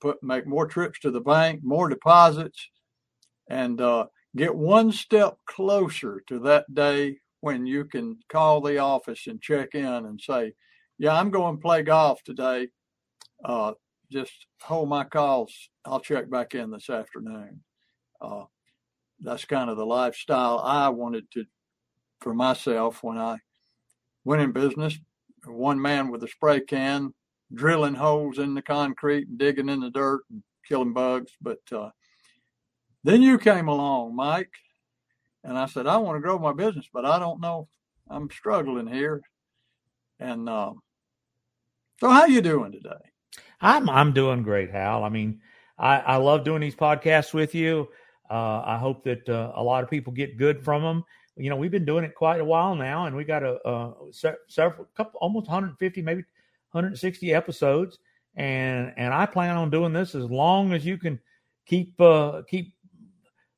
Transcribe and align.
put 0.00 0.22
make 0.22 0.46
more 0.46 0.66
trips 0.66 0.98
to 1.00 1.10
the 1.10 1.20
bank, 1.20 1.60
more 1.62 1.88
deposits, 1.88 2.68
and 3.48 3.80
uh, 3.80 4.06
get 4.36 4.54
one 4.54 4.92
step 4.92 5.36
closer 5.46 6.22
to 6.28 6.38
that 6.40 6.72
day 6.74 7.18
when 7.40 7.66
you 7.66 7.84
can 7.84 8.18
call 8.28 8.60
the 8.60 8.78
office 8.78 9.26
and 9.26 9.40
check 9.40 9.74
in 9.74 9.84
and 9.84 10.20
say, 10.20 10.52
"Yeah, 10.98 11.14
I'm 11.14 11.30
going 11.30 11.56
to 11.56 11.62
play 11.62 11.82
golf 11.82 12.22
today." 12.24 12.68
Uh, 13.44 13.72
just 14.10 14.46
hold 14.60 14.88
my 14.88 15.04
calls. 15.04 15.52
I'll 15.84 16.00
check 16.00 16.28
back 16.30 16.54
in 16.54 16.70
this 16.70 16.90
afternoon. 16.90 17.62
Uh, 18.20 18.44
that's 19.20 19.44
kind 19.44 19.70
of 19.70 19.76
the 19.76 19.86
lifestyle 19.86 20.58
I 20.58 20.88
wanted 20.88 21.30
to 21.32 21.44
for 22.20 22.34
myself 22.34 23.02
when 23.02 23.18
I 23.18 23.38
went 24.24 24.42
in 24.42 24.52
business. 24.52 24.98
One 25.46 25.80
man 25.80 26.10
with 26.10 26.22
a 26.22 26.28
spray 26.28 26.60
can, 26.60 27.14
drilling 27.52 27.94
holes 27.94 28.38
in 28.38 28.54
the 28.54 28.62
concrete 28.62 29.28
and 29.28 29.38
digging 29.38 29.68
in 29.68 29.80
the 29.80 29.90
dirt 29.90 30.22
and 30.30 30.42
killing 30.68 30.92
bugs. 30.92 31.32
But 31.40 31.60
uh, 31.72 31.90
then 33.04 33.22
you 33.22 33.38
came 33.38 33.68
along, 33.68 34.14
Mike, 34.14 34.52
and 35.44 35.56
I 35.56 35.66
said, 35.66 35.86
I 35.86 35.96
want 35.96 36.16
to 36.16 36.20
grow 36.20 36.38
my 36.38 36.52
business, 36.52 36.86
but 36.92 37.06
I 37.06 37.18
don't 37.18 37.40
know. 37.40 37.68
I'm 38.08 38.30
struggling 38.30 38.86
here. 38.86 39.22
And 40.18 40.48
uh, 40.48 40.72
so, 42.00 42.10
how 42.10 42.26
you 42.26 42.42
doing 42.42 42.72
today? 42.72 42.90
I'm 43.60 43.88
I'm 43.88 44.12
doing 44.12 44.42
great, 44.42 44.70
Hal. 44.70 45.04
I 45.04 45.08
mean, 45.08 45.40
I, 45.78 45.98
I 45.98 46.16
love 46.16 46.44
doing 46.44 46.60
these 46.60 46.76
podcasts 46.76 47.32
with 47.32 47.54
you. 47.54 47.88
Uh, 48.30 48.62
I 48.64 48.78
hope 48.78 49.04
that 49.04 49.28
uh, 49.28 49.52
a 49.54 49.62
lot 49.62 49.82
of 49.82 49.90
people 49.90 50.12
get 50.12 50.36
good 50.36 50.62
from 50.62 50.82
them. 50.82 51.04
You 51.40 51.50
know, 51.50 51.56
we've 51.56 51.70
been 51.70 51.84
doing 51.84 52.04
it 52.04 52.14
quite 52.14 52.40
a 52.40 52.44
while 52.44 52.74
now, 52.74 53.06
and 53.06 53.16
we 53.16 53.24
got 53.24 53.42
a, 53.42 53.58
a 53.68 53.94
several, 54.48 54.86
couple, 54.96 55.18
almost 55.20 55.48
150, 55.48 56.02
maybe 56.02 56.24
160 56.72 57.34
episodes, 57.34 57.98
and 58.36 58.92
and 58.96 59.12
I 59.12 59.26
plan 59.26 59.56
on 59.56 59.70
doing 59.70 59.92
this 59.92 60.14
as 60.14 60.24
long 60.30 60.72
as 60.72 60.84
you 60.84 60.98
can 60.98 61.18
keep 61.66 62.00
uh, 62.00 62.42
keep 62.48 62.74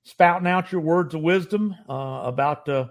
spouting 0.05 0.47
out 0.47 0.73
your 0.73 0.81
words 0.81 1.15
of 1.15 1.23
wisdom 1.23 1.75
uh, 1.89 2.23
about 2.25 2.69
uh, 2.69 2.89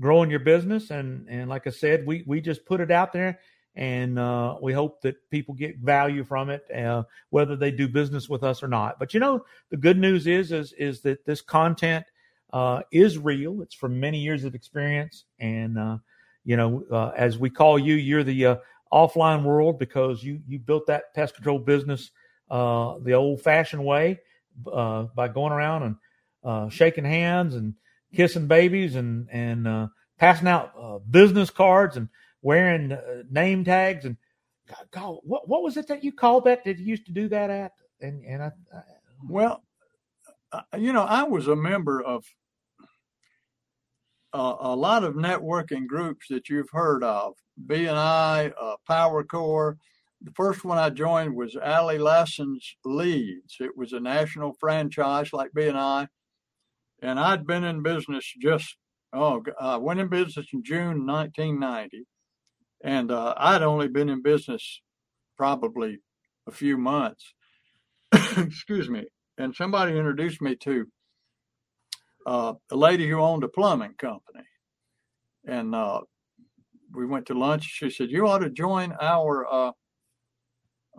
growing 0.00 0.30
your 0.30 0.40
business. 0.40 0.90
And 0.90 1.26
and 1.28 1.48
like 1.48 1.66
I 1.66 1.70
said, 1.70 2.06
we 2.06 2.24
we 2.26 2.40
just 2.40 2.64
put 2.66 2.80
it 2.80 2.90
out 2.90 3.12
there 3.12 3.40
and 3.76 4.18
uh, 4.18 4.56
we 4.62 4.72
hope 4.72 5.00
that 5.02 5.16
people 5.30 5.54
get 5.54 5.78
value 5.78 6.24
from 6.24 6.48
it, 6.48 6.64
uh, 6.70 7.02
whether 7.30 7.56
they 7.56 7.70
do 7.70 7.88
business 7.88 8.28
with 8.28 8.44
us 8.44 8.62
or 8.62 8.68
not. 8.68 8.98
But 8.98 9.14
you 9.14 9.20
know, 9.20 9.44
the 9.70 9.76
good 9.76 9.98
news 9.98 10.26
is 10.26 10.52
is 10.52 10.72
is 10.74 11.00
that 11.00 11.24
this 11.24 11.40
content 11.40 12.04
uh, 12.54 12.82
is 12.92 13.18
real. 13.18 13.62
It's 13.62 13.74
from 13.74 13.98
many 13.98 14.18
years 14.18 14.44
of 14.44 14.54
experience, 14.54 15.24
and 15.40 15.76
uh, 15.76 15.98
you 16.44 16.56
know, 16.56 16.84
uh, 16.90 17.10
as 17.16 17.36
we 17.36 17.50
call 17.50 17.80
you, 17.80 17.94
you're 17.94 18.22
the 18.22 18.46
uh, 18.46 18.56
offline 18.92 19.42
world 19.42 19.76
because 19.78 20.22
you 20.22 20.40
you 20.46 20.60
built 20.60 20.86
that 20.86 21.12
pest 21.14 21.34
control 21.34 21.58
business 21.58 22.12
the 22.48 23.12
old-fashioned 23.12 23.84
way 23.84 24.20
by 24.62 25.28
going 25.34 25.52
around 25.52 25.98
and 26.44 26.72
shaking 26.72 27.04
hands 27.04 27.56
and 27.56 27.74
kissing 28.14 28.46
babies 28.46 28.94
and 28.94 29.28
and 29.30 29.90
passing 30.16 30.46
out 30.46 31.02
business 31.10 31.50
cards 31.50 31.96
and 31.96 32.08
wearing 32.40 32.92
uh, 32.92 33.22
name 33.30 33.64
tags 33.64 34.04
and 34.04 34.16
God, 34.68 34.86
God, 34.92 35.16
what 35.24 35.48
what 35.48 35.62
was 35.62 35.76
it 35.76 35.88
that 35.88 36.04
you 36.04 36.12
called 36.12 36.44
that 36.44 36.64
that 36.64 36.78
you 36.78 36.86
used 36.86 37.06
to 37.06 37.12
do 37.12 37.28
that 37.28 37.50
at? 37.50 37.72
And 38.00 38.24
and 38.24 38.42
I, 38.42 38.46
I 38.46 38.80
well, 39.28 39.62
uh, 40.52 40.62
you 40.78 40.92
know, 40.92 41.02
I 41.02 41.24
was 41.24 41.48
a 41.48 41.56
member 41.56 42.00
of 42.00 42.24
a 44.34 44.74
lot 44.74 45.04
of 45.04 45.14
networking 45.14 45.86
groups 45.86 46.26
that 46.30 46.48
you've 46.48 46.70
heard 46.72 47.04
of, 47.04 47.34
BNI, 47.66 48.52
uh, 48.60 48.74
Power 48.86 49.22
Core. 49.24 49.76
The 50.22 50.32
first 50.32 50.64
one 50.64 50.78
I 50.78 50.90
joined 50.90 51.36
was 51.36 51.56
Ali 51.56 51.98
Lassen's 51.98 52.76
Leads. 52.84 53.56
It 53.60 53.76
was 53.76 53.92
a 53.92 54.00
national 54.00 54.54
franchise 54.58 55.32
like 55.32 55.52
BNI, 55.52 56.08
and 57.02 57.20
I'd 57.20 57.46
been 57.46 57.64
in 57.64 57.82
business 57.82 58.32
just 58.40 58.76
oh, 59.14 59.42
I 59.60 59.76
went 59.76 60.00
in 60.00 60.08
business 60.08 60.46
in 60.52 60.62
June 60.64 61.06
1990 61.06 62.04
and 62.82 63.10
uh, 63.10 63.34
I'd 63.36 63.62
only 63.62 63.88
been 63.88 64.10
in 64.10 64.22
business 64.22 64.82
probably 65.36 66.00
a 66.46 66.50
few 66.50 66.76
months. 66.76 67.32
Excuse 68.36 68.90
me. 68.90 69.04
And 69.38 69.54
somebody 69.54 69.96
introduced 69.96 70.42
me 70.42 70.54
to 70.56 70.86
uh, 72.26 72.54
a 72.70 72.76
lady 72.76 73.08
who 73.08 73.20
owned 73.20 73.44
a 73.44 73.48
plumbing 73.48 73.94
company. 73.98 74.44
And 75.46 75.74
uh, 75.74 76.00
we 76.92 77.06
went 77.06 77.26
to 77.26 77.34
lunch. 77.34 77.64
She 77.64 77.90
said, 77.90 78.10
You 78.10 78.26
ought 78.26 78.38
to 78.38 78.50
join 78.50 78.94
our 79.00 79.46
uh, 79.52 79.72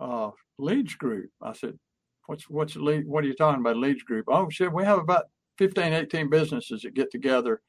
uh, 0.00 0.30
leads 0.58 0.94
group. 0.94 1.30
I 1.42 1.52
said, 1.52 1.78
What's 2.26 2.48
what's 2.48 2.76
lead, 2.76 3.06
what 3.06 3.24
are 3.24 3.28
you 3.28 3.34
talking 3.34 3.60
about, 3.60 3.76
leads 3.76 4.02
group? 4.02 4.26
Oh, 4.28 4.48
she 4.48 4.64
said, 4.64 4.72
We 4.72 4.84
have 4.84 4.98
about 4.98 5.24
15, 5.58 5.92
18 5.92 6.30
businesses 6.30 6.82
that 6.82 6.94
get 6.94 7.10
together 7.10 7.60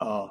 uh, 0.00 0.28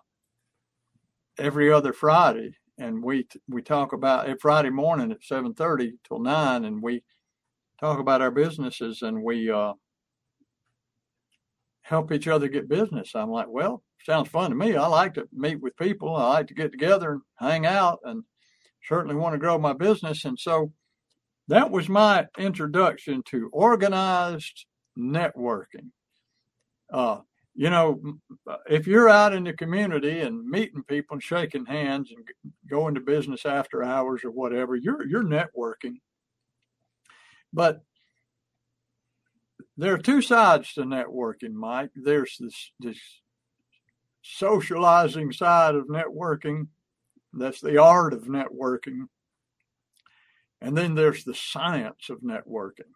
every 1.38 1.72
other 1.72 1.94
Friday 1.94 2.56
and 2.78 3.04
we 3.04 3.28
we 3.48 3.62
talk 3.62 3.94
about 3.94 4.28
it 4.28 4.42
Friday 4.42 4.70
morning 4.70 5.12
at 5.12 5.24
seven 5.24 5.54
thirty 5.54 5.94
till 6.08 6.20
nine, 6.20 6.66
and 6.66 6.82
we 6.82 7.04
talk 7.80 8.00
about 8.00 8.22
our 8.22 8.32
businesses 8.32 9.02
and 9.02 9.22
we 9.22 9.50
uh, 9.50 9.74
help 11.86 12.12
each 12.12 12.28
other 12.28 12.48
get 12.48 12.68
business. 12.68 13.12
I'm 13.14 13.30
like, 13.30 13.48
well, 13.48 13.84
sounds 14.04 14.28
fun 14.28 14.50
to 14.50 14.56
me. 14.56 14.76
I 14.76 14.88
like 14.88 15.14
to 15.14 15.28
meet 15.32 15.62
with 15.62 15.78
people. 15.78 16.16
I 16.16 16.30
like 16.30 16.48
to 16.48 16.56
get 16.56 16.72
together 16.72 17.12
and 17.12 17.22
hang 17.38 17.66
out, 17.68 18.00
and 18.04 18.24
certainly 18.88 19.16
want 19.16 19.34
to 19.34 19.40
grow 19.40 19.60
my 19.60 19.74
business. 19.74 20.26
And 20.26 20.38
so 20.38 20.72
that 21.48 21.70
was 21.70 21.88
my 21.88 22.26
introduction 22.40 23.22
to 23.28 23.50
organized 23.54 24.66
networking. 24.98 25.92
Uh, 26.92 27.20
you 27.54 27.70
know, 27.70 28.02
if 28.68 28.88
you're 28.88 29.08
out 29.08 29.34
in 29.34 29.44
the 29.44 29.54
community 29.54 30.22
and 30.22 30.44
meeting 30.44 30.84
people 30.88 31.14
and 31.14 31.24
shaking 31.24 31.66
hands 31.66 32.12
and 32.12 32.28
going 32.68 32.96
to 32.96 33.00
business 33.00 33.46
after 33.46 33.84
hours 33.84 34.24
or 34.24 34.32
whatever, 34.32 34.76
you're 34.76 35.06
you're 35.06 35.24
networking. 35.24 36.00
But 37.54 37.82
there 39.78 39.94
are 39.94 40.00
two 40.00 40.22
sides 40.22 40.74
to 40.74 40.82
networking, 40.82 41.54
Mike. 41.54 41.92
There's 41.96 42.38
this 42.40 42.72
this 42.80 43.00
socializing 44.22 45.32
side 45.32 45.76
of 45.76 45.88
networking. 45.88 46.68
That's 47.34 47.62
the 47.62 47.82
art 47.82 48.14
of 48.14 48.24
networking. 48.24 49.08
And 50.62 50.76
then 50.76 50.96
there's 50.96 51.24
the 51.24 51.36
science 51.36 52.10
of 52.10 52.22
networking. 52.22 52.92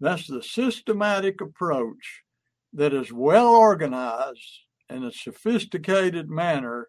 That's 0.00 0.26
the 0.26 0.42
systematic 0.42 1.40
approach 1.40 2.22
that 2.74 2.92
is 2.92 3.12
well 3.12 3.48
organized 3.48 4.60
in 4.90 5.04
a 5.04 5.12
sophisticated 5.12 6.30
manner, 6.30 6.88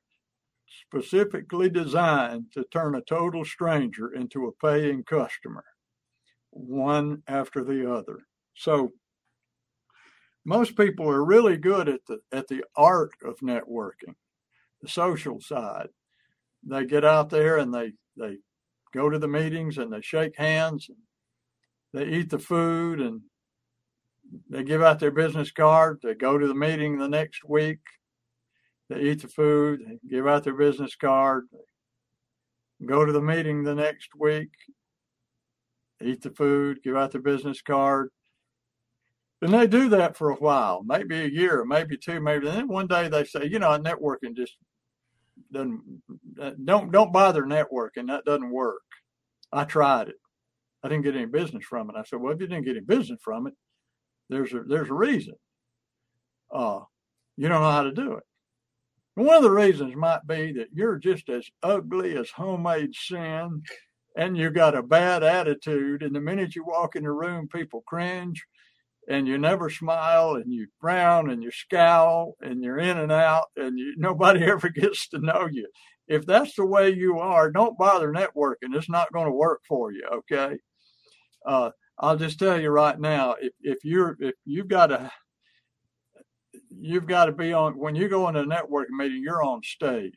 specifically 0.85 1.69
designed 1.69 2.51
to 2.53 2.63
turn 2.65 2.95
a 2.95 3.01
total 3.01 3.43
stranger 3.43 4.13
into 4.13 4.45
a 4.45 4.65
paying 4.65 5.03
customer, 5.03 5.65
one 6.51 7.23
after 7.27 7.63
the 7.63 7.91
other. 7.91 8.19
So, 8.55 8.93
most 10.49 10.75
people 10.75 11.07
are 11.07 11.23
really 11.23 11.57
good 11.57 11.87
at 11.87 12.03
the 12.07 12.17
at 12.31 12.47
the 12.47 12.63
art 12.75 13.11
of 13.23 13.37
networking, 13.37 14.15
the 14.81 14.89
social 14.89 15.39
side. 15.39 15.89
They 16.63 16.87
get 16.87 17.05
out 17.05 17.29
there 17.29 17.57
and 17.57 17.71
they 17.71 17.93
they 18.17 18.37
go 18.91 19.11
to 19.11 19.19
the 19.19 19.27
meetings 19.27 19.77
and 19.77 19.93
they 19.93 20.01
shake 20.01 20.35
hands 20.35 20.89
and 20.89 20.97
they 21.93 22.11
eat 22.17 22.31
the 22.31 22.39
food 22.39 22.99
and 22.99 23.21
they 24.49 24.63
give 24.63 24.81
out 24.81 24.99
their 24.99 25.11
business 25.11 25.51
card. 25.51 25.99
They 26.01 26.15
go 26.15 26.39
to 26.39 26.47
the 26.47 26.55
meeting 26.55 26.97
the 26.97 27.07
next 27.07 27.47
week. 27.47 27.81
They 28.89 29.01
eat 29.01 29.21
the 29.21 29.27
food. 29.27 29.81
They 29.85 29.99
give 30.09 30.25
out 30.25 30.43
their 30.43 30.57
business 30.57 30.95
card. 30.95 31.45
Go 32.83 33.05
to 33.05 33.11
the 33.11 33.21
meeting 33.21 33.63
the 33.63 33.75
next 33.75 34.15
week. 34.17 34.49
Eat 36.03 36.23
the 36.23 36.31
food. 36.31 36.81
Give 36.83 36.97
out 36.97 37.11
their 37.11 37.21
business 37.21 37.61
card. 37.61 38.09
And 39.41 39.53
they 39.53 39.67
do 39.67 39.87
that 39.89 40.17
for 40.17 40.31
a 40.31 40.35
while, 40.35 40.83
maybe 40.85 41.21
a 41.21 41.27
year, 41.27 41.63
maybe 41.63 41.97
two, 41.97 42.19
maybe. 42.19 42.47
And 42.47 42.57
then 42.57 42.67
one 42.67 42.87
day 42.87 43.07
they 43.07 43.23
say, 43.23 43.45
you 43.45 43.59
know, 43.59 43.69
networking 43.79 44.35
just 44.35 44.57
doesn't 45.53 45.81
uh, 46.41 46.51
don't 46.65 46.91
don't 46.91 47.13
bother 47.13 47.43
networking. 47.43 48.07
That 48.07 48.25
doesn't 48.25 48.51
work. 48.51 48.81
I 49.53 49.63
tried 49.63 50.09
it. 50.09 50.15
I 50.83 50.89
didn't 50.89 51.03
get 51.03 51.15
any 51.15 51.25
business 51.25 51.65
from 51.65 51.89
it. 51.89 51.95
I 51.97 52.03
said, 52.03 52.19
well, 52.19 52.33
if 52.33 52.41
you 52.41 52.47
didn't 52.47 52.65
get 52.65 52.75
any 52.75 52.85
business 52.85 53.19
from 53.23 53.47
it, 53.47 53.53
there's 54.29 54.53
a 54.53 54.63
there's 54.67 54.89
a 54.89 54.93
reason. 54.93 55.35
Uh, 56.53 56.81
you 57.37 57.47
don't 57.47 57.61
know 57.61 57.71
how 57.71 57.83
to 57.83 57.93
do 57.93 58.13
it. 58.13 58.23
And 59.15 59.25
one 59.25 59.37
of 59.37 59.43
the 59.43 59.51
reasons 59.51 59.95
might 59.95 60.25
be 60.27 60.51
that 60.53 60.67
you're 60.73 60.97
just 60.97 61.29
as 61.29 61.49
ugly 61.63 62.17
as 62.17 62.29
homemade 62.29 62.93
sin, 62.93 63.61
and 64.17 64.37
you 64.37 64.49
got 64.49 64.75
a 64.75 64.83
bad 64.83 65.23
attitude. 65.23 66.03
And 66.03 66.13
the 66.13 66.21
minute 66.21 66.55
you 66.55 66.65
walk 66.65 66.95
in 66.97 67.03
the 67.03 67.11
room, 67.11 67.47
people 67.47 67.83
cringe 67.87 68.43
and 69.09 69.27
you 69.27 69.39
never 69.39 69.71
smile 69.71 70.35
and 70.35 70.53
you 70.53 70.67
frown 70.79 71.31
and 71.31 71.41
you 71.41 71.49
scowl 71.49 72.35
and 72.41 72.63
you're 72.63 72.77
in 72.77 72.99
and 72.99 73.11
out 73.11 73.47
and 73.57 73.77
you, 73.77 73.95
nobody 73.97 74.43
ever 74.45 74.69
gets 74.69 75.09
to 75.09 75.17
know 75.17 75.47
you. 75.51 75.67
If 76.07 76.25
that's 76.25 76.55
the 76.55 76.65
way 76.65 76.91
you 76.91 77.19
are, 77.19 77.51
don't 77.51 77.77
bother 77.77 78.13
networking. 78.13 78.73
It's 78.75 78.89
not 78.89 79.11
going 79.11 79.25
to 79.25 79.31
work 79.31 79.61
for 79.67 79.91
you. 79.91 80.03
Okay. 80.13 80.57
Uh, 81.45 81.71
I'll 81.97 82.17
just 82.17 82.39
tell 82.39 82.59
you 82.59 82.69
right 82.69 82.99
now, 82.99 83.35
if, 83.41 83.51
if 83.61 83.79
you're, 83.83 84.15
if 84.19 84.35
you've 84.45 84.67
got 84.67 84.87
to, 84.87 85.11
you've 86.69 87.07
got 87.07 87.25
to 87.25 87.31
be 87.31 87.51
on, 87.51 87.77
when 87.77 87.95
you 87.95 88.09
go 88.09 88.27
in 88.29 88.35
a 88.35 88.43
networking 88.43 88.97
meeting, 88.97 89.21
you're 89.23 89.43
on 89.43 89.61
stage 89.63 90.13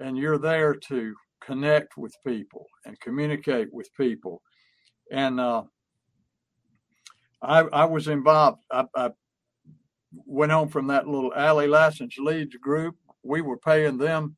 and 0.00 0.18
you're 0.18 0.38
there 0.38 0.74
to 0.74 1.14
connect 1.40 1.96
with 1.96 2.14
people 2.26 2.66
and 2.84 2.98
communicate 3.00 3.68
with 3.72 3.88
people. 3.96 4.42
And, 5.12 5.38
uh, 5.38 5.62
I, 7.42 7.60
I 7.60 7.84
was 7.84 8.08
involved. 8.08 8.60
I, 8.70 8.84
I 8.94 9.10
went 10.12 10.52
home 10.52 10.68
from 10.68 10.86
that 10.88 11.06
little 11.06 11.32
Ali 11.32 11.66
Lassen's 11.66 12.16
leads 12.18 12.56
group. 12.56 12.96
We 13.22 13.40
were 13.40 13.58
paying 13.58 13.98
them 13.98 14.36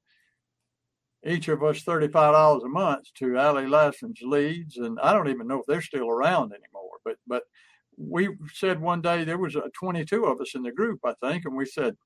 each 1.27 1.49
of 1.49 1.63
us 1.63 1.83
thirty-five 1.83 2.33
dollars 2.33 2.63
a 2.65 2.69
month 2.69 3.13
to 3.19 3.37
Ali 3.39 3.67
Lassen's 3.67 4.21
leads, 4.23 4.77
and 4.77 4.99
I 5.01 5.13
don't 5.13 5.29
even 5.29 5.47
know 5.47 5.61
if 5.61 5.67
they're 5.67 5.83
still 5.83 6.09
around 6.09 6.53
anymore. 6.53 6.99
But 7.05 7.17
but 7.27 7.43
we 7.99 8.29
said 8.53 8.81
one 8.81 9.03
day 9.03 9.25
there 9.25 9.39
was 9.39 9.57
a 9.57 9.71
22 9.75 10.25
of 10.25 10.41
us 10.41 10.55
in 10.55 10.63
the 10.63 10.73
group, 10.73 11.01
I 11.05 11.15
think, 11.21 11.45
and 11.45 11.57
we 11.57 11.67
said, 11.67 11.97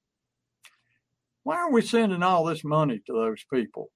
why 1.45 1.57
are 1.57 1.71
we 1.71 1.83
sending 1.83 2.23
all 2.23 2.45
this 2.45 2.65
money 2.65 3.01
to 3.07 3.13
those 3.13 3.45
people? 3.53 3.91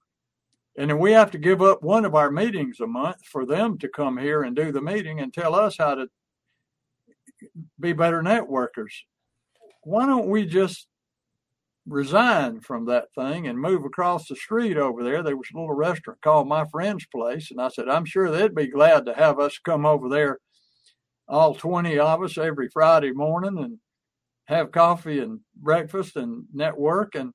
And 0.77 0.91
then 0.91 0.99
we 0.99 1.13
have 1.13 1.31
to 1.31 1.39
give 1.39 1.63
up 1.63 1.83
one 1.83 2.05
of 2.05 2.15
our 2.15 2.31
meetings 2.31 2.81
a 2.81 2.87
month 2.87 3.25
for 3.25 3.47
them 3.47 3.79
to 3.79 3.89
come 3.89 4.19
here 4.19 4.43
and 4.43 4.55
do 4.55 4.73
the 4.73 4.83
meeting 4.83 5.21
and 5.21 5.33
tell 5.33 5.55
us 5.55 5.79
how 5.79 5.95
to 5.95 6.09
be 7.79 7.93
better 7.93 8.23
networkers. 8.23 8.93
Why 9.83 10.07
don't 10.07 10.29
we 10.29 10.47
just 10.47 10.87
resign 11.87 12.61
from 12.61 12.87
that 12.87 13.07
thing 13.15 13.47
and 13.47 13.59
move 13.59 13.85
across 13.85 14.29
the 14.29 14.37
street 14.37 14.77
over 14.77 15.05
there? 15.05 15.23
There 15.23 15.37
was 15.37 15.49
a 15.55 15.59
little 15.59 15.75
restaurant 15.75 16.21
called 16.23 16.49
My 16.49 16.65
Friend's 16.67 17.07
Place. 17.07 17.51
And 17.51 17.61
I 17.61 17.69
said, 17.69 17.89
I'm 17.89 18.05
sure 18.05 18.31
they'd 18.31 18.55
be 18.55 18.69
glad 18.69 19.07
to 19.07 19.15
have 19.15 19.39
us 19.39 19.59
come 19.59 19.87
over 19.87 20.09
there, 20.09 20.39
all 21.29 21.55
20 21.55 21.99
of 21.99 22.23
us, 22.23 22.39
every 22.39 22.69
Friday 22.69 23.13
morning 23.13 23.59
and 23.59 23.79
have 24.47 24.73
coffee 24.73 25.21
and 25.21 25.41
breakfast 25.57 26.17
and 26.17 26.45
network. 26.53 27.15
And 27.15 27.33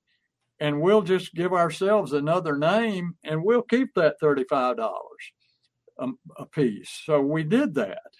and 0.61 0.79
we'll 0.79 1.01
just 1.01 1.33
give 1.33 1.53
ourselves 1.53 2.13
another 2.13 2.55
name 2.55 3.15
and 3.23 3.43
we'll 3.43 3.63
keep 3.63 3.95
that 3.95 4.17
$35 4.21 4.77
a, 4.77 6.03
um, 6.03 6.19
a 6.37 6.45
piece. 6.45 7.01
So 7.03 7.19
we 7.19 7.43
did 7.43 7.73
that 7.73 8.11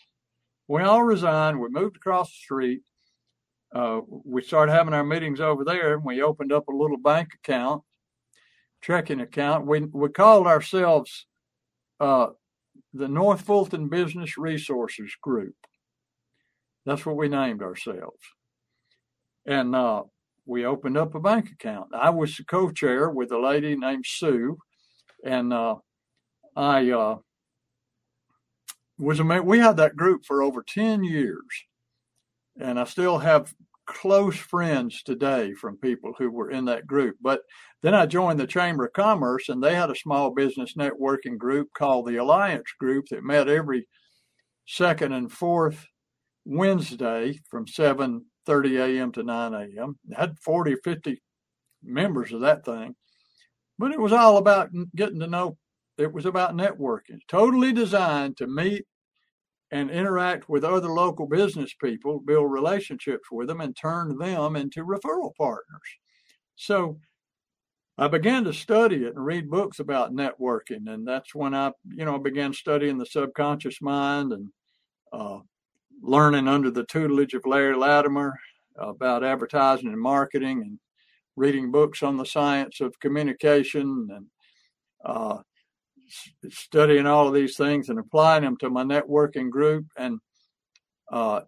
we 0.72 0.84
all 0.84 1.04
resigned. 1.04 1.60
We 1.60 1.68
moved 1.68 1.98
across 1.98 2.30
the 2.30 2.38
street. 2.38 2.82
Uh, 3.76 4.00
we 4.08 4.42
started 4.42 4.72
having 4.72 4.94
our 4.94 5.04
meetings 5.04 5.42
over 5.42 5.66
there, 5.66 5.96
and 5.96 6.04
we 6.06 6.22
opened 6.22 6.54
up 6.54 6.70
a 6.70 6.76
little 6.76 6.98
bank 6.98 7.28
account, 7.36 7.84
checking 8.82 9.20
account. 9.20 9.68
We 9.68 9.82
we 9.82 10.08
called 10.08 10.48
ourselves 10.48 11.26
uh, 12.00 12.28
the 12.94 13.10
North 13.10 13.42
Fulton 13.42 13.90
Business 13.90 14.38
Resources 14.38 15.14
Group. 15.22 15.56
That's 16.86 17.06
what 17.06 17.18
we 17.18 17.28
named 17.28 17.62
ourselves, 17.62 18.24
and 19.46 19.76
uh, 19.76 20.04
we 20.46 20.66
opened 20.66 20.98
up 20.98 21.16
a 21.16 21.20
bank 21.20 21.52
account. 21.52 21.90
I 21.94 22.12
was 22.12 22.38
the 22.38 22.46
co-chair 22.46 23.10
with 23.10 23.34
a 23.34 23.40
lady 23.40 23.76
named 23.76 24.06
Sue, 24.08 24.58
and 25.26 25.52
uh, 25.52 25.76
I 26.56 26.92
uh, 26.92 27.18
was 29.02 29.20
amazing. 29.20 29.46
We 29.46 29.60
had 29.60 29.78
that 29.78 29.96
group 29.96 30.26
for 30.26 30.44
over 30.44 30.64
10 30.64 31.04
years, 31.04 31.66
and 32.60 32.80
I 32.80 32.84
still 32.86 33.18
have 33.18 33.54
close 33.88 34.38
friends 34.38 35.04
today 35.04 35.54
from 35.54 35.76
people 35.78 36.14
who 36.18 36.32
were 36.32 36.52
in 36.52 36.66
that 36.66 36.88
group. 36.88 37.18
But 37.22 37.42
then 37.82 37.94
I 37.94 38.06
joined 38.06 38.40
the 38.40 38.48
Chamber 38.48 38.86
of 38.86 38.94
Commerce, 38.94 39.50
and 39.50 39.62
they 39.62 39.76
had 39.76 39.90
a 39.90 39.96
small 39.96 40.32
business 40.32 40.76
networking 40.76 41.38
group 41.38 41.70
called 41.76 42.08
the 42.08 42.18
Alliance 42.18 42.72
Group 42.80 43.08
that 43.10 43.24
met 43.24 43.50
every 43.50 43.88
second 44.66 45.14
and 45.14 45.32
fourth 45.32 45.88
Wednesday 46.46 47.40
from 47.50 47.66
7:30 47.66 48.22
a.m. 48.80 49.12
to 49.14 49.24
9 49.24 49.54
a.m. 49.54 50.00
Had 50.16 50.40
40 50.40 50.74
or 50.74 50.78
50 50.78 51.22
members 51.84 52.32
of 52.32 52.42
that 52.42 52.64
thing, 52.64 52.96
but 53.78 53.92
it 53.92 54.00
was 54.00 54.14
all 54.14 54.38
about 54.38 54.70
getting 54.96 55.20
to 55.20 55.28
know. 55.28 55.58
It 55.98 56.14
was 56.14 56.26
about 56.26 56.56
networking, 56.56 57.20
totally 57.28 57.74
designed 57.74 58.38
to 58.38 58.48
meet 58.48 58.86
and 59.72 59.90
interact 59.90 60.50
with 60.50 60.64
other 60.64 60.90
local 60.90 61.26
business 61.26 61.74
people, 61.74 62.20
build 62.20 62.52
relationships 62.52 63.32
with 63.32 63.48
them, 63.48 63.62
and 63.62 63.76
turn 63.76 64.18
them 64.18 64.56
into 64.56 64.84
referral 64.84 65.34
partners. 65.36 65.82
So 66.56 67.00
I 67.98 68.08
began 68.08 68.44
to 68.46 68.54
study 68.54 69.06
it 69.06 69.16
and 69.16 69.26
read 69.26 69.50
books 69.50 69.80
about 69.80 70.14
networking, 70.14 70.88
and 70.88 71.08
that's 71.08 71.34
when 71.34 71.54
I, 71.54 71.72
you 71.90 72.06
know, 72.06 72.20
began 72.20 72.54
studying 72.54 72.98
the 72.98 73.06
subconscious 73.06 73.82
mind 73.82 74.34
and 74.34 74.50
uh, 75.14 75.40
learning 76.02 76.48
under 76.48 76.72
the 76.72 76.86
tutelage 76.86 77.34
of 77.34 77.46
Larry 77.46 77.76
Latimer 77.76 78.38
about 78.78 79.24
advertising 79.24 79.90
and 79.90 80.00
marketing, 80.00 80.62
and 80.62 80.80
reading 81.36 81.72
books 81.72 82.04
on 82.04 82.18
the 82.18 82.26
science 82.26 82.82
of 82.82 83.00
communication 83.00 84.08
and 84.12 84.26
uh, 85.06 85.38
studying 86.50 87.06
all 87.06 87.28
of 87.28 87.34
these 87.34 87.56
things 87.58 87.90
and 87.90 88.00
applying 88.00 88.44
them 88.44 88.58
to 88.58 88.70
my 88.70 88.84
networking 88.84 89.50
group, 89.50 89.86
and 89.98 90.20
uh, 91.12 91.42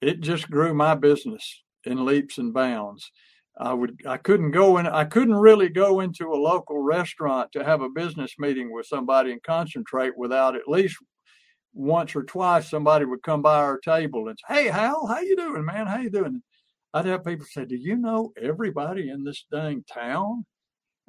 it 0.00 0.20
just 0.20 0.50
grew 0.50 0.74
my 0.74 0.94
business 0.94 1.62
in 1.84 2.04
leaps 2.04 2.38
and 2.38 2.52
bounds. 2.52 3.10
I 3.58 3.72
would 3.74 4.00
I 4.06 4.16
couldn't 4.16 4.52
go 4.52 4.78
in 4.78 4.86
I 4.86 5.04
couldn't 5.04 5.34
really 5.34 5.68
go 5.68 6.00
into 6.00 6.32
a 6.32 6.34
local 6.34 6.78
restaurant 6.82 7.52
to 7.52 7.64
have 7.64 7.82
a 7.82 7.88
business 7.88 8.34
meeting 8.38 8.72
with 8.72 8.86
somebody 8.86 9.30
and 9.30 9.42
concentrate 9.42 10.16
without 10.16 10.56
at 10.56 10.68
least 10.68 10.96
once 11.74 12.16
or 12.16 12.22
twice 12.22 12.70
somebody 12.70 13.04
would 13.04 13.22
come 13.22 13.42
by 13.42 13.58
our 13.58 13.78
table 13.78 14.28
and 14.28 14.38
say, 14.38 14.54
Hey 14.64 14.68
Hal, 14.68 15.06
how 15.06 15.20
you 15.20 15.36
doing, 15.36 15.64
man? 15.64 15.86
How 15.86 15.98
you 15.98 16.10
doing? 16.10 16.42
I'd 16.94 17.06
have 17.06 17.24
people 17.24 17.46
say, 17.46 17.64
Do 17.64 17.76
you 17.76 17.96
know 17.96 18.32
everybody 18.40 19.10
in 19.10 19.22
this 19.22 19.44
dang 19.50 19.84
town? 19.92 20.46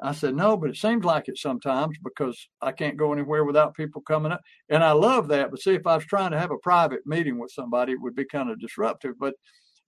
I 0.02 0.12
said, 0.12 0.36
no, 0.36 0.58
but 0.58 0.70
it 0.70 0.76
seems 0.76 1.06
like 1.06 1.28
it 1.28 1.38
sometimes 1.38 1.98
because 2.04 2.50
I 2.62 2.72
can't 2.72 2.98
go 2.98 3.14
anywhere 3.14 3.44
without 3.44 3.76
people 3.76 4.02
coming 4.02 4.32
up. 4.32 4.42
And 4.70 4.84
I 4.84 4.92
love 4.92 5.28
that. 5.28 5.52
But 5.52 5.62
see, 5.62 5.76
if 5.76 5.86
I 5.86 5.96
was 5.96 6.06
trying 6.06 6.32
to 6.32 6.40
have 6.40 6.52
a 6.52 6.58
private 6.58 7.06
meeting 7.06 7.38
with 7.38 7.52
somebody, 7.52 7.94
it 7.94 8.02
would 8.02 8.16
be 8.16 8.26
kind 8.26 8.50
of 8.50 8.60
disruptive. 8.60 9.14
But 9.20 9.36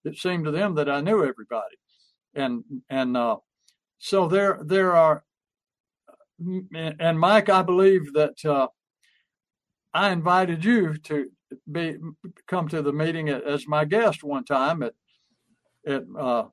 it 0.03 0.17
seemed 0.17 0.45
to 0.45 0.51
them 0.51 0.75
that 0.75 0.89
I 0.89 1.01
knew 1.01 1.25
everybody. 1.25 1.75
And, 2.35 2.63
and, 2.89 3.17
uh, 3.17 3.37
so 3.97 4.27
there, 4.27 4.59
there 4.63 4.95
are, 4.95 5.23
and 6.73 7.19
Mike, 7.19 7.49
I 7.49 7.63
believe 7.63 8.13
that, 8.13 8.45
uh, 8.45 8.67
I 9.93 10.11
invited 10.11 10.63
you 10.63 10.97
to 10.97 11.31
be, 11.71 11.97
come 12.47 12.67
to 12.67 12.81
the 12.81 12.93
meeting 12.93 13.29
as 13.29 13.67
my 13.67 13.85
guest 13.85 14.23
one 14.23 14.43
time 14.43 14.83
at, 14.83 14.93
at, 15.87 16.03
uh, 16.19 16.43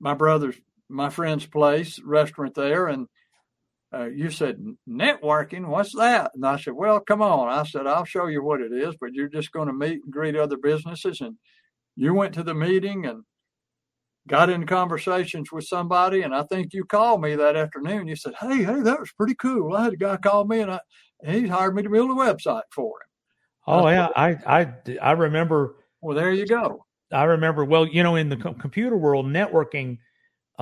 my 0.00 0.14
brother's 0.14 0.56
my 0.92 1.10
friend's 1.10 1.46
place, 1.46 1.98
restaurant 2.00 2.54
there, 2.54 2.86
and 2.86 3.08
uh, 3.94 4.06
you 4.06 4.30
said 4.30 4.64
networking. 4.88 5.66
What's 5.66 5.94
that? 5.96 6.32
And 6.34 6.46
I 6.46 6.56
said, 6.58 6.74
well, 6.74 7.00
come 7.00 7.20
on. 7.20 7.48
I 7.48 7.64
said, 7.64 7.86
I'll 7.86 8.04
show 8.04 8.26
you 8.26 8.42
what 8.42 8.60
it 8.60 8.72
is, 8.72 8.94
but 9.00 9.12
you're 9.12 9.28
just 9.28 9.52
going 9.52 9.66
to 9.66 9.74
meet 9.74 10.00
and 10.04 10.12
greet 10.12 10.36
other 10.36 10.56
businesses. 10.56 11.20
And 11.20 11.36
you 11.96 12.14
went 12.14 12.34
to 12.34 12.42
the 12.42 12.54
meeting 12.54 13.04
and 13.06 13.24
got 14.28 14.48
in 14.48 14.66
conversations 14.66 15.52
with 15.52 15.66
somebody. 15.66 16.22
And 16.22 16.34
I 16.34 16.44
think 16.44 16.72
you 16.72 16.84
called 16.84 17.20
me 17.20 17.34
that 17.36 17.56
afternoon. 17.56 18.08
You 18.08 18.16
said, 18.16 18.34
hey, 18.40 18.62
hey, 18.62 18.80
that 18.80 19.00
was 19.00 19.12
pretty 19.12 19.34
cool. 19.34 19.74
I 19.74 19.84
had 19.84 19.92
a 19.92 19.96
guy 19.96 20.16
call 20.16 20.46
me 20.46 20.60
and, 20.60 20.70
I, 20.70 20.80
he 21.24 21.46
hired 21.46 21.74
me 21.74 21.82
to 21.82 21.90
build 21.90 22.10
a 22.10 22.14
website 22.14 22.62
for 22.74 22.88
him. 22.88 23.08
Oh 23.66 23.84
I 23.84 23.92
yeah, 23.92 24.08
I 24.16 24.28
I 24.44 24.72
I 25.00 25.12
remember. 25.12 25.76
Well, 26.00 26.16
there 26.16 26.32
you 26.32 26.46
go. 26.46 26.84
I 27.12 27.22
remember. 27.24 27.64
Well, 27.64 27.86
you 27.86 28.02
know, 28.02 28.16
in 28.16 28.28
the 28.28 28.36
computer 28.36 28.96
world, 28.96 29.26
networking 29.26 29.98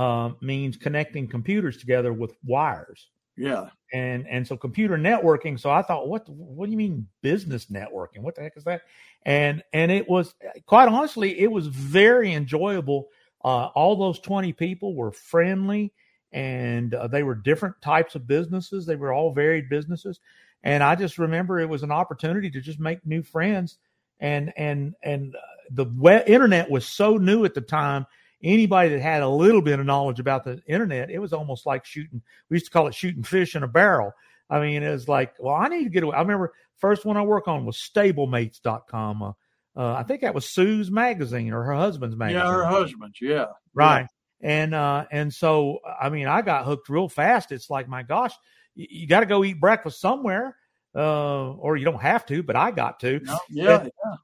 uh, 0.01 0.31
means 0.41 0.77
connecting 0.79 1.29
computers 1.29 1.77
together 1.77 2.13
with 2.13 2.33
wires. 2.45 3.11
Yeah. 3.37 3.69
And 3.93 4.27
and 4.29 4.47
so 4.47 4.57
computer 4.57 4.97
networking. 4.99 5.59
So 5.59 5.69
I 5.71 5.83
thought, 5.83 6.09
what 6.09 6.29
what 6.29 6.67
do 6.67 6.73
you 6.73 6.79
mean 6.79 7.07
business 7.23 7.67
networking? 7.67 8.23
What 8.23 8.35
the 8.35 8.43
heck 8.43 8.57
is 8.57 8.65
that? 8.65 8.83
And 9.27 9.63
and 9.73 9.91
it 9.93 10.09
was 10.09 10.35
quite 10.67 10.89
honestly, 10.89 11.31
it 11.41 11.51
was 11.51 11.67
very 11.69 12.33
enjoyable 12.33 13.09
Uh, 13.43 13.73
all 13.75 13.97
those 13.97 14.21
20 14.21 14.53
people 14.53 14.95
were 14.95 15.13
friendly 15.13 15.93
and 16.33 16.95
uh, 16.95 17.09
they 17.09 17.23
were 17.23 17.35
different 17.35 17.75
types 17.81 18.15
of 18.15 18.27
businesses. 18.27 18.85
They 18.85 18.97
were 18.97 19.13
all 19.15 19.33
varied 19.33 19.69
businesses. 19.69 20.21
And 20.63 20.83
I 20.83 20.95
just 20.95 21.19
remember 21.19 21.59
it 21.59 21.69
was 21.69 21.83
an 21.83 21.93
opportunity 21.93 22.51
to 22.51 22.61
just 22.61 22.79
make 22.79 23.01
new 23.07 23.23
friends. 23.23 23.79
And, 24.21 24.53
and, 24.57 24.95
and 25.03 25.35
uh, 25.35 25.41
the 25.71 25.87
web, 25.97 26.29
internet 26.29 26.71
was 26.71 26.85
so 26.87 27.17
new 27.17 27.47
at 27.47 27.55
the 27.55 27.63
time. 27.63 28.05
Anybody 28.43 28.91
that 28.91 29.01
had 29.01 29.23
a 29.23 29.29
little 29.29 29.61
bit 29.61 29.79
of 29.79 29.87
knowledge 29.87 30.21
about 30.21 30.45
the 30.45 30.63
internet, 30.67 31.11
it 31.11 31.19
was 31.19 31.33
almost 31.33 31.67
like 31.67 31.85
shooting. 31.85 32.23
We 32.49 32.57
used 32.57 32.67
to 32.67 32.71
call 32.71 32.87
it 32.87 32.95
shooting 32.95 33.23
fish 33.23 33.55
in 33.55 33.63
a 33.63 33.69
barrel. 33.69 34.13
I 34.49 34.61
mean, 34.61 34.83
it 34.83 34.91
was 34.91 35.09
like, 35.09 35.35
well, 35.39 35.55
I 35.55 35.69
need 35.69 35.85
to 35.85 35.91
get 35.91 36.03
away. 36.03 36.17
I 36.17 36.21
remember 36.21 36.53
first 36.79 37.05
one 37.05 37.17
I 37.17 37.23
worked 37.23 37.49
on 37.49 37.65
was 37.67 37.77
stablemates.com. 37.77 39.23
Uh, 39.23 39.33
uh, 39.77 39.95
I 39.95 40.03
think 40.03 40.23
that 40.23 40.35
was 40.35 40.49
Sue's 40.51 40.91
magazine 40.91 41.53
or 41.53 41.63
her 41.65 41.75
husband's 41.75 42.17
magazine. 42.17 42.41
Yeah, 42.41 42.53
her 42.53 42.65
husband's. 42.65 43.21
Yeah. 43.21 43.47
Right. 43.75 44.07
Yeah. 44.41 44.63
And, 44.63 44.75
uh, 44.75 45.05
and 45.13 45.33
so, 45.33 45.79
I 46.01 46.09
mean, 46.09 46.27
I 46.27 46.43
got 46.43 46.65
hooked 46.65 46.89
real 46.89 47.09
fast. 47.09 47.53
It's 47.53 47.71
like, 47.71 47.89
my 47.89 48.03
gosh, 48.03 48.33
you, 48.75 48.87
you 48.91 49.07
got 49.07 49.21
to 49.21 49.27
go 49.27 49.45
eat 49.45 49.61
breakfast 49.61 50.01
somewhere. 50.01 50.57
Uh, 50.93 51.53
or 51.53 51.77
you 51.77 51.85
don't 51.85 52.03
have 52.03 52.27
to, 52.27 52.43
but 52.43 52.57
I 52.57 52.73
got 52.73 52.99
to. 52.99 53.21
No, 53.21 53.39
yeah. 53.49 53.81
And, 53.83 53.93
yeah. 54.05 54.17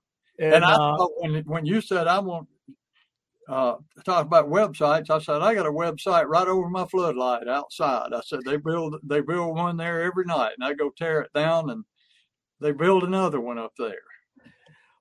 And, 0.46 0.54
and 0.56 0.64
I 0.64 0.72
uh, 0.72 1.06
when, 1.18 1.44
when 1.44 1.64
you 1.64 1.80
said 1.80 2.08
I 2.08 2.18
want 2.18 2.48
uh, 3.48 3.76
talk 4.04 4.26
about 4.26 4.48
websites. 4.48 5.10
I 5.10 5.18
said 5.20 5.42
I 5.42 5.54
got 5.54 5.66
a 5.66 5.72
website 5.72 6.26
right 6.26 6.48
over 6.48 6.68
my 6.68 6.84
floodlight 6.86 7.48
outside. 7.48 8.12
I 8.12 8.20
said 8.24 8.40
they 8.44 8.56
build 8.56 8.96
they 9.02 9.20
build 9.20 9.56
one 9.56 9.76
there 9.76 10.02
every 10.02 10.24
night, 10.24 10.52
and 10.58 10.66
I 10.66 10.74
go 10.74 10.90
tear 10.90 11.20
it 11.20 11.32
down, 11.34 11.70
and 11.70 11.84
they 12.60 12.72
build 12.72 13.04
another 13.04 13.40
one 13.40 13.58
up 13.58 13.72
there. 13.78 13.94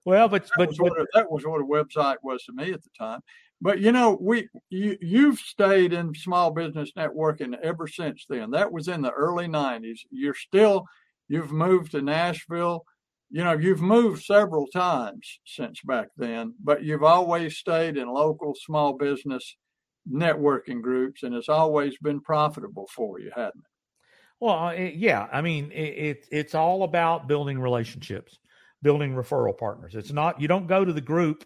Well, 0.05 0.27
but 0.27 0.43
that 0.43 0.51
but, 0.57 0.67
was 0.69 0.77
but 0.77 0.91
what, 0.91 1.07
that 1.13 1.31
was 1.31 1.45
what 1.45 1.61
a 1.61 1.63
website 1.63 2.17
was 2.23 2.43
to 2.45 2.53
me 2.53 2.71
at 2.71 2.83
the 2.83 2.89
time. 2.97 3.21
But 3.61 3.79
you 3.79 3.91
know, 3.91 4.17
we 4.21 4.47
you 4.69 4.97
you've 5.01 5.39
stayed 5.39 5.93
in 5.93 6.13
small 6.13 6.51
business 6.51 6.91
networking 6.95 7.57
ever 7.63 7.87
since 7.87 8.25
then. 8.29 8.51
That 8.51 8.71
was 8.71 8.87
in 8.87 9.01
the 9.01 9.11
early 9.11 9.47
'90s. 9.47 10.01
You're 10.11 10.35
still 10.35 10.85
you've 11.27 11.51
moved 11.51 11.91
to 11.91 12.01
Nashville 12.01 12.85
you 13.29 13.43
know, 13.43 13.53
you've 13.53 13.81
moved 13.81 14.23
several 14.23 14.67
times 14.67 15.39
since 15.45 15.81
back 15.81 16.09
then, 16.17 16.53
but 16.63 16.83
you've 16.83 17.03
always 17.03 17.57
stayed 17.57 17.97
in 17.97 18.07
local 18.07 18.53
small 18.55 18.93
business 18.93 19.55
networking 20.09 20.81
groups, 20.81 21.23
and 21.23 21.33
it's 21.33 21.49
always 21.49 21.97
been 21.97 22.21
profitable 22.21 22.87
for 22.95 23.19
you, 23.19 23.31
hasn't 23.35 23.55
it? 23.57 23.71
Well, 24.39 24.69
it, 24.69 24.95
yeah. 24.95 25.27
I 25.31 25.41
mean, 25.41 25.71
it, 25.71 25.77
it, 25.77 26.25
it's 26.31 26.55
all 26.55 26.83
about 26.83 27.27
building 27.27 27.59
relationships, 27.59 28.37
building 28.81 29.15
referral 29.15 29.57
partners. 29.57 29.95
It's 29.95 30.11
not 30.11 30.39
you 30.41 30.47
don't 30.47 30.67
go 30.67 30.85
to 30.85 30.93
the 30.93 31.01
group 31.01 31.45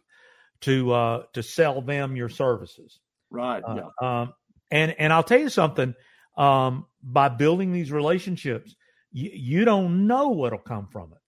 to 0.61 0.91
uh, 0.91 1.23
to 1.33 1.43
sell 1.43 1.81
them 1.81 2.15
your 2.15 2.29
services, 2.29 2.99
right? 3.29 3.63
Uh, 3.65 3.75
yeah. 4.01 4.21
Um, 4.21 4.33
and 4.71 4.95
and 4.99 5.13
I'll 5.13 5.23
tell 5.23 5.39
you 5.39 5.49
something. 5.49 5.93
Um, 6.37 6.85
by 7.03 7.29
building 7.29 7.71
these 7.71 7.91
relationships, 7.91 8.75
you, 9.11 9.31
you 9.33 9.65
don't 9.65 10.07
know 10.07 10.29
what'll 10.29 10.59
come 10.59 10.87
from 10.91 11.11
it. 11.11 11.18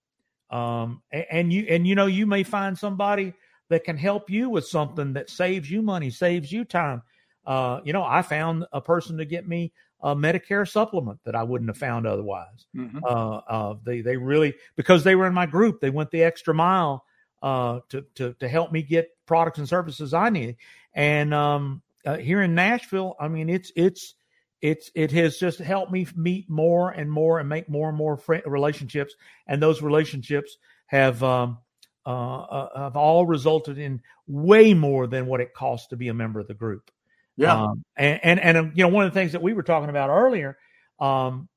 Um, 0.51 1.01
and 1.12 1.51
you 1.51 1.65
and 1.70 1.88
you 1.88 1.96
know 1.96 2.08
you 2.08 2.25
may 2.27 2.43
find 2.43 2.77
somebody 2.77 3.34
that 3.70 3.86
can 3.86 3.98
help 3.98 4.29
you 4.29 4.50
with 4.50 4.65
something 4.65 5.13
that 5.13 5.29
saves 5.29 5.72
you 5.72 5.81
money, 5.81 6.10
saves 6.10 6.51
you 6.51 6.65
time. 6.65 7.01
Uh, 7.46 7.79
you 7.86 7.93
know, 7.93 8.03
I 8.03 8.22
found 8.22 8.65
a 8.74 8.81
person 8.81 9.17
to 9.17 9.25
get 9.25 9.48
me 9.48 9.72
a 10.01 10.15
Medicare 10.15 10.70
supplement 10.70 11.20
that 11.24 11.36
I 11.36 11.43
wouldn't 11.43 11.70
have 11.70 11.77
found 11.77 12.05
otherwise. 12.05 12.65
Mm-hmm. 12.75 13.00
Uh, 13.03 13.38
uh, 13.38 13.75
they 13.84 14.01
they 14.01 14.17
really 14.17 14.53
because 14.75 15.03
they 15.03 15.15
were 15.15 15.25
in 15.27 15.34
my 15.34 15.46
group, 15.46 15.79
they 15.79 15.89
went 15.89 16.12
the 16.12 16.24
extra 16.24 16.53
mile 16.53 17.05
uh, 17.41 17.79
to 17.89 18.05
to 18.15 18.34
to 18.39 18.48
help 18.48 18.72
me 18.72 18.81
get 18.81 19.10
products 19.25 19.60
and 19.60 19.70
services 19.70 20.13
I 20.13 20.29
need. 20.29 20.58
And 20.93 21.34
um, 21.34 21.81
uh, 22.05 22.17
here 22.17 22.41
in 22.41 22.55
Nashville, 22.55 23.15
I 23.20 23.27
mean, 23.27 23.50
it's 23.50 23.72
it's 23.75 24.15
it's 24.61 24.91
it 24.93 25.11
has 25.11 25.37
just 25.37 25.59
helped 25.59 25.91
me 25.91 26.07
meet 26.15 26.49
more 26.49 26.91
and 26.91 27.11
more 27.11 27.39
and 27.39 27.49
make 27.49 27.67
more 27.69 27.89
and 27.89 27.97
more 27.97 28.17
friend, 28.17 28.43
relationships, 28.45 29.15
and 29.47 29.61
those 29.61 29.81
relationships 29.81 30.57
have 30.85 31.21
um, 31.23 31.57
uh, 32.05 32.09
uh, 32.09 32.83
have 32.83 32.95
all 32.95 33.25
resulted 33.25 33.77
in 33.77 34.01
way 34.27 34.73
more 34.73 35.07
than 35.07 35.25
what 35.25 35.41
it 35.41 35.53
costs 35.53 35.87
to 35.87 35.97
be 35.97 36.09
a 36.09 36.13
member 36.13 36.39
of 36.39 36.47
the 36.47 36.53
group. 36.53 36.91
Yeah, 37.37 37.63
um, 37.63 37.83
and 37.97 38.19
and 38.23 38.39
and 38.39 38.57
um, 38.57 38.71
you 38.75 38.83
know 38.83 38.89
one 38.89 39.05
of 39.05 39.13
the 39.13 39.19
things 39.19 39.31
that 39.31 39.41
we 39.41 39.53
were 39.53 39.63
talking 39.63 39.89
about 39.89 40.09
earlier. 40.09 40.57
Um, 40.99 41.49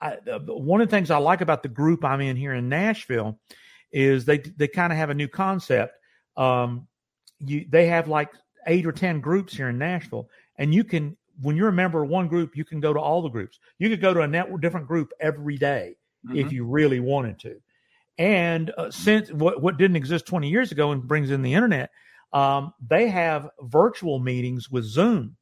I, 0.00 0.16
one 0.46 0.80
of 0.80 0.88
the 0.88 0.96
things 0.96 1.10
I 1.10 1.18
like 1.18 1.40
about 1.40 1.62
the 1.62 1.68
group 1.68 2.04
I'm 2.04 2.20
in 2.20 2.36
here 2.36 2.52
in 2.52 2.68
Nashville 2.68 3.38
is 3.90 4.26
they 4.26 4.38
they 4.38 4.68
kind 4.68 4.92
of 4.92 4.98
have 4.98 5.10
a 5.10 5.14
new 5.14 5.28
concept. 5.28 5.96
Um, 6.36 6.86
you 7.38 7.64
they 7.68 7.86
have 7.86 8.06
like 8.06 8.30
eight 8.66 8.86
or 8.86 8.92
ten 8.92 9.20
groups 9.20 9.56
here 9.56 9.70
in 9.70 9.78
Nashville, 9.78 10.28
and 10.56 10.74
you 10.74 10.84
can 10.84 11.16
when 11.40 11.56
you're 11.56 11.68
a 11.68 11.72
member 11.72 12.02
of 12.02 12.08
one 12.08 12.28
group, 12.28 12.56
you 12.56 12.64
can 12.64 12.80
go 12.80 12.92
to 12.92 13.00
all 13.00 13.22
the 13.22 13.28
groups. 13.28 13.58
You 13.78 13.88
could 13.88 14.00
go 14.00 14.14
to 14.14 14.20
a 14.20 14.28
network, 14.28 14.60
different 14.60 14.86
group 14.86 15.12
every 15.20 15.56
day 15.56 15.96
mm-hmm. 16.26 16.36
if 16.36 16.52
you 16.52 16.64
really 16.64 17.00
wanted 17.00 17.38
to. 17.40 17.60
And 18.18 18.72
uh, 18.76 18.90
since 18.90 19.30
what, 19.30 19.62
what 19.62 19.78
didn't 19.78 19.96
exist 19.96 20.26
20 20.26 20.48
years 20.48 20.72
ago 20.72 20.90
and 20.90 21.06
brings 21.06 21.30
in 21.30 21.42
the 21.42 21.54
internet, 21.54 21.90
um, 22.32 22.74
they 22.86 23.08
have 23.08 23.48
virtual 23.60 24.18
meetings 24.18 24.70
with 24.70 24.84
Zoom 24.84 25.36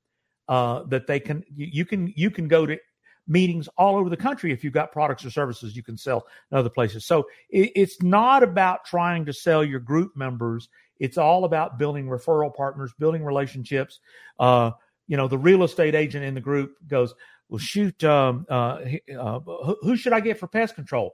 uh, 0.49 0.85
that 0.85 1.07
they 1.07 1.19
can 1.19 1.43
you, 1.57 1.85
can 1.85 2.13
you 2.17 2.31
can 2.31 2.49
go 2.49 2.67
to 2.67 2.79
meetings 3.27 3.69
all 3.77 3.97
over 3.97 4.09
the 4.09 4.17
country 4.17 4.53
if 4.53 4.63
you've 4.63 4.73
got 4.73 4.93
products 4.93 5.25
or 5.25 5.31
services 5.31 5.75
you 5.75 5.83
can 5.83 5.97
sell 5.97 6.27
in 6.53 6.59
other 6.59 6.69
places. 6.69 7.05
So 7.05 7.27
it, 7.51 7.73
it's 7.75 8.01
not 8.03 8.43
about 8.43 8.85
trying 8.85 9.25
to 9.25 9.33
sell 9.33 9.65
your 9.65 9.81
group 9.81 10.17
members. 10.17 10.69
It's 11.01 11.19
all 11.19 11.45
about 11.45 11.79
building 11.79 12.07
referral 12.07 12.55
partners, 12.55 12.93
building 12.99 13.25
relationships, 13.25 13.99
uh, 14.39 14.73
you 15.07 15.17
know, 15.17 15.29
the 15.29 15.39
real 15.39 15.63
estate 15.63 15.95
agent 15.95 16.25
in 16.25 16.35
the 16.35 16.41
group 16.41 16.75
goes, 16.87 17.15
well, 17.49 17.59
shoot, 17.59 18.03
um, 18.05 18.47
uh, 18.51 18.81
uh, 19.17 19.41
who 19.83 19.97
should 19.97 20.13
I 20.13 20.21
get 20.21 20.39
for 20.39 20.49
pest 20.49 20.75
control? 20.75 21.13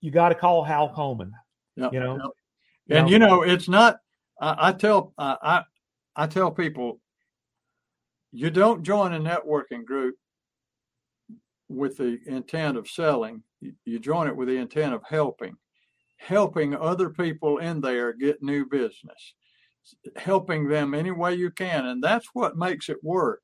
You 0.00 0.10
got 0.10 0.30
to 0.30 0.34
call 0.34 0.64
Hal 0.64 0.92
Coleman. 0.94 1.32
Yep, 1.76 1.92
you 1.92 2.00
know, 2.00 2.32
yep. 2.86 3.00
and 3.00 3.10
you 3.10 3.18
know, 3.18 3.42
it's 3.42 3.68
not. 3.68 3.98
I, 4.40 4.68
I 4.68 4.72
tell 4.72 5.12
I 5.18 5.62
I 6.14 6.26
tell 6.26 6.50
people, 6.50 7.00
you 8.32 8.50
don't 8.50 8.82
join 8.82 9.12
a 9.12 9.20
networking 9.20 9.84
group 9.84 10.16
with 11.68 11.98
the 11.98 12.18
intent 12.26 12.78
of 12.78 12.88
selling. 12.88 13.42
You 13.84 13.98
join 13.98 14.26
it 14.26 14.36
with 14.36 14.48
the 14.48 14.56
intent 14.56 14.94
of 14.94 15.02
helping, 15.06 15.56
helping 16.16 16.74
other 16.74 17.10
people 17.10 17.58
in 17.58 17.82
there 17.82 18.14
get 18.14 18.42
new 18.42 18.64
business 18.64 19.34
helping 20.16 20.68
them 20.68 20.94
any 20.94 21.10
way 21.10 21.34
you 21.34 21.50
can 21.50 21.86
and 21.86 22.02
that's 22.02 22.28
what 22.32 22.56
makes 22.56 22.88
it 22.88 23.02
work. 23.02 23.42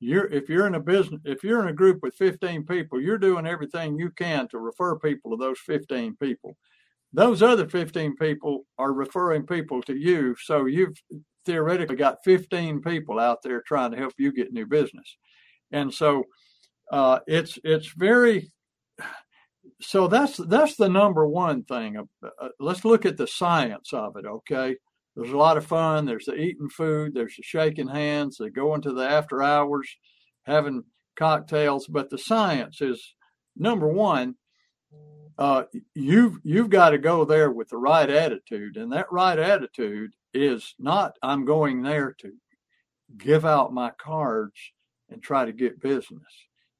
You're 0.00 0.26
if 0.26 0.48
you're 0.48 0.66
in 0.66 0.74
a 0.74 0.80
business 0.80 1.20
if 1.24 1.42
you're 1.42 1.62
in 1.62 1.68
a 1.68 1.72
group 1.72 2.00
with 2.02 2.14
15 2.16 2.64
people 2.64 3.00
you're 3.00 3.18
doing 3.18 3.46
everything 3.46 3.98
you 3.98 4.10
can 4.10 4.48
to 4.48 4.58
refer 4.58 4.98
people 4.98 5.30
to 5.30 5.36
those 5.36 5.58
15 5.60 6.16
people. 6.16 6.56
Those 7.12 7.42
other 7.42 7.68
15 7.68 8.16
people 8.16 8.66
are 8.78 8.92
referring 8.92 9.46
people 9.46 9.82
to 9.82 9.96
you 9.96 10.36
so 10.42 10.66
you've 10.66 11.00
theoretically 11.46 11.96
got 11.96 12.24
15 12.24 12.82
people 12.82 13.18
out 13.18 13.42
there 13.42 13.62
trying 13.62 13.92
to 13.92 13.96
help 13.96 14.12
you 14.18 14.32
get 14.32 14.52
new 14.52 14.66
business. 14.66 15.16
And 15.72 15.92
so 15.92 16.24
uh, 16.92 17.20
it's 17.26 17.58
it's 17.64 17.88
very 17.96 18.50
so 19.80 20.08
that's 20.08 20.36
that's 20.36 20.76
the 20.76 20.88
number 20.88 21.26
one 21.26 21.62
thing 21.64 21.96
uh, 21.98 22.48
let's 22.60 22.84
look 22.84 23.04
at 23.04 23.16
the 23.16 23.26
science 23.26 23.92
of 23.92 24.16
it 24.16 24.24
okay 24.24 24.76
there's 25.16 25.32
a 25.32 25.36
lot 25.36 25.56
of 25.56 25.66
fun. 25.66 26.04
There's 26.04 26.26
the 26.26 26.34
eating 26.34 26.68
food. 26.68 27.14
There's 27.14 27.36
the 27.36 27.42
shaking 27.42 27.88
hands. 27.88 28.36
The 28.36 28.50
going 28.50 28.82
to 28.82 28.92
the 28.92 29.08
after 29.08 29.42
hours, 29.42 29.88
having 30.44 30.84
cocktails. 31.16 31.86
But 31.86 32.10
the 32.10 32.18
science 32.18 32.82
is 32.82 33.14
number 33.56 33.88
one. 33.88 34.34
Uh, 35.38 35.64
you've 35.94 36.38
you've 36.44 36.70
got 36.70 36.90
to 36.90 36.98
go 36.98 37.24
there 37.24 37.50
with 37.50 37.68
the 37.68 37.76
right 37.78 38.08
attitude, 38.08 38.76
and 38.76 38.92
that 38.92 39.10
right 39.10 39.38
attitude 39.38 40.10
is 40.34 40.74
not 40.78 41.14
I'm 41.22 41.44
going 41.44 41.82
there 41.82 42.14
to 42.20 42.32
give 43.16 43.44
out 43.44 43.72
my 43.72 43.92
cards 43.98 44.54
and 45.08 45.22
try 45.22 45.44
to 45.44 45.52
get 45.52 45.80
business. 45.80 46.22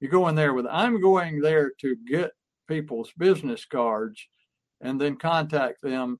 You 0.01 0.09
go 0.09 0.29
in 0.29 0.35
there 0.35 0.53
with 0.53 0.67
I'm 0.71 1.01
going 1.01 1.41
there 1.41 1.73
to 1.81 1.97
get 2.07 2.33
people's 2.69 3.13
business 3.17 3.65
cards 3.65 4.27
and 4.81 5.01
then 5.01 5.17
contact 5.17 5.83
them 5.83 6.19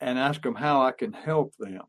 and 0.00 0.18
ask 0.18 0.42
them 0.42 0.54
how 0.54 0.82
I 0.82 0.92
can 0.92 1.12
help 1.12 1.54
them. 1.58 1.82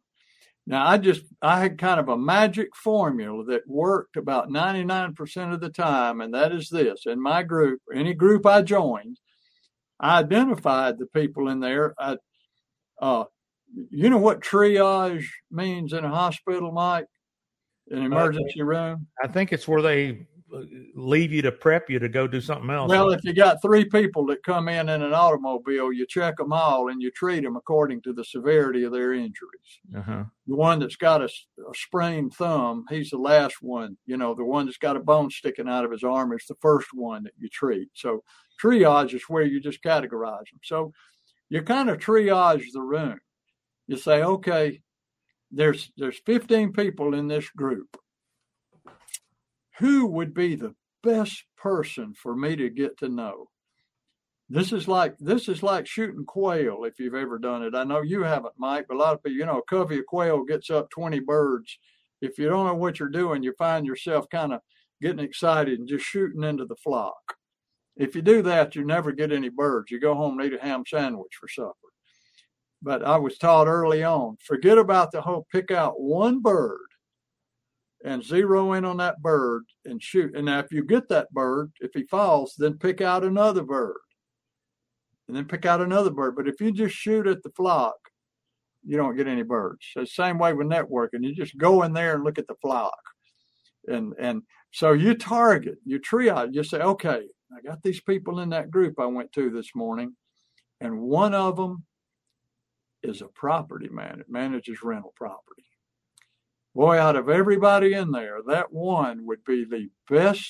Now, 0.65 0.85
I 0.85 0.97
just, 0.97 1.21
I 1.41 1.61
had 1.61 1.77
kind 1.77 1.99
of 1.99 2.09
a 2.09 2.17
magic 2.17 2.75
formula 2.75 3.45
that 3.45 3.67
worked 3.67 4.17
about 4.17 4.49
99% 4.49 5.53
of 5.53 5.61
the 5.61 5.69
time, 5.69 6.19
and 6.19 6.33
that 6.33 6.51
is 6.51 6.69
this. 6.69 7.05
In 7.05 7.21
my 7.21 7.41
group, 7.41 7.79
any 7.93 8.13
group 8.13 8.45
I 8.45 8.61
joined, 8.63 9.17
I 9.99 10.19
identified 10.19 10.97
the 10.97 11.05
people 11.07 11.47
in 11.47 11.61
there. 11.61 11.95
I, 11.97 12.17
uh, 13.01 13.25
you 13.89 14.09
know 14.09 14.17
what 14.17 14.41
triage 14.41 15.25
means 15.51 15.93
in 15.93 16.03
a 16.03 16.09
hospital, 16.09 16.71
Mike? 16.71 17.07
In 17.89 17.99
an 17.99 18.05
emergency 18.05 18.61
uh, 18.61 18.65
room? 18.65 19.07
I 19.23 19.27
think 19.27 19.53
it's 19.53 19.67
where 19.67 19.81
they 19.81 20.27
leave 20.95 21.33
you 21.33 21.41
to 21.41 21.51
prep 21.51 21.89
you 21.89 21.99
to 21.99 22.07
go 22.07 22.27
do 22.27 22.39
something 22.39 22.69
else. 22.69 22.89
Well, 22.89 23.09
if 23.09 23.23
you 23.23 23.33
got 23.33 23.61
three 23.61 23.85
people 23.85 24.25
that 24.27 24.43
come 24.43 24.69
in 24.69 24.89
in 24.89 25.01
an 25.01 25.13
automobile, 25.13 25.91
you 25.91 26.05
check 26.07 26.37
them 26.37 26.53
all 26.53 26.89
and 26.89 27.01
you 27.01 27.11
treat 27.11 27.43
them 27.43 27.57
according 27.57 28.01
to 28.03 28.13
the 28.13 28.23
severity 28.23 28.83
of 28.83 28.93
their 28.93 29.13
injuries. 29.13 29.79
uh-huh. 29.95 30.23
The 30.47 30.55
one 30.55 30.79
that's 30.79 30.95
got 30.95 31.21
a, 31.21 31.25
a 31.25 31.73
sprained 31.75 32.33
thumb, 32.33 32.85
he's 32.89 33.09
the 33.09 33.17
last 33.17 33.57
one. 33.61 33.97
You 34.05 34.17
know, 34.17 34.33
the 34.33 34.45
one 34.45 34.65
that's 34.65 34.77
got 34.77 34.95
a 34.95 35.01
bone 35.01 35.29
sticking 35.29 35.67
out 35.67 35.85
of 35.85 35.91
his 35.91 36.03
arm 36.03 36.31
is 36.31 36.45
the 36.47 36.55
first 36.61 36.89
one 36.93 37.23
that 37.23 37.33
you 37.37 37.49
treat. 37.49 37.89
So 37.93 38.23
triage 38.61 39.13
is 39.13 39.23
where 39.27 39.43
you 39.43 39.59
just 39.59 39.83
categorize 39.83 40.49
them. 40.49 40.61
So 40.63 40.93
you 41.49 41.61
kind 41.61 41.89
of 41.89 41.97
triage 41.97 42.65
the 42.71 42.81
room. 42.81 43.19
You 43.87 43.97
say, 43.97 44.23
okay, 44.23 44.81
there's 45.51 45.91
there's 45.97 46.19
15 46.25 46.73
people 46.73 47.13
in 47.13 47.27
this 47.27 47.49
group 47.49 47.97
who 49.79 50.07
would 50.07 50.33
be 50.33 50.55
the 50.55 50.75
best 51.03 51.45
person 51.55 52.13
for 52.13 52.35
me 52.35 52.55
to 52.55 52.69
get 52.69 52.97
to 52.99 53.09
know? 53.09 53.49
This 54.49 54.71
is 54.71 54.87
like 54.87 55.17
this 55.19 55.49
is 55.49 55.61
like 55.61 55.85
shooting 55.87 56.25
quail 56.25 56.85
if 56.85 56.99
you've 56.99 57.15
ever 57.15 57.37
done 57.37 57.63
it. 57.63 57.75
I 57.75 57.83
know 57.83 58.01
you 58.01 58.23
haven't 58.23 58.53
mike 58.57 58.85
but 58.87 58.95
a 58.95 58.97
lot 58.97 59.13
of 59.13 59.23
people 59.23 59.37
you 59.37 59.45
know 59.45 59.59
a 59.59 59.63
covey 59.63 59.99
of 59.99 60.05
quail 60.05 60.43
gets 60.43 60.69
up 60.69 60.89
20 60.89 61.19
birds. 61.19 61.77
If 62.21 62.39
you 62.39 62.49
don't 62.49 62.65
know 62.65 62.75
what 62.75 62.99
you're 62.99 63.09
doing 63.09 63.43
you 63.43 63.53
find 63.57 63.85
yourself 63.85 64.25
kind 64.31 64.53
of 64.53 64.61
getting 65.01 65.19
excited 65.19 65.79
and 65.79 65.87
just 65.87 66.05
shooting 66.05 66.43
into 66.43 66.65
the 66.65 66.77
flock. 66.77 67.35
If 67.97 68.15
you 68.15 68.21
do 68.21 68.41
that 68.43 68.73
you 68.73 68.85
never 68.85 69.11
get 69.11 69.33
any 69.33 69.49
birds. 69.49 69.91
You 69.91 69.99
go 69.99 70.15
home 70.15 70.39
and 70.39 70.47
eat 70.47 70.57
a 70.57 70.63
ham 70.63 70.83
sandwich 70.87 71.33
for 71.37 71.49
supper. 71.49 71.73
But 72.81 73.03
i 73.03 73.17
was 73.17 73.37
taught 73.37 73.67
early 73.67 74.01
on 74.01 74.37
forget 74.41 74.77
about 74.77 75.11
the 75.11 75.21
whole 75.21 75.45
pick 75.51 75.71
out 75.71 75.99
one 75.99 76.41
bird 76.41 76.87
and 78.03 78.23
zero 78.23 78.73
in 78.73 78.85
on 78.85 78.97
that 78.97 79.21
bird 79.21 79.63
and 79.85 80.01
shoot. 80.01 80.35
And 80.35 80.45
now, 80.45 80.59
if 80.59 80.71
you 80.71 80.83
get 80.83 81.09
that 81.09 81.31
bird, 81.31 81.71
if 81.79 81.91
he 81.93 82.03
falls, 82.03 82.53
then 82.57 82.77
pick 82.77 83.01
out 83.01 83.23
another 83.23 83.63
bird 83.63 83.97
and 85.27 85.35
then 85.35 85.45
pick 85.45 85.65
out 85.65 85.81
another 85.81 86.11
bird. 86.11 86.35
But 86.35 86.47
if 86.47 86.61
you 86.61 86.71
just 86.71 86.95
shoot 86.95 87.27
at 87.27 87.43
the 87.43 87.49
flock, 87.51 87.95
you 88.85 88.97
don't 88.97 89.17
get 89.17 89.27
any 89.27 89.43
birds. 89.43 89.85
So 89.93 90.05
same 90.05 90.37
way 90.37 90.53
with 90.53 90.67
networking. 90.67 91.23
You 91.23 91.35
just 91.35 91.57
go 91.57 91.83
in 91.83 91.93
there 91.93 92.15
and 92.15 92.23
look 92.23 92.39
at 92.39 92.47
the 92.47 92.55
flock. 92.61 92.99
And 93.87 94.13
and 94.19 94.43
so 94.71 94.93
you 94.93 95.15
target, 95.15 95.77
you 95.85 95.99
triage, 95.99 96.53
you 96.53 96.63
say, 96.63 96.79
okay, 96.79 97.21
I 97.55 97.61
got 97.65 97.81
these 97.81 98.01
people 98.01 98.39
in 98.41 98.49
that 98.49 98.69
group 98.69 98.99
I 98.99 99.05
went 99.05 99.31
to 99.33 99.49
this 99.49 99.73
morning, 99.75 100.15
and 100.81 100.99
one 100.99 101.33
of 101.33 101.55
them 101.55 101.85
is 103.01 103.21
a 103.21 103.27
property 103.27 103.89
man. 103.89 104.19
It 104.19 104.29
manages 104.29 104.83
rental 104.83 105.13
property 105.15 105.66
boy, 106.77 106.95
out 106.99 107.15
of 107.15 107.27
everybody 107.27 107.93
in 107.93 108.11
there, 108.11 108.37
that 108.45 108.71
one 108.71 109.25
would 109.25 109.43
be 109.43 109.65
the 109.65 109.89
best 110.07 110.47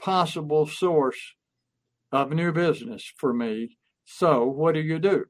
possible 0.00 0.66
source 0.66 1.34
of 2.10 2.32
new 2.32 2.50
business 2.50 3.12
for 3.18 3.34
me. 3.34 3.76
So, 4.06 4.46
what 4.46 4.72
do 4.72 4.80
you 4.80 4.98
do? 4.98 5.26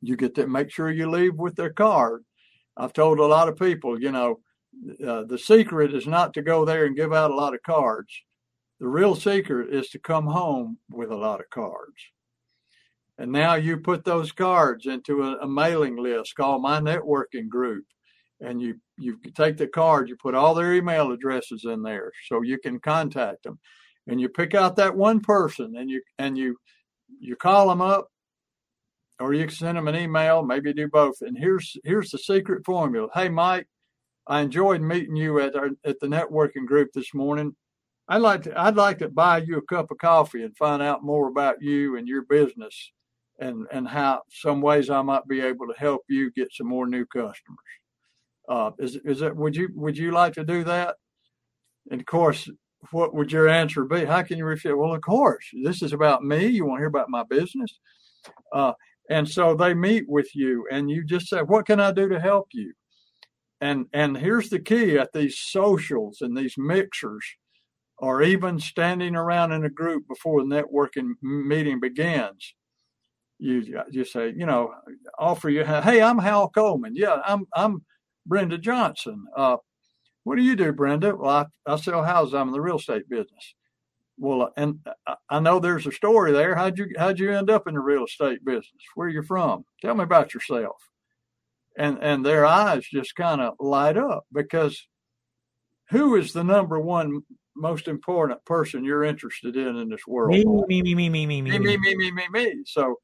You 0.00 0.16
get 0.16 0.36
to 0.36 0.46
make 0.46 0.70
sure 0.70 0.88
you 0.88 1.10
leave 1.10 1.34
with 1.34 1.56
their 1.56 1.72
card. 1.72 2.24
I've 2.76 2.92
told 2.92 3.18
a 3.18 3.26
lot 3.26 3.48
of 3.48 3.58
people, 3.58 4.00
you 4.00 4.12
know, 4.12 4.38
uh, 5.04 5.24
the 5.24 5.38
secret 5.38 5.92
is 5.92 6.06
not 6.06 6.32
to 6.34 6.42
go 6.42 6.64
there 6.64 6.86
and 6.86 6.94
give 6.94 7.12
out 7.12 7.32
a 7.32 7.36
lot 7.36 7.54
of 7.54 7.62
cards. 7.64 8.22
The 8.78 8.86
real 8.86 9.16
secret 9.16 9.74
is 9.74 9.88
to 9.90 9.98
come 9.98 10.26
home 10.26 10.78
with 10.88 11.10
a 11.10 11.16
lot 11.16 11.40
of 11.40 11.50
cards. 11.50 12.12
And 13.18 13.32
now 13.32 13.54
you 13.54 13.78
put 13.78 14.04
those 14.04 14.30
cards 14.30 14.86
into 14.86 15.24
a, 15.24 15.38
a 15.38 15.48
mailing 15.48 15.96
list 15.96 16.36
called 16.36 16.62
My 16.62 16.78
Networking 16.78 17.48
Group 17.48 17.84
and 18.42 18.60
you 18.60 18.74
you 18.98 19.18
take 19.34 19.56
the 19.56 19.66
card, 19.66 20.08
you 20.08 20.16
put 20.16 20.34
all 20.34 20.54
their 20.54 20.74
email 20.74 21.12
addresses 21.12 21.64
in 21.64 21.82
there 21.82 22.12
so 22.28 22.42
you 22.42 22.58
can 22.58 22.78
contact 22.80 23.44
them, 23.44 23.58
and 24.06 24.20
you 24.20 24.28
pick 24.28 24.54
out 24.54 24.76
that 24.76 24.96
one 24.96 25.20
person 25.20 25.76
and 25.76 25.88
you 25.88 26.02
and 26.18 26.36
you 26.36 26.56
you 27.20 27.36
call 27.36 27.68
them 27.68 27.80
up, 27.80 28.08
or 29.20 29.32
you 29.32 29.48
send 29.48 29.76
them 29.76 29.88
an 29.88 29.96
email, 29.96 30.42
maybe 30.42 30.72
do 30.72 30.88
both. 30.88 31.16
And 31.20 31.38
here's 31.38 31.76
here's 31.84 32.10
the 32.10 32.18
secret 32.18 32.64
formula. 32.66 33.08
Hey 33.14 33.28
Mike, 33.28 33.66
I 34.26 34.40
enjoyed 34.40 34.82
meeting 34.82 35.16
you 35.16 35.40
at 35.40 35.54
our 35.56 35.70
at 35.84 36.00
the 36.00 36.08
networking 36.08 36.66
group 36.66 36.90
this 36.92 37.14
morning. 37.14 37.54
I'd 38.08 38.22
like 38.22 38.42
to 38.42 38.60
I'd 38.60 38.76
like 38.76 38.98
to 38.98 39.08
buy 39.08 39.38
you 39.38 39.58
a 39.58 39.62
cup 39.62 39.90
of 39.90 39.98
coffee 39.98 40.42
and 40.42 40.56
find 40.56 40.82
out 40.82 41.04
more 41.04 41.28
about 41.28 41.62
you 41.62 41.96
and 41.96 42.08
your 42.08 42.22
business 42.22 42.92
and 43.38 43.66
and 43.72 43.86
how 43.88 44.22
some 44.30 44.60
ways 44.60 44.90
I 44.90 45.02
might 45.02 45.26
be 45.28 45.40
able 45.40 45.66
to 45.68 45.74
help 45.78 46.02
you 46.08 46.30
get 46.32 46.52
some 46.52 46.66
more 46.66 46.86
new 46.88 47.06
customers. 47.06 47.58
Uh, 48.48 48.70
is 48.78 48.96
is 49.04 49.22
it? 49.22 49.36
Would 49.36 49.56
you 49.56 49.68
would 49.74 49.96
you 49.96 50.10
like 50.12 50.34
to 50.34 50.44
do 50.44 50.64
that? 50.64 50.96
And 51.90 52.00
of 52.00 52.06
course, 52.06 52.48
what 52.90 53.14
would 53.14 53.30
your 53.32 53.48
answer 53.48 53.84
be? 53.84 54.04
How 54.04 54.22
can 54.22 54.38
you 54.38 54.44
refute? 54.44 54.78
Well, 54.78 54.94
of 54.94 55.00
course, 55.02 55.46
this 55.64 55.82
is 55.82 55.92
about 55.92 56.24
me. 56.24 56.46
You 56.46 56.66
want 56.66 56.78
to 56.78 56.82
hear 56.82 56.88
about 56.88 57.08
my 57.10 57.24
business, 57.28 57.78
uh, 58.54 58.72
and 59.10 59.28
so 59.28 59.54
they 59.54 59.74
meet 59.74 60.04
with 60.08 60.34
you, 60.34 60.66
and 60.70 60.90
you 60.90 61.04
just 61.04 61.28
say, 61.28 61.38
"What 61.38 61.66
can 61.66 61.80
I 61.80 61.92
do 61.92 62.08
to 62.08 62.20
help 62.20 62.48
you?" 62.52 62.72
And 63.60 63.86
and 63.92 64.16
here's 64.16 64.50
the 64.50 64.58
key 64.58 64.98
at 64.98 65.12
these 65.12 65.38
socials 65.38 66.18
and 66.20 66.36
these 66.36 66.54
mixers, 66.58 67.24
or 67.98 68.22
even 68.22 68.58
standing 68.58 69.14
around 69.14 69.52
in 69.52 69.64
a 69.64 69.70
group 69.70 70.08
before 70.08 70.42
the 70.42 70.48
networking 70.48 71.12
meeting 71.22 71.78
begins. 71.78 72.54
You 73.38 73.62
just 73.92 74.12
say, 74.12 74.32
you 74.36 74.46
know, 74.46 74.72
offer 75.18 75.48
you, 75.48 75.64
hey, 75.64 76.00
I'm 76.02 76.18
Hal 76.18 76.48
Coleman. 76.48 76.94
Yeah, 76.96 77.18
I'm 77.24 77.46
I'm 77.54 77.84
Brenda 78.26 78.58
Johnson. 78.58 79.26
Uh, 79.36 79.56
what 80.24 80.36
do 80.36 80.42
you 80.42 80.56
do, 80.56 80.72
Brenda? 80.72 81.14
Well, 81.16 81.48
I, 81.66 81.72
I 81.72 81.76
sell 81.76 82.02
houses. 82.02 82.34
I'm 82.34 82.48
in 82.48 82.52
the 82.52 82.60
real 82.60 82.76
estate 82.78 83.08
business. 83.08 83.54
Well, 84.18 84.42
uh, 84.42 84.50
and 84.56 84.78
I 85.28 85.40
know 85.40 85.58
there's 85.58 85.86
a 85.86 85.92
story 85.92 86.32
there. 86.32 86.54
How'd 86.54 86.78
you 86.78 86.88
how'd 86.96 87.18
you 87.18 87.32
end 87.32 87.50
up 87.50 87.66
in 87.66 87.74
the 87.74 87.80
real 87.80 88.04
estate 88.04 88.44
business? 88.44 88.82
Where 88.94 89.08
are 89.08 89.10
you 89.10 89.22
from? 89.22 89.64
Tell 89.80 89.94
me 89.94 90.04
about 90.04 90.34
yourself. 90.34 90.76
And 91.76 91.98
and 92.02 92.24
their 92.24 92.44
eyes 92.44 92.86
just 92.86 93.16
kind 93.16 93.40
of 93.40 93.54
light 93.58 93.96
up 93.96 94.26
because 94.32 94.86
who 95.90 96.16
is 96.16 96.32
the 96.32 96.44
number 96.44 96.78
one 96.78 97.22
most 97.56 97.88
important 97.88 98.44
person 98.44 98.84
you're 98.84 99.04
interested 99.04 99.56
in 99.56 99.76
in 99.76 99.88
this 99.88 100.06
world? 100.06 100.30
Me, 100.30 100.44
me, 100.44 100.82
me, 100.82 100.94
me, 100.94 101.08
me, 101.08 101.26
me, 101.26 101.42
me, 101.42 101.58
me, 101.58 101.76
me, 101.76 101.94
me, 101.96 102.10
me, 102.10 102.28
me. 102.30 102.62
So 102.66 102.96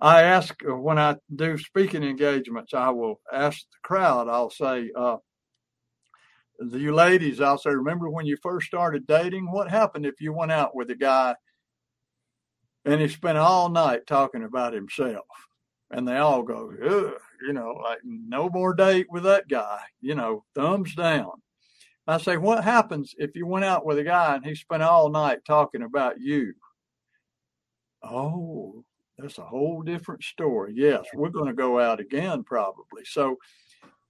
I 0.00 0.22
ask 0.22 0.54
uh, 0.68 0.76
when 0.76 0.98
I 0.98 1.16
do 1.34 1.58
speaking 1.58 2.02
engagements, 2.02 2.74
I 2.74 2.90
will 2.90 3.20
ask 3.32 3.58
the 3.58 3.78
crowd, 3.82 4.28
I'll 4.28 4.50
say, 4.50 4.90
uh, 4.94 5.16
you 6.60 6.94
ladies, 6.94 7.40
I'll 7.40 7.58
say, 7.58 7.70
remember 7.70 8.08
when 8.10 8.26
you 8.26 8.36
first 8.42 8.66
started 8.66 9.06
dating? 9.06 9.50
What 9.50 9.70
happened 9.70 10.06
if 10.06 10.20
you 10.20 10.32
went 10.32 10.52
out 10.52 10.74
with 10.74 10.90
a 10.90 10.96
guy 10.96 11.34
and 12.84 13.00
he 13.00 13.08
spent 13.08 13.38
all 13.38 13.68
night 13.68 14.06
talking 14.06 14.44
about 14.44 14.72
himself? 14.72 15.26
And 15.90 16.06
they 16.06 16.18
all 16.18 16.42
go, 16.42 16.70
you 17.42 17.52
know, 17.52 17.80
like 17.82 18.00
no 18.04 18.50
more 18.50 18.74
date 18.74 19.06
with 19.10 19.22
that 19.22 19.48
guy, 19.48 19.80
you 20.00 20.14
know, 20.14 20.44
thumbs 20.54 20.94
down. 20.94 21.30
I 22.06 22.18
say, 22.18 22.36
what 22.36 22.64
happens 22.64 23.14
if 23.18 23.34
you 23.34 23.46
went 23.46 23.64
out 23.64 23.84
with 23.86 23.98
a 23.98 24.04
guy 24.04 24.36
and 24.36 24.44
he 24.44 24.54
spent 24.54 24.82
all 24.82 25.10
night 25.10 25.40
talking 25.46 25.82
about 25.82 26.20
you? 26.20 26.54
Oh, 28.02 28.84
that's 29.18 29.38
a 29.38 29.44
whole 29.44 29.82
different 29.82 30.22
story. 30.22 30.72
Yes, 30.76 31.04
we're 31.14 31.28
going 31.28 31.48
to 31.48 31.52
go 31.52 31.80
out 31.80 32.00
again 32.00 32.44
probably. 32.44 33.04
So 33.04 33.36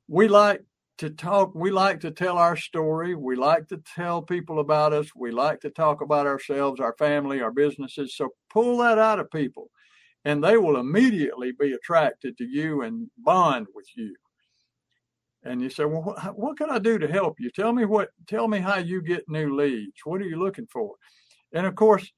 we 0.06 0.28
like 0.28 0.62
to 0.98 1.10
talk, 1.10 1.54
we 1.54 1.70
like 1.70 2.00
to 2.00 2.10
tell 2.10 2.36
our 2.36 2.56
story. 2.56 3.14
We 3.14 3.36
like 3.36 3.68
to 3.68 3.80
tell 3.94 4.20
people 4.20 4.58
about 4.60 4.92
us. 4.92 5.08
We 5.16 5.30
like 5.30 5.60
to 5.60 5.70
talk 5.70 6.02
about 6.02 6.26
ourselves, 6.26 6.80
our 6.80 6.94
family, 6.98 7.40
our 7.40 7.52
businesses. 7.52 8.16
So 8.16 8.30
pull 8.50 8.78
that 8.78 8.98
out 8.98 9.18
of 9.18 9.30
people 9.30 9.70
and 10.24 10.44
they 10.44 10.56
will 10.56 10.78
immediately 10.78 11.52
be 11.52 11.72
attracted 11.72 12.36
to 12.36 12.44
you 12.44 12.82
and 12.82 13.08
bond 13.18 13.66
with 13.74 13.86
you. 13.96 14.14
And 15.44 15.62
you 15.62 15.70
say, 15.70 15.84
well, 15.84 16.02
what, 16.02 16.38
what 16.38 16.58
can 16.58 16.70
I 16.70 16.78
do 16.78 16.98
to 16.98 17.08
help 17.08 17.40
you? 17.40 17.50
Tell 17.50 17.72
me 17.72 17.86
what, 17.86 18.10
tell 18.26 18.48
me 18.48 18.58
how 18.58 18.76
you 18.76 19.00
get 19.00 19.28
new 19.28 19.56
leads. 19.56 20.00
What 20.04 20.20
are 20.20 20.26
you 20.26 20.36
looking 20.36 20.66
for? 20.66 20.96
And 21.52 21.64
of 21.64 21.76
course, 21.76 22.12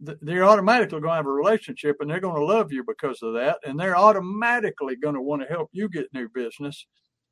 they're 0.00 0.44
automatically 0.44 1.00
going 1.00 1.12
to 1.12 1.16
have 1.16 1.26
a 1.26 1.30
relationship 1.30 1.96
and 2.00 2.10
they're 2.10 2.20
going 2.20 2.34
to 2.34 2.44
love 2.44 2.72
you 2.72 2.84
because 2.86 3.22
of 3.22 3.34
that. 3.34 3.58
And 3.64 3.78
they're 3.78 3.96
automatically 3.96 4.96
going 4.96 5.14
to 5.14 5.22
want 5.22 5.42
to 5.42 5.48
help 5.48 5.70
you 5.72 5.88
get 5.88 6.12
new 6.12 6.28
business. 6.34 6.86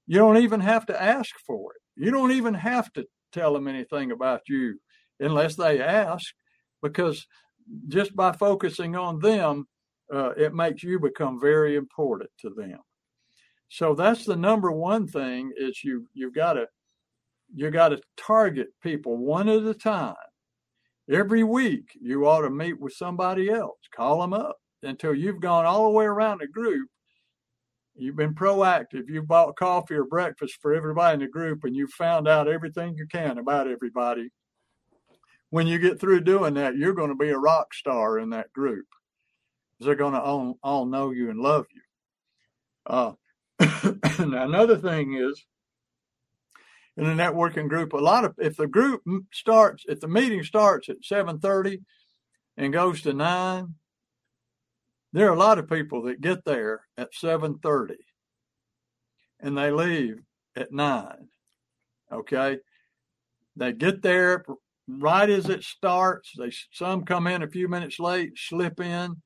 You 0.06 0.18
don't 0.18 0.38
even 0.38 0.61
have 0.61 0.87
to 0.87 1.02
ask 1.02 1.35
for 1.46 1.72
it. 1.72 1.82
You 2.02 2.11
don't 2.11 2.32
even 2.32 2.54
have 2.54 2.92
to 2.92 3.04
tell 3.32 3.52
them 3.52 3.68
anything 3.68 4.12
about 4.12 4.42
you 4.48 4.78
unless 5.18 5.56
they 5.56 5.80
ask, 5.80 6.24
because 6.82 7.26
just 7.88 8.14
by 8.14 8.32
focusing 8.32 8.96
on 8.96 9.18
them, 9.18 9.66
uh, 10.12 10.30
it 10.37 10.54
makes 10.54 10.82
you 10.82 11.00
become 11.00 11.40
very 11.40 11.74
important 11.74 12.30
to 12.40 12.50
them. 12.50 12.78
So 13.68 13.94
that's 13.94 14.24
the 14.24 14.37
number 14.37 14.70
one 14.70 15.09
thing 15.09 15.52
is 15.56 15.82
you 15.82 16.06
you've 16.14 16.35
got 16.35 16.52
to 16.52 16.66
you 17.54 17.70
got 17.70 17.88
to 17.88 18.00
target 18.16 18.68
people 18.82 19.16
one 19.16 19.48
at 19.48 19.64
a 19.64 19.74
time 19.74 20.14
Every 21.10 21.44
week, 21.44 21.90
you 22.00 22.26
ought 22.26 22.42
to 22.42 22.50
meet 22.50 22.80
with 22.80 22.92
somebody 22.94 23.48
else, 23.50 23.78
call 23.94 24.20
them 24.20 24.32
up 24.32 24.56
until 24.82 25.14
you've 25.14 25.40
gone 25.40 25.64
all 25.64 25.84
the 25.84 25.90
way 25.90 26.04
around 26.04 26.40
the 26.40 26.48
group. 26.48 26.88
You've 27.94 28.16
been 28.16 28.34
proactive. 28.34 29.08
You've 29.08 29.28
bought 29.28 29.56
coffee 29.56 29.94
or 29.94 30.04
breakfast 30.04 30.58
for 30.60 30.74
everybody 30.74 31.14
in 31.14 31.20
the 31.20 31.28
group 31.28 31.64
and 31.64 31.74
you've 31.74 31.92
found 31.92 32.28
out 32.28 32.48
everything 32.48 32.94
you 32.96 33.06
can 33.06 33.38
about 33.38 33.68
everybody. 33.68 34.30
when 35.50 35.66
you 35.66 35.78
get 35.78 36.00
through 36.00 36.20
doing 36.20 36.54
that, 36.54 36.76
you're 36.76 36.94
going 36.94 37.08
to 37.10 37.16
be 37.16 37.30
a 37.30 37.38
rock 37.38 37.72
star 37.72 38.18
in 38.18 38.30
that 38.30 38.52
group. 38.52 38.86
They're 39.80 39.94
going 39.94 40.14
to 40.14 40.20
all, 40.20 40.58
all 40.62 40.86
know 40.86 41.10
you 41.12 41.30
and 41.30 41.38
love 41.38 41.66
you. 41.72 41.82
Uh, 42.86 43.12
another 44.18 44.76
thing 44.76 45.14
is 45.14 45.44
in 46.96 47.06
a 47.06 47.14
networking 47.14 47.68
group, 47.68 47.92
a 47.92 47.98
lot 47.98 48.24
of 48.24 48.35
if 48.38 48.56
the 48.56 48.66
group 48.66 49.02
starts, 49.32 49.85
if 49.88 50.00
the 50.00 50.09
meeting 50.09 50.42
starts 50.42 50.88
at 50.88 51.04
seven 51.04 51.38
thirty 51.38 51.82
and 52.56 52.72
goes 52.72 53.02
to 53.02 53.12
nine, 53.12 53.74
there 55.12 55.28
are 55.28 55.35
a 55.35 55.38
lot 55.38 55.59
of 55.59 55.68
people 55.68 56.02
that 56.02 56.20
get 56.20 56.44
there 56.44 56.82
at 56.96 57.14
seven 57.14 57.59
thirty 57.59 57.98
and 59.40 59.56
they 59.56 59.70
leave 59.70 60.20
at 60.56 60.72
nine. 60.72 61.28
Okay, 62.11 62.59
they 63.56 63.72
get 63.72 64.02
there 64.02 64.44
right 64.88 65.28
as 65.28 65.48
it 65.48 65.64
starts. 65.64 66.32
They 66.38 66.52
some 66.72 67.04
come 67.04 67.26
in 67.26 67.42
a 67.42 67.48
few 67.48 67.68
minutes 67.68 67.98
late, 67.98 68.32
slip 68.37 68.80
in. 68.80 69.16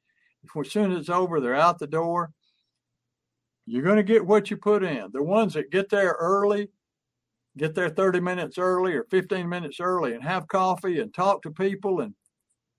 As 0.58 0.72
soon 0.72 0.92
as 0.92 1.00
it's 1.00 1.08
over, 1.10 1.40
they're 1.40 1.54
out 1.54 1.78
the 1.78 1.86
door. 1.86 2.32
You're 3.66 3.82
going 3.82 3.98
to 3.98 4.02
get 4.02 4.26
what 4.26 4.50
you 4.50 4.56
put 4.56 4.82
in. 4.82 5.10
The 5.12 5.22
ones 5.22 5.54
that 5.54 5.70
get 5.70 5.90
there 5.90 6.16
early, 6.18 6.70
get 7.60 7.74
there 7.74 7.90
30 7.90 8.20
minutes 8.20 8.56
early 8.56 8.94
or 8.94 9.04
15 9.10 9.46
minutes 9.46 9.80
early 9.80 10.14
and 10.14 10.24
have 10.24 10.48
coffee 10.48 10.98
and 10.98 11.12
talk 11.12 11.42
to 11.42 11.50
people 11.50 12.00
and 12.00 12.14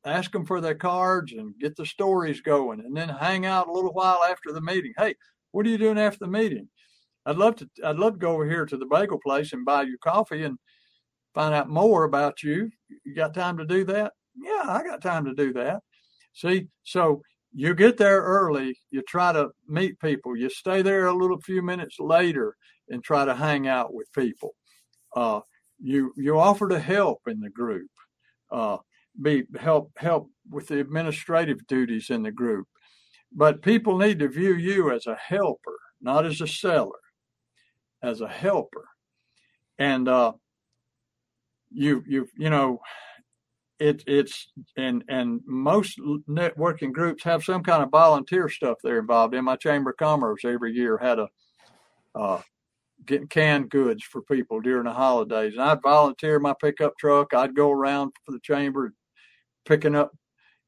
ask 0.04 0.32
them 0.32 0.44
for 0.44 0.60
their 0.60 0.74
cards 0.74 1.34
and 1.34 1.54
get 1.60 1.76
the 1.76 1.86
stories 1.86 2.42
going 2.42 2.80
and 2.80 2.98
then 2.98 3.08
hang 3.08 3.46
out 3.46 3.68
a 3.68 3.72
little 3.72 3.94
while 3.94 4.24
after 4.28 4.52
the 4.52 4.60
meeting. 4.60 4.92
Hey, 4.98 5.14
what 5.52 5.68
are 5.68 5.70
you 5.70 5.78
doing 5.78 6.00
after 6.00 6.18
the 6.22 6.32
meeting? 6.32 6.68
I'd 7.28 7.38
love 7.38 7.58
to 7.58 7.70
I'd 7.86 8.00
love 8.00 8.14
to 8.14 8.20
go 8.20 8.32
over 8.32 8.50
here 8.50 8.66
to 8.66 8.76
the 8.76 8.88
bagel 8.88 9.20
place 9.24 9.54
and 9.54 9.64
buy 9.64 9.84
you 9.84 9.98
coffee 10.04 10.44
and 10.44 10.58
find 11.36 11.54
out 11.54 11.70
more 11.70 12.04
about 12.04 12.42
you. 12.42 12.72
You 13.06 13.14
got 13.14 13.36
time 13.36 13.60
to 13.60 13.66
do 13.66 13.86
that? 13.86 14.14
Yeah, 14.36 14.64
I 14.66 14.82
got 14.84 15.04
time 15.04 15.26
to 15.26 15.36
do 15.36 15.54
that. 15.54 15.84
See, 16.34 16.70
so 16.84 17.22
you 17.54 17.76
get 17.76 17.98
there 17.98 18.22
early, 18.22 18.80
you 18.90 19.04
try 19.04 19.32
to 19.32 19.50
meet 19.68 20.00
people, 20.00 20.36
you 20.36 20.50
stay 20.50 20.82
there 20.82 21.06
a 21.06 21.14
little 21.14 21.40
few 21.40 21.62
minutes 21.62 21.98
later 22.00 22.56
and 22.90 23.04
try 23.04 23.26
to 23.26 23.36
hang 23.36 23.68
out 23.68 23.94
with 23.94 24.12
people. 24.14 24.56
Uh, 25.16 25.42
you 25.80 26.14
you 26.16 26.38
offer 26.40 26.68
to 26.70 26.80
help 26.80 27.22
in 27.28 27.40
the 27.40 27.50
group, 27.50 27.90
uh, 28.52 28.78
be 29.22 29.44
help 29.60 29.92
help 29.98 30.30
with 30.50 30.68
the 30.68 30.80
administrative 30.80 31.66
duties 31.68 32.10
in 32.10 32.24
the 32.24 32.32
group, 32.32 32.68
but 33.32 33.62
people 33.62 33.98
need 33.98 34.20
to 34.20 34.28
view 34.28 34.56
you 34.56 34.92
as 34.92 35.08
a 35.08 35.16
helper, 35.16 35.78
not 36.02 36.26
as 36.26 36.42
a 36.42 36.48
seller, 36.48 37.00
as 38.04 38.22
a 38.22 38.28
helper, 38.28 38.88
and 39.80 40.08
uh, 40.08 40.34
you 41.72 42.04
you 42.08 42.28
you 42.38 42.50
know 42.50 42.80
it, 43.80 44.04
it's 44.06 44.52
and 44.78 45.04
and 45.10 45.42
most 45.48 46.00
networking 46.30 46.92
groups 46.92 47.24
have 47.24 47.44
some 47.44 47.64
kind 47.64 47.82
of 47.82 47.90
volunteer 47.90 48.48
stuff 48.48 48.78
they're 48.84 49.00
involved 49.00 49.34
in. 49.34 49.44
My 49.44 49.56
chamber 49.56 49.90
of 49.90 49.98
commerce 49.98 50.42
every 50.46 50.74
year 50.74 50.98
had 50.98 51.20
a 51.20 51.28
uh, 52.14 52.42
canned 53.30 53.70
goods 53.70 54.04
for 54.04 54.22
people 54.22 54.62
during 54.62 54.86
the 54.86 54.94
holidays, 54.94 55.54
and 55.54 55.62
I'd 55.62 55.82
volunteer 55.82 56.40
my 56.40 56.54
pickup 56.60 56.98
truck. 56.98 57.34
I'd 57.34 57.56
go 57.56 57.72
around 57.72 58.12
for 58.26 58.32
the 58.32 58.40
chamber, 58.40 58.94
picking 59.66 59.96
up 59.96 60.12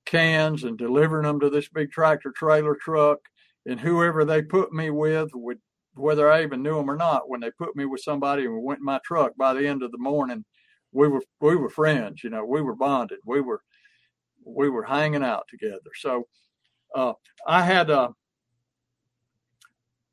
cans 0.06 0.64
and 0.64 0.78
delivering 0.78 1.24
them 1.24 1.40
to 1.40 1.50
this 1.50 1.70
big 1.70 1.92
tractor 1.92 2.32
trailer 2.36 2.76
truck, 2.76 3.20
and 3.66 3.80
whoever 3.80 4.26
they 4.26 4.42
put 4.42 4.74
me 4.74 4.90
with 4.90 5.30
would. 5.34 5.60
Whether 5.96 6.32
I 6.32 6.42
even 6.42 6.64
knew 6.64 6.76
them 6.76 6.90
or 6.90 6.96
not, 6.96 7.30
when 7.30 7.40
they 7.40 7.52
put 7.52 7.76
me 7.76 7.86
with 7.86 8.02
somebody 8.02 8.46
and 8.46 8.54
we 8.56 8.60
went 8.60 8.80
in 8.80 8.86
my 8.86 9.00
truck, 9.06 9.34
by 9.38 9.54
the 9.54 9.68
end 9.68 9.84
of 9.84 9.92
the 9.92 10.00
morning, 10.00 10.44
we 10.92 11.08
were 11.08 11.22
we 11.40 11.56
were 11.56 11.70
friends. 11.70 12.24
You 12.24 12.32
know, 12.32 12.44
we 12.44 12.64
were 12.64 12.76
bonded. 12.76 13.20
We 13.28 13.42
were 13.42 13.62
we 14.44 14.70
were 14.70 14.84
hanging 14.84 15.24
out 15.24 15.46
together. 15.50 15.92
So 15.96 16.28
uh, 16.96 17.14
I 17.48 17.64
had 17.64 17.90
a 17.90 18.10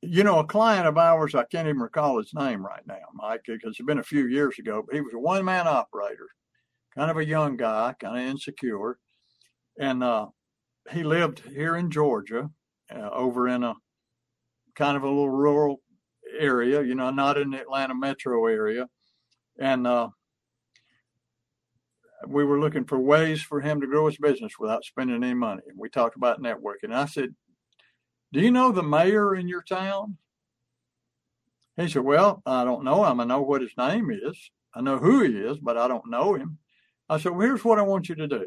you 0.03 0.25
know 0.25 0.39
a 0.39 0.47
client 0.47 0.87
of 0.87 0.97
ours. 0.99 1.35
I 1.35 1.45
can't 1.45 1.69
even 1.69 1.81
recall 1.81 2.19
his 2.19 2.33
name 2.35 2.65
right 2.65 2.87
now, 2.87 2.97
Mike, 3.15 3.43
because 3.47 3.71
it's 3.79 3.87
been 3.87 3.99
a 3.99 4.05
few 4.05 4.27
years 4.27 4.59
ago. 4.59 4.83
But 4.87 4.95
he 4.95 5.01
was 5.01 5.15
a 5.15 5.19
one 5.19 5.45
man 5.45 5.69
operator, 5.69 6.29
kind 6.95 7.11
of 7.11 7.17
a 7.17 7.25
young 7.25 7.57
guy, 7.57 7.95
kind 8.01 8.17
of 8.17 8.31
insecure, 8.31 8.99
and 9.79 10.03
uh, 10.03 10.27
he 10.91 11.03
lived 11.03 11.41
here 11.41 11.77
in 11.77 11.91
Georgia, 11.91 12.51
uh, 12.95 13.11
over 13.11 13.49
in 13.49 13.63
a 13.63 13.75
kind 14.75 14.97
of 14.97 15.03
a 15.03 15.09
little 15.09 15.31
rural 15.31 15.81
area. 16.39 16.83
You 16.83 16.95
know, 16.95 17.11
not 17.11 17.39
in 17.39 17.51
the 17.51 17.61
Atlanta 17.61 17.95
metro 17.95 18.47
area, 18.47 18.87
and 19.59 19.87
uh, 19.87 20.09
we 22.27 22.45
were 22.45 22.61
looking 22.61 22.85
for 22.85 22.99
ways 22.99 23.43
for 23.43 23.61
him 23.61 23.81
to 23.81 23.87
grow 23.87 24.07
his 24.07 24.19
business 24.19 24.53
without 24.59 24.85
spending 24.85 25.23
any 25.23 25.35
money. 25.35 25.63
And 25.69 25.79
we 25.79 25.89
talked 25.89 26.17
about 26.17 26.43
networking. 26.43 26.85
And 26.85 26.95
I 26.95 27.07
said, 27.07 27.35
Do 28.33 28.41
you 28.41 28.51
know 28.51 28.73
the 28.73 28.83
mayor 28.83 29.35
in 29.35 29.49
your 29.49 29.63
town? 29.63 30.17
He 31.77 31.89
said, 31.89 32.03
Well, 32.03 32.43
I 32.47 32.65
don't 32.65 32.85
know 32.85 33.05
him. 33.05 33.21
I 33.21 33.25
know 33.25 33.43
what 33.43 33.63
his 33.63 33.77
name 33.77 34.11
is. 34.11 34.51
I 34.75 34.81
know 34.81 34.99
who 34.99 35.23
he 35.23 35.37
is, 35.37 35.59
but 35.59 35.77
I 35.77 35.89
don't 35.89 36.11
know 36.11 36.35
him. 36.35 36.59
I 37.09 37.19
said, 37.19 37.33
Well, 37.33 37.47
here's 37.47 37.65
what 37.65 37.79
I 37.79 37.83
want 37.83 38.09
you 38.09 38.15
to 38.17 38.29
do. 38.29 38.47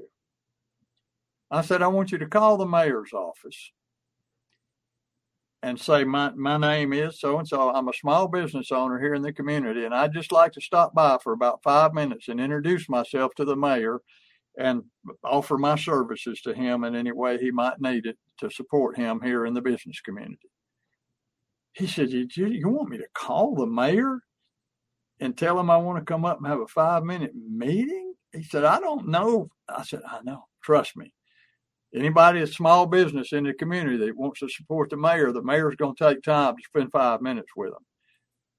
I 1.52 1.62
said, 1.62 1.82
I 1.82 1.88
want 1.88 2.12
you 2.12 2.18
to 2.20 2.26
call 2.26 2.58
the 2.58 2.66
mayor's 2.66 3.14
office 3.14 3.72
and 5.64 5.80
say 5.80 6.04
my 6.04 6.32
my 6.32 6.58
name 6.58 6.94
is 6.94 7.20
so 7.20 7.40
and 7.40 7.48
so. 7.48 7.70
I'm 7.70 7.88
a 7.88 7.94
small 7.94 8.28
business 8.28 8.72
owner 8.72 9.00
here 9.00 9.14
in 9.14 9.22
the 9.22 9.34
community, 9.34 9.86
and 9.86 9.96
I'd 9.96 10.14
just 10.14 10.32
like 10.32 10.52
to 10.54 10.62
stop 10.62 10.94
by 10.94 11.18
for 11.24 11.32
about 11.32 11.64
five 11.64 11.94
minutes 11.94 12.28
and 12.28 12.40
introduce 12.40 12.90
myself 12.90 13.34
to 13.36 13.46
the 13.46 13.56
mayor 13.56 14.02
and 14.58 14.84
offer 15.24 15.58
my 15.58 15.76
services 15.76 16.42
to 16.42 16.54
him 16.54 16.84
in 16.84 16.96
any 16.96 17.12
way 17.12 17.38
he 17.38 17.52
might 17.52 17.82
need 17.82 18.06
it 18.06 18.18
to 18.40 18.50
support 18.50 18.98
him 18.98 19.20
here 19.22 19.46
in 19.46 19.54
the 19.54 19.62
business 19.62 20.00
community. 20.02 20.50
He 21.74 21.88
said, 21.88 22.12
"You, 22.12 22.28
you 22.36 22.70
want 22.70 22.90
me 22.90 22.98
to 22.98 23.08
call 23.14 23.56
the 23.56 23.66
mayor 23.66 24.20
and 25.20 25.38
tell 25.38 25.60
him 25.60 25.70
I 25.70 25.78
want 25.78 26.00
to 26.00 26.06
come 26.06 26.26
up 26.26 26.38
and 26.38 26.48
have 26.48 26.60
a 26.60 26.68
five 26.68 27.04
minute 27.04 27.32
meeting?" 27.36 28.14
He 28.32 28.44
said, 28.44 28.64
"I 28.64 28.80
don't 28.80 29.08
know." 29.08 29.50
I 29.68 29.84
said, 29.84 30.02
"I 30.08 30.22
know. 30.24 30.46
Trust 30.64 30.96
me." 30.96 31.14
anybody 31.96 32.42
a 32.42 32.48
small 32.48 32.86
business 32.86 33.34
in 33.34 33.44
the 33.44 33.54
community 33.54 33.98
that 33.98 34.18
wants 34.18 34.40
to 34.40 34.50
support 34.50 34.90
the 34.90 34.98
mayor, 34.98 35.32
the 35.32 35.44
mayor's 35.44 35.76
going 35.76 35.96
to 35.96 36.04
take 36.04 36.24
time 36.24 36.56
to 36.56 36.64
spend 36.64 36.92
five 36.92 37.22
minutes 37.22 37.52
with 37.56 37.72
them. 37.72 37.86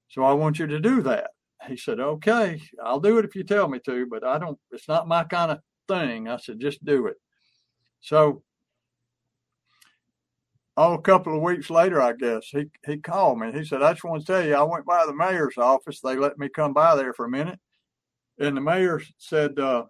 So 0.09 0.23
I 0.23 0.33
want 0.33 0.59
you 0.59 0.67
to 0.67 0.79
do 0.79 1.01
that. 1.03 1.31
He 1.67 1.77
said, 1.77 1.99
okay, 1.99 2.61
I'll 2.83 2.99
do 2.99 3.17
it 3.17 3.25
if 3.25 3.35
you 3.35 3.43
tell 3.43 3.67
me 3.67 3.79
to, 3.85 4.05
but 4.09 4.23
I 4.23 4.37
don't, 4.37 4.57
it's 4.71 4.87
not 4.87 5.07
my 5.07 5.23
kind 5.23 5.51
of 5.51 5.59
thing. 5.87 6.27
I 6.27 6.37
said, 6.37 6.59
just 6.59 6.83
do 6.83 7.07
it. 7.07 7.15
So, 8.01 8.43
oh, 10.77 10.93
a 10.93 11.01
couple 11.01 11.35
of 11.35 11.41
weeks 11.41 11.69
later, 11.69 12.01
I 12.01 12.13
guess 12.13 12.47
he, 12.47 12.65
he 12.85 12.97
called 12.97 13.39
me. 13.39 13.51
He 13.51 13.63
said, 13.65 13.81
I 13.81 13.93
just 13.93 14.03
want 14.03 14.25
to 14.25 14.27
tell 14.27 14.45
you, 14.45 14.55
I 14.55 14.63
went 14.63 14.85
by 14.85 15.05
the 15.05 15.15
mayor's 15.15 15.57
office. 15.57 16.01
They 16.01 16.15
let 16.15 16.37
me 16.37 16.49
come 16.49 16.73
by 16.73 16.95
there 16.95 17.13
for 17.13 17.25
a 17.25 17.29
minute. 17.29 17.59
And 18.39 18.55
the 18.55 18.61
mayor 18.61 19.01
said, 19.17 19.57
uh, 19.57 19.85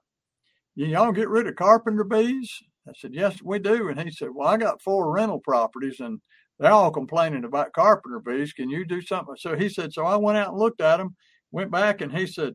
y'all 0.75 1.11
get 1.11 1.29
rid 1.29 1.47
of 1.47 1.55
carpenter 1.55 2.03
bees? 2.03 2.51
I 2.87 2.91
said, 2.95 3.13
Yes, 3.13 3.41
we 3.41 3.59
do. 3.59 3.89
And 3.89 3.99
he 3.99 4.11
said, 4.11 4.29
Well, 4.33 4.47
I 4.47 4.57
got 4.57 4.81
four 4.81 5.11
rental 5.11 5.39
properties 5.39 5.99
and 5.99 6.19
they're 6.59 6.71
all 6.71 6.91
complaining 6.91 7.43
about 7.43 7.73
carpenter 7.73 8.19
bees. 8.19 8.53
Can 8.53 8.69
you 8.69 8.85
do 8.85 9.01
something? 9.01 9.35
So 9.37 9.55
he 9.55 9.69
said, 9.69 9.91
So 9.91 10.05
I 10.05 10.15
went 10.15 10.37
out 10.37 10.49
and 10.49 10.57
looked 10.57 10.81
at 10.81 10.97
them, 10.97 11.15
went 11.51 11.71
back, 11.71 12.01
and 12.01 12.15
he 12.15 12.27
said, 12.27 12.53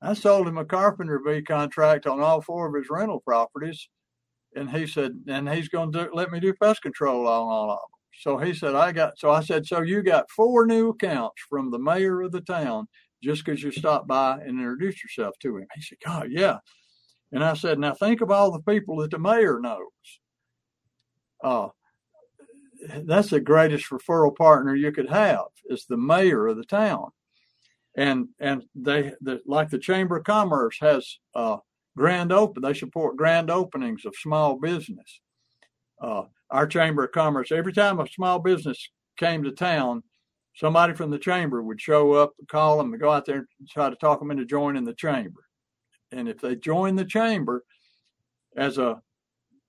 I 0.00 0.14
sold 0.14 0.46
him 0.46 0.58
a 0.58 0.64
carpenter 0.64 1.18
bee 1.18 1.42
contract 1.42 2.06
on 2.06 2.20
all 2.20 2.40
four 2.40 2.68
of 2.68 2.74
his 2.74 2.90
rental 2.90 3.20
properties. 3.20 3.88
And 4.54 4.70
he 4.70 4.86
said, 4.86 5.12
and 5.28 5.48
he's 5.48 5.68
going 5.68 5.92
to 5.92 6.08
let 6.12 6.30
me 6.30 6.40
do 6.40 6.54
pest 6.54 6.82
control 6.82 7.26
on 7.26 7.48
all 7.48 7.70
of 7.70 7.78
them. 7.78 7.98
So 8.20 8.38
he 8.38 8.54
said, 8.54 8.74
I 8.74 8.92
got, 8.92 9.18
so 9.18 9.30
I 9.30 9.42
said, 9.42 9.66
so 9.66 9.82
you 9.82 10.02
got 10.02 10.30
four 10.30 10.66
new 10.66 10.90
accounts 10.90 11.42
from 11.48 11.70
the 11.70 11.78
mayor 11.78 12.22
of 12.22 12.32
the 12.32 12.40
town 12.40 12.86
just 13.22 13.44
because 13.44 13.62
you 13.62 13.70
stopped 13.70 14.08
by 14.08 14.38
and 14.40 14.58
introduced 14.58 15.02
yourself 15.02 15.36
to 15.40 15.56
him. 15.58 15.66
He 15.74 15.82
said, 15.82 15.98
God, 16.04 16.28
yeah. 16.30 16.58
And 17.32 17.44
I 17.44 17.54
said, 17.54 17.78
now 17.78 17.94
think 17.94 18.20
of 18.20 18.30
all 18.30 18.50
the 18.50 18.62
people 18.62 18.96
that 18.98 19.10
the 19.10 19.18
mayor 19.18 19.60
knows. 19.60 19.80
Uh, 21.42 21.68
that's 23.04 23.30
the 23.30 23.40
greatest 23.40 23.90
referral 23.90 24.34
partner 24.34 24.74
you 24.74 24.92
could 24.92 25.10
have 25.10 25.46
is 25.66 25.84
the 25.84 25.96
mayor 25.96 26.46
of 26.46 26.56
the 26.56 26.64
town. 26.64 27.10
And 27.96 28.28
and 28.38 28.62
they 28.74 29.12
the, 29.20 29.40
like 29.46 29.70
the 29.70 29.78
Chamber 29.78 30.18
of 30.18 30.24
Commerce 30.24 30.78
has 30.80 31.18
uh, 31.34 31.56
grand 31.96 32.32
open. 32.32 32.62
They 32.62 32.74
support 32.74 33.16
grand 33.16 33.50
openings 33.50 34.04
of 34.04 34.14
small 34.16 34.58
business. 34.58 35.20
Uh, 36.00 36.24
our 36.50 36.66
Chamber 36.66 37.04
of 37.04 37.12
Commerce, 37.12 37.50
every 37.50 37.72
time 37.72 37.98
a 37.98 38.06
small 38.06 38.38
business 38.38 38.88
came 39.16 39.42
to 39.42 39.50
town, 39.50 40.02
somebody 40.54 40.94
from 40.94 41.10
the 41.10 41.18
chamber 41.18 41.62
would 41.62 41.80
show 41.80 42.12
up, 42.12 42.32
call 42.48 42.78
them, 42.78 42.92
and 42.92 43.02
go 43.02 43.10
out 43.10 43.26
there 43.26 43.36
and 43.58 43.68
try 43.68 43.90
to 43.90 43.96
talk 43.96 44.20
them 44.20 44.30
into 44.30 44.44
joining 44.44 44.84
the 44.84 44.94
chamber 44.94 45.42
and 46.12 46.28
if 46.28 46.40
they 46.40 46.56
join 46.56 46.96
the 46.96 47.04
chamber 47.04 47.64
as 48.56 48.78
a 48.78 49.00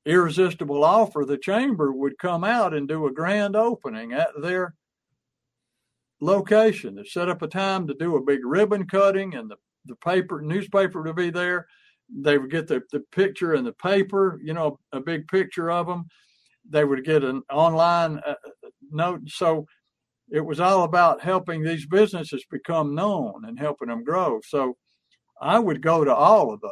irresistible 0.05 0.83
offer, 0.83 1.25
the 1.25 1.37
chamber 1.37 1.91
would 1.91 2.17
come 2.17 2.43
out 2.43 2.73
and 2.73 2.87
do 2.87 3.05
a 3.05 3.11
grand 3.11 3.55
opening 3.55 4.13
at 4.13 4.29
their 4.41 4.73
location. 6.21 6.95
They 6.95 7.03
set 7.03 7.29
up 7.29 7.41
a 7.41 7.47
time 7.47 7.87
to 7.87 7.93
do 7.93 8.15
a 8.15 8.21
big 8.21 8.39
ribbon 8.43 8.87
cutting, 8.87 9.35
and 9.35 9.49
the, 9.49 9.57
the 9.85 9.95
paper 9.95 10.41
newspaper 10.41 11.03
to 11.03 11.13
be 11.13 11.29
there. 11.29 11.67
they 12.09 12.37
would 12.37 12.51
get 12.51 12.67
the, 12.67 12.81
the 12.91 13.01
picture 13.11 13.55
in 13.55 13.63
the 13.63 13.73
paper, 13.73 14.39
you 14.43 14.53
know, 14.53 14.79
a 14.91 14.99
big 14.99 15.27
picture 15.27 15.71
of 15.71 15.87
them. 15.87 16.05
They 16.69 16.85
would 16.85 17.05
get 17.05 17.23
an 17.23 17.41
online 17.51 18.19
uh, 18.25 18.35
note. 18.91 19.21
So 19.29 19.65
it 20.29 20.41
was 20.41 20.59
all 20.59 20.83
about 20.83 21.21
helping 21.21 21.63
these 21.63 21.85
businesses 21.85 22.43
become 22.49 22.93
known 22.93 23.45
and 23.47 23.59
helping 23.59 23.87
them 23.87 24.03
grow. 24.03 24.39
So 24.47 24.77
I 25.41 25.57
would 25.57 25.81
go 25.81 26.03
to 26.03 26.13
all 26.13 26.53
of 26.53 26.61
those 26.61 26.71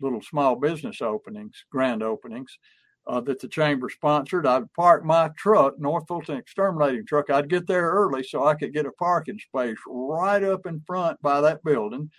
little 0.00 0.20
small 0.20 0.56
business 0.56 1.00
openings, 1.00 1.64
grand 1.70 2.02
openings 2.02 2.58
uh, 3.06 3.20
that 3.20 3.40
the 3.40 3.48
chamber 3.48 3.88
sponsored. 3.88 4.46
I'd 4.46 4.72
park 4.74 5.04
my 5.04 5.30
truck, 5.36 5.78
North 5.78 6.06
Fulton 6.06 6.36
exterminating 6.36 7.06
truck. 7.06 7.30
I'd 7.30 7.48
get 7.48 7.66
there 7.66 7.90
early 7.90 8.22
so 8.22 8.46
I 8.46 8.54
could 8.54 8.72
get 8.72 8.86
a 8.86 8.92
parking 8.92 9.38
space 9.38 9.78
right 9.86 10.42
up 10.42 10.66
in 10.66 10.82
front 10.86 11.20
by 11.22 11.40
that 11.40 11.64
building. 11.64 12.10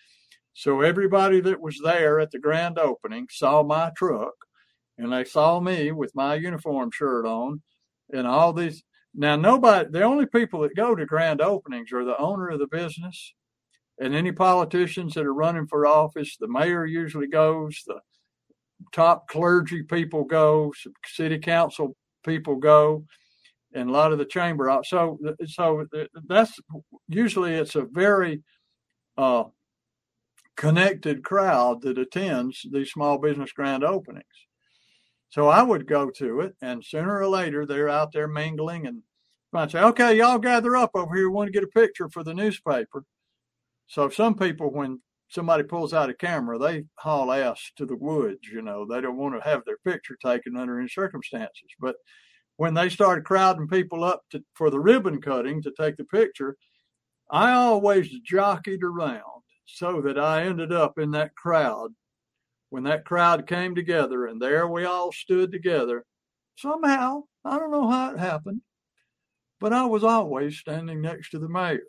So 0.54 0.82
everybody 0.82 1.40
that 1.42 1.62
was 1.62 1.80
there 1.84 2.20
at 2.20 2.32
the 2.32 2.40
grand 2.40 2.78
opening 2.78 3.28
saw 3.30 3.64
my 3.64 3.92
truck 3.96 4.34
and 4.98 5.12
they 5.14 5.24
saw 5.24 5.60
me 5.60 5.92
with 5.92 6.14
my 6.16 6.36
uniform 6.36 6.92
shirt 6.92 7.26
on 7.26 7.62
and 8.14 8.28
all 8.28 8.54
these. 8.54 8.84
Now, 9.14 9.36
nobody, 9.36 9.90
the 9.90 10.04
only 10.04 10.26
people 10.26 10.62
that 10.62 10.76
go 10.76 10.96
to 10.96 11.06
grand 11.06 11.42
openings 11.42 11.92
are 11.92 12.06
the 12.06 12.18
owner 12.18 12.50
of 12.50 12.60
the 12.60 12.68
business 12.68 13.34
and 14.00 14.16
any 14.16 14.32
politicians 14.32 15.14
that 15.14 15.26
are 15.26 15.34
running 15.34 15.68
for 15.68 15.86
office. 15.86 16.38
The 16.38 16.48
mayor 16.48 16.86
usually 16.86 17.28
goes, 17.28 17.84
the 17.86 18.00
top 18.94 19.28
clergy 19.28 19.84
people 19.84 20.24
go, 20.24 20.74
city 21.06 21.40
council 21.40 21.96
people 22.26 22.56
go, 22.56 23.06
and 23.74 23.90
a 23.90 23.94
lot 23.94 24.12
of 24.12 24.18
the 24.18 24.26
chamber. 24.26 24.82
So, 24.86 25.18
so 25.48 25.86
that's 26.28 26.60
usually 27.08 27.54
it's 27.54 27.76
a 27.76 27.84
very 27.84 28.44
uh, 29.18 29.46
connected 30.56 31.24
crowd 31.24 31.82
that 31.82 31.98
attends 31.98 32.66
these 32.72 32.92
small 32.92 33.18
business 33.18 33.52
grand 33.52 33.84
openings. 33.84 34.26
So 35.30 35.48
I 35.48 35.64
would 35.64 35.88
go 35.88 36.10
to 36.18 36.42
it, 36.42 36.56
and 36.62 36.84
sooner 36.84 37.18
or 37.18 37.28
later 37.28 37.66
they're 37.66 37.90
out 37.90 38.12
there 38.12 38.28
mingling, 38.28 38.86
and 38.86 39.04
I'd 39.54 39.72
say, 39.72 39.82
"Okay, 39.82 40.18
y'all 40.18 40.40
gather 40.40 40.76
up 40.76 40.92
over 40.94 41.16
here. 41.16 41.30
We 41.30 41.36
want 41.36 41.48
to 41.48 41.54
get 41.54 41.64
a 41.64 41.68
picture 41.68 42.10
for 42.10 42.24
the 42.24 42.34
newspaper." 42.34 43.06
So 43.88 44.10
some 44.10 44.36
people, 44.36 44.72
when 44.72 45.02
somebody 45.32 45.64
pulls 45.64 45.94
out 45.94 46.10
a 46.10 46.14
camera, 46.14 46.60
they 46.60 46.84
haul 46.96 47.32
ass 47.32 47.72
to 47.78 47.86
the 47.86 47.96
woods. 47.96 48.48
You 48.52 48.62
know, 48.62 48.86
they 48.86 49.02
don't 49.02 49.18
want 49.18 49.34
to 49.36 49.50
have 49.50 49.64
their 49.66 49.78
picture 49.86 50.18
taken 50.24 50.58
under 50.58 50.80
any 50.80 50.90
circumstances. 50.90 51.70
But 51.80 51.96
when 52.58 52.74
they 52.74 52.90
started 52.90 53.24
crowding 53.24 53.68
people 53.68 54.04
up 54.04 54.22
to, 54.32 54.44
for 54.54 54.70
the 54.70 54.80
ribbon 54.80 55.22
cutting 55.22 55.62
to 55.64 55.72
take 55.80 55.98
the 55.98 56.04
picture, 56.04 56.58
I 57.32 57.54
always 57.54 58.10
jockeyed 58.26 58.84
around 58.84 59.44
so 59.66 60.02
that 60.02 60.20
I 60.20 60.44
ended 60.44 60.74
up 60.74 61.00
in 61.00 61.12
that 61.12 61.36
crowd. 61.36 61.92
When 62.70 62.84
that 62.84 63.06
crowd 63.06 63.48
came 63.48 63.74
together 63.74 64.28
and 64.28 64.42
there 64.42 64.68
we 64.68 64.86
all 64.86 65.12
stood 65.12 65.52
together, 65.52 66.06
somehow, 66.56 67.24
I 67.44 67.58
don't 67.58 67.72
know 67.72 67.90
how 67.90 68.12
it 68.12 68.20
happened, 68.20 68.62
but 69.60 69.74
I 69.74 69.86
was 69.86 70.04
always 70.04 70.58
standing 70.58 71.02
next 71.02 71.32
to 71.32 71.40
the 71.40 71.50
mayor. 71.50 71.82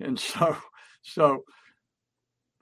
And 0.00 0.18
so, 0.18 0.56
so 1.02 1.44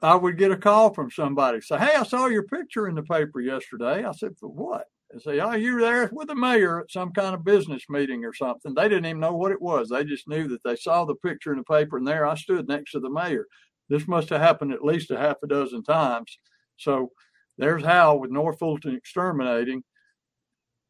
I 0.02 0.16
would 0.16 0.36
get 0.36 0.50
a 0.50 0.56
call 0.56 0.92
from 0.92 1.10
somebody 1.10 1.60
say, 1.60 1.78
Hey, 1.78 1.94
I 1.94 2.02
saw 2.02 2.26
your 2.26 2.42
picture 2.42 2.88
in 2.88 2.96
the 2.96 3.02
paper 3.02 3.40
yesterday. 3.40 4.04
I 4.04 4.12
said, 4.12 4.32
For 4.38 4.48
what? 4.48 4.86
They 5.12 5.20
say, 5.20 5.40
Oh, 5.40 5.52
you 5.52 5.74
were 5.74 5.80
there 5.80 6.10
with 6.12 6.28
the 6.28 6.34
mayor 6.34 6.80
at 6.80 6.90
some 6.90 7.12
kind 7.12 7.34
of 7.34 7.44
business 7.44 7.84
meeting 7.88 8.24
or 8.24 8.34
something. 8.34 8.74
They 8.74 8.88
didn't 8.88 9.06
even 9.06 9.20
know 9.20 9.34
what 9.34 9.52
it 9.52 9.62
was. 9.62 9.88
They 9.88 10.04
just 10.04 10.28
knew 10.28 10.48
that 10.48 10.64
they 10.64 10.76
saw 10.76 11.04
the 11.04 11.14
picture 11.14 11.52
in 11.52 11.58
the 11.58 11.64
paper 11.64 11.96
and 11.96 12.06
there 12.06 12.26
I 12.26 12.34
stood 12.34 12.66
next 12.68 12.92
to 12.92 13.00
the 13.00 13.10
mayor. 13.10 13.46
This 13.88 14.08
must 14.08 14.30
have 14.30 14.40
happened 14.40 14.72
at 14.72 14.84
least 14.84 15.10
a 15.10 15.18
half 15.18 15.36
a 15.44 15.46
dozen 15.46 15.84
times. 15.84 16.38
So 16.76 17.12
there's 17.58 17.84
Hal 17.84 18.18
with 18.18 18.30
North 18.30 18.58
Fulton 18.58 18.96
Exterminating 18.96 19.84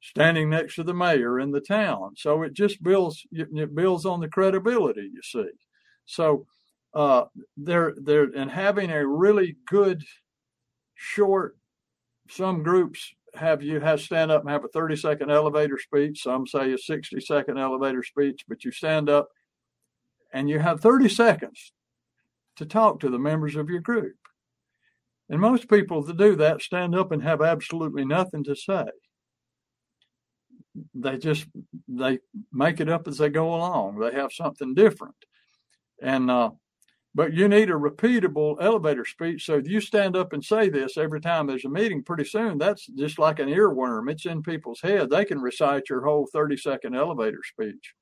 standing 0.00 0.50
next 0.50 0.74
to 0.76 0.82
the 0.82 0.94
mayor 0.94 1.38
in 1.38 1.52
the 1.52 1.60
town. 1.60 2.12
So 2.16 2.42
it 2.42 2.54
just 2.54 2.82
builds 2.82 3.24
it 3.30 3.74
builds 3.74 4.04
on 4.04 4.20
the 4.20 4.28
credibility, 4.28 5.10
you 5.12 5.22
see. 5.22 5.50
So 6.06 6.46
uh, 6.94 7.24
they're 7.56 7.94
they're 7.96 8.30
and 8.34 8.50
having 8.50 8.90
a 8.90 9.06
really 9.06 9.56
good 9.66 10.02
short. 10.94 11.56
Some 12.28 12.62
groups 12.62 13.14
have 13.34 13.62
you 13.62 13.80
have 13.80 14.00
stand 14.00 14.30
up 14.30 14.42
and 14.42 14.50
have 14.50 14.64
a 14.64 14.68
30 14.68 14.96
second 14.96 15.30
elevator 15.30 15.78
speech. 15.78 16.22
Some 16.22 16.46
say 16.46 16.72
a 16.72 16.78
60 16.78 17.20
second 17.20 17.58
elevator 17.58 18.02
speech, 18.02 18.44
but 18.48 18.64
you 18.64 18.70
stand 18.70 19.08
up 19.08 19.28
and 20.32 20.48
you 20.48 20.58
have 20.58 20.80
30 20.80 21.08
seconds 21.08 21.72
to 22.56 22.66
talk 22.66 23.00
to 23.00 23.10
the 23.10 23.18
members 23.18 23.56
of 23.56 23.70
your 23.70 23.80
group. 23.80 24.16
And 25.28 25.40
most 25.40 25.68
people 25.68 26.02
that 26.02 26.16
do 26.16 26.36
that 26.36 26.60
stand 26.60 26.94
up 26.94 27.12
and 27.12 27.22
have 27.22 27.40
absolutely 27.40 28.04
nothing 28.04 28.44
to 28.44 28.54
say. 28.54 28.84
They 30.94 31.16
just 31.18 31.46
they 31.88 32.18
make 32.52 32.80
it 32.80 32.88
up 32.88 33.08
as 33.08 33.18
they 33.18 33.30
go 33.30 33.54
along. 33.54 33.98
They 33.98 34.12
have 34.12 34.32
something 34.32 34.74
different. 34.74 35.14
And 36.02 36.30
uh, 36.30 36.50
but 37.14 37.34
you 37.34 37.46
need 37.46 37.68
a 37.70 37.74
repeatable 37.74 38.56
elevator 38.60 39.04
speech. 39.04 39.44
So 39.44 39.56
if 39.56 39.68
you 39.68 39.80
stand 39.80 40.16
up 40.16 40.32
and 40.32 40.42
say 40.42 40.70
this 40.70 40.96
every 40.96 41.20
time 41.20 41.46
there's 41.46 41.64
a 41.64 41.68
meeting, 41.68 42.02
pretty 42.02 42.24
soon 42.24 42.56
that's 42.56 42.86
just 42.86 43.18
like 43.18 43.38
an 43.38 43.48
earworm. 43.48 44.10
It's 44.10 44.24
in 44.24 44.42
people's 44.42 44.80
head. 44.80 45.10
They 45.10 45.24
can 45.24 45.40
recite 45.40 45.90
your 45.90 46.04
whole 46.04 46.26
30 46.32 46.56
second 46.56 46.96
elevator 46.96 47.40
speech. 47.44 47.94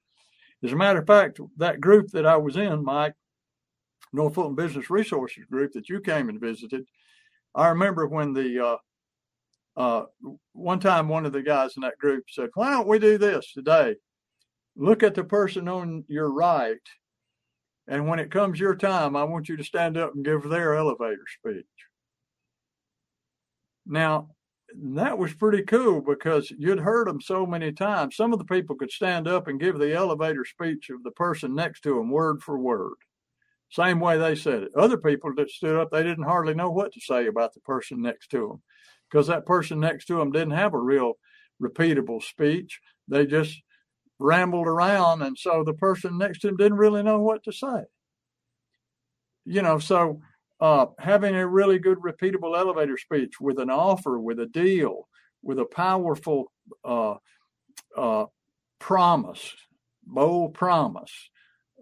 As 0.62 0.72
a 0.72 0.76
matter 0.76 1.00
of 1.00 1.06
fact, 1.06 1.40
that 1.56 1.80
group 1.80 2.10
that 2.10 2.26
I 2.26 2.36
was 2.36 2.56
in, 2.56 2.84
Mike, 2.84 3.14
North 4.12 4.34
Fulton 4.34 4.54
Business 4.54 4.90
Resources 4.90 5.44
Group 5.50 5.72
that 5.72 5.88
you 5.88 6.00
came 6.00 6.28
and 6.28 6.40
visited, 6.40 6.84
I 7.54 7.68
remember 7.68 8.06
when 8.06 8.32
the 8.32 8.64
uh, 8.64 8.76
uh, 9.76 10.04
one 10.52 10.78
time 10.78 11.08
one 11.08 11.26
of 11.26 11.32
the 11.32 11.42
guys 11.42 11.72
in 11.76 11.82
that 11.82 11.98
group 11.98 12.24
said, 12.28 12.50
"Why 12.54 12.70
don't 12.70 12.86
we 12.86 12.98
do 12.98 13.18
this 13.18 13.52
today? 13.52 13.96
Look 14.76 15.02
at 15.02 15.14
the 15.14 15.24
person 15.24 15.68
on 15.68 16.04
your 16.08 16.30
right 16.32 16.78
and 17.90 18.06
when 18.06 18.20
it 18.20 18.30
comes 18.30 18.60
your 18.60 18.76
time, 18.76 19.16
I 19.16 19.24
want 19.24 19.48
you 19.48 19.56
to 19.56 19.64
stand 19.64 19.98
up 19.98 20.14
and 20.14 20.24
give 20.24 20.48
their 20.48 20.76
elevator 20.76 21.26
speech. 21.28 21.66
Now, 23.84 24.28
that 24.94 25.18
was 25.18 25.34
pretty 25.34 25.64
cool 25.64 26.00
because 26.00 26.52
you'd 26.56 26.78
heard 26.78 27.08
them 27.08 27.20
so 27.20 27.44
many 27.44 27.72
times. 27.72 28.14
Some 28.14 28.32
of 28.32 28.38
the 28.38 28.44
people 28.44 28.76
could 28.76 28.92
stand 28.92 29.26
up 29.26 29.48
and 29.48 29.58
give 29.58 29.80
the 29.80 29.92
elevator 29.92 30.44
speech 30.44 30.88
of 30.90 31.02
the 31.02 31.10
person 31.10 31.56
next 31.56 31.80
to 31.80 31.96
them 31.96 32.10
word 32.10 32.44
for 32.44 32.56
word, 32.56 32.94
same 33.72 33.98
way 33.98 34.16
they 34.16 34.36
said 34.36 34.62
it. 34.62 34.72
Other 34.76 34.96
people 34.96 35.32
that 35.36 35.50
stood 35.50 35.74
up, 35.74 35.90
they 35.90 36.04
didn't 36.04 36.24
hardly 36.24 36.54
know 36.54 36.70
what 36.70 36.92
to 36.92 37.00
say 37.00 37.26
about 37.26 37.54
the 37.54 37.60
person 37.60 38.00
next 38.00 38.28
to 38.28 38.38
them 38.38 38.62
because 39.10 39.26
that 39.26 39.46
person 39.46 39.80
next 39.80 40.04
to 40.04 40.16
them 40.16 40.30
didn't 40.30 40.52
have 40.52 40.74
a 40.74 40.78
real 40.78 41.14
repeatable 41.60 42.22
speech. 42.22 42.80
They 43.08 43.26
just 43.26 43.60
rambled 44.20 44.68
around, 44.68 45.22
and 45.22 45.36
so 45.36 45.64
the 45.64 45.74
person 45.74 46.18
next 46.18 46.40
to 46.40 46.48
him 46.48 46.56
didn't 46.56 46.78
really 46.78 47.02
know 47.02 47.20
what 47.20 47.42
to 47.44 47.52
say. 47.52 47.84
You 49.44 49.62
know, 49.62 49.78
so 49.78 50.20
uh, 50.60 50.86
having 50.98 51.34
a 51.34 51.46
really 51.46 51.78
good 51.78 51.98
repeatable 51.98 52.56
elevator 52.56 52.98
speech 52.98 53.40
with 53.40 53.58
an 53.58 53.70
offer, 53.70 54.20
with 54.20 54.38
a 54.38 54.46
deal, 54.46 55.08
with 55.42 55.58
a 55.58 55.64
powerful 55.64 56.52
uh, 56.84 57.14
uh, 57.96 58.26
promise, 58.78 59.54
bold 60.06 60.54
promise 60.54 61.30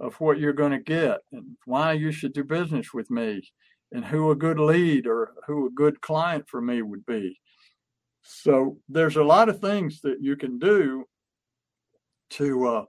of 0.01 0.15
what 0.21 0.39
you're 0.39 0.53
going 0.53 0.73
to 0.73 0.79
get 0.79 1.19
and 1.33 1.57
why 1.65 1.93
you 1.93 2.13
should 2.13 2.33
do 2.33 2.45
business 2.45 2.95
with 2.95 3.11
me 3.11 3.43
and 3.91 4.05
who 4.05 4.31
a 4.31 4.37
good 4.37 4.61
lead 4.61 5.07
or 5.09 5.33
who 5.47 5.67
a 5.67 5.71
good 5.71 6.01
client 6.01 6.49
for 6.49 6.61
me 6.61 6.83
would 6.83 7.05
be. 7.05 7.37
So 8.23 8.79
there's 8.89 9.17
a 9.17 9.25
lot 9.25 9.49
of 9.49 9.61
things 9.61 10.03
that 10.03 10.19
you 10.21 10.37
can 10.37 10.59
do 10.59 11.05
to 12.31 12.67
uh, 12.67 12.85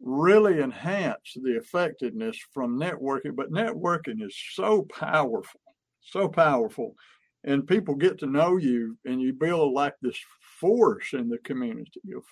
really 0.00 0.60
enhance 0.60 1.34
the 1.34 1.56
effectiveness 1.56 2.38
from 2.52 2.78
networking. 2.78 3.34
But 3.34 3.52
networking 3.52 4.22
is 4.24 4.36
so 4.52 4.82
powerful, 4.82 5.60
so 6.00 6.28
powerful. 6.28 6.94
And 7.44 7.66
people 7.66 7.94
get 7.94 8.18
to 8.18 8.26
know 8.26 8.56
you 8.56 8.96
and 9.04 9.20
you 9.20 9.32
build 9.32 9.72
like 9.72 9.94
this 10.02 10.18
force 10.60 11.12
in 11.12 11.28
the 11.28 11.38
community 11.38 12.00
of 12.16 12.24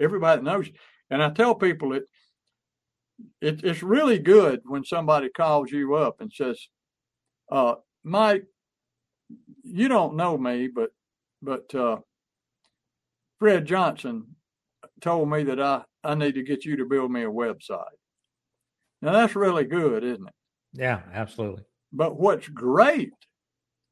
everybody 0.00 0.42
knows 0.42 0.68
you. 0.68 0.74
And 1.10 1.22
I 1.22 1.30
tell 1.30 1.54
people 1.54 1.92
it, 1.92 2.04
it 3.40 3.62
it's 3.62 3.82
really 3.82 4.18
good 4.18 4.60
when 4.64 4.84
somebody 4.84 5.28
calls 5.28 5.70
you 5.70 5.94
up 5.94 6.20
and 6.20 6.32
says, 6.32 6.58
uh, 7.50 7.74
Mike, 8.02 8.46
you 9.62 9.88
don't 9.88 10.16
know 10.16 10.36
me, 10.36 10.68
but 10.68 10.90
but 11.42 11.74
uh, 11.74 11.98
Fred 13.38 13.66
Johnson 13.66 14.36
told 15.02 15.28
me 15.28 15.42
that 15.44 15.60
I, 15.60 15.82
I 16.02 16.14
need 16.14 16.34
to 16.36 16.42
get 16.42 16.64
you 16.64 16.76
to 16.76 16.86
build 16.86 17.10
me 17.10 17.24
a 17.24 17.30
website. 17.30 17.84
Now 19.02 19.12
that's 19.12 19.36
really 19.36 19.64
good, 19.64 20.04
isn't 20.04 20.26
it? 20.26 20.34
Yeah, 20.72 21.00
absolutely. 21.12 21.64
But 21.92 22.18
what's 22.18 22.48
great 22.48 23.12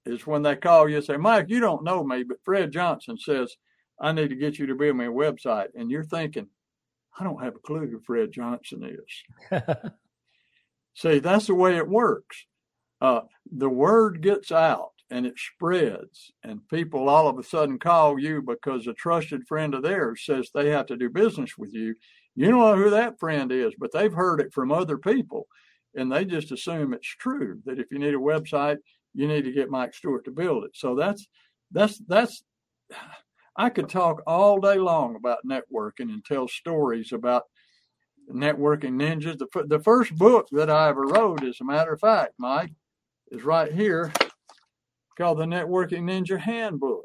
is 0.06 0.26
when 0.26 0.42
they 0.42 0.56
call 0.56 0.88
you 0.88 0.96
and 0.96 1.04
say, 1.04 1.16
Mike, 1.16 1.46
you 1.48 1.60
don't 1.60 1.84
know 1.84 2.02
me, 2.02 2.22
but 2.22 2.38
Fred 2.44 2.72
Johnson 2.72 3.18
says, 3.18 3.54
I 4.00 4.12
need 4.12 4.30
to 4.30 4.36
get 4.36 4.58
you 4.58 4.66
to 4.66 4.74
build 4.74 4.96
me 4.96 5.06
a 5.06 5.10
website. 5.10 5.68
And 5.74 5.90
you're 5.90 6.04
thinking, 6.04 6.46
I 7.18 7.24
don't 7.24 7.42
have 7.42 7.56
a 7.56 7.58
clue 7.58 7.86
who 7.86 8.00
Fred 8.00 8.32
Johnson 8.32 8.98
is. 9.50 9.60
See, 10.94 11.18
that's 11.18 11.48
the 11.48 11.54
way 11.54 11.76
it 11.76 11.88
works. 11.88 12.46
Uh, 13.00 13.22
the 13.50 13.68
word 13.68 14.22
gets 14.22 14.52
out 14.52 14.89
and 15.10 15.26
it 15.26 15.34
spreads 15.36 16.30
and 16.44 16.66
people 16.68 17.08
all 17.08 17.28
of 17.28 17.38
a 17.38 17.42
sudden 17.42 17.78
call 17.78 18.18
you 18.18 18.42
because 18.42 18.86
a 18.86 18.92
trusted 18.94 19.46
friend 19.46 19.74
of 19.74 19.82
theirs 19.82 20.22
says 20.24 20.50
they 20.54 20.70
have 20.70 20.86
to 20.86 20.96
do 20.96 21.10
business 21.10 21.58
with 21.58 21.72
you. 21.74 21.94
You 22.36 22.50
don't 22.50 22.60
know 22.60 22.76
who 22.76 22.90
that 22.90 23.18
friend 23.18 23.50
is 23.50 23.74
but 23.78 23.90
they've 23.92 24.12
heard 24.12 24.40
it 24.40 24.52
from 24.52 24.70
other 24.70 24.98
people 24.98 25.46
and 25.94 26.10
they 26.10 26.24
just 26.24 26.52
assume 26.52 26.94
it's 26.94 27.08
true 27.08 27.60
that 27.64 27.78
if 27.78 27.90
you 27.90 27.98
need 27.98 28.14
a 28.14 28.18
website 28.18 28.78
you 29.14 29.26
need 29.26 29.44
to 29.44 29.52
get 29.52 29.70
mike 29.70 29.94
stewart 29.94 30.24
to 30.24 30.30
build 30.30 30.64
it. 30.64 30.70
So 30.74 30.94
that's 30.94 31.26
that's 31.72 31.98
that's 32.06 32.42
i 33.56 33.68
could 33.68 33.88
talk 33.88 34.22
all 34.26 34.60
day 34.60 34.76
long 34.76 35.16
about 35.16 35.38
networking 35.48 36.12
and 36.12 36.24
tell 36.24 36.48
stories 36.48 37.12
about 37.12 37.44
networking 38.32 38.94
ninjas. 38.94 39.38
The, 39.38 39.64
the 39.66 39.80
first 39.80 40.14
book 40.16 40.46
that 40.52 40.70
i 40.70 40.88
ever 40.88 41.02
wrote 41.02 41.44
as 41.44 41.58
a 41.60 41.64
matter 41.64 41.94
of 41.94 42.00
fact 42.00 42.34
mike 42.38 42.72
is 43.30 43.42
right 43.42 43.72
here 43.72 44.12
called 45.20 45.38
the 45.38 45.44
Networking 45.44 46.04
Ninja 46.04 46.38
Handbook. 46.38 47.04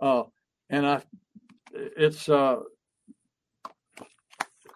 Uh, 0.00 0.24
and 0.68 0.86
I, 0.86 1.02
it's, 1.72 2.28
uh, 2.28 2.56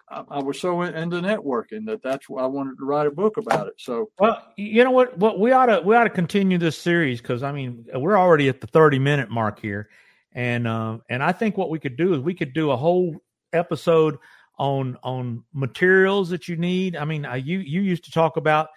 I, 0.09 0.23
I, 0.29 0.39
was 0.41 0.59
so 0.59 0.81
into 0.81 1.17
networking 1.17 1.85
that 1.85 2.01
that's 2.01 2.27
why 2.27 2.41
I 2.41 2.47
wanted 2.47 2.77
to 2.79 2.85
write 2.85 3.05
a 3.05 3.11
book 3.11 3.37
about 3.37 3.67
it. 3.67 3.75
So, 3.77 4.09
well, 4.17 4.43
you 4.57 4.83
know 4.83 4.89
what? 4.89 5.15
What 5.19 5.39
we 5.39 5.51
ought 5.51 5.67
to 5.67 5.81
we 5.81 5.95
ought 5.95 6.05
to 6.05 6.09
continue 6.09 6.57
this 6.57 6.77
series 6.77 7.21
because 7.21 7.43
I 7.43 7.51
mean 7.51 7.85
we're 7.93 8.17
already 8.17 8.49
at 8.49 8.59
the 8.59 8.65
thirty 8.65 8.97
minute 8.97 9.29
mark 9.29 9.59
here, 9.59 9.87
and 10.33 10.67
uh, 10.67 10.97
and 11.09 11.21
I 11.21 11.31
think 11.31 11.57
what 11.57 11.69
we 11.69 11.77
could 11.77 11.95
do 11.95 12.15
is 12.15 12.21
we 12.21 12.33
could 12.33 12.53
do 12.53 12.71
a 12.71 12.77
whole 12.77 13.17
episode 13.53 14.17
on 14.57 14.97
on 15.03 15.43
materials 15.53 16.29
that 16.29 16.47
you 16.47 16.57
need. 16.57 16.95
I 16.95 17.05
mean, 17.05 17.27
you 17.43 17.59
you 17.59 17.81
used 17.81 18.05
to 18.05 18.11
talk 18.11 18.37
about 18.37 18.69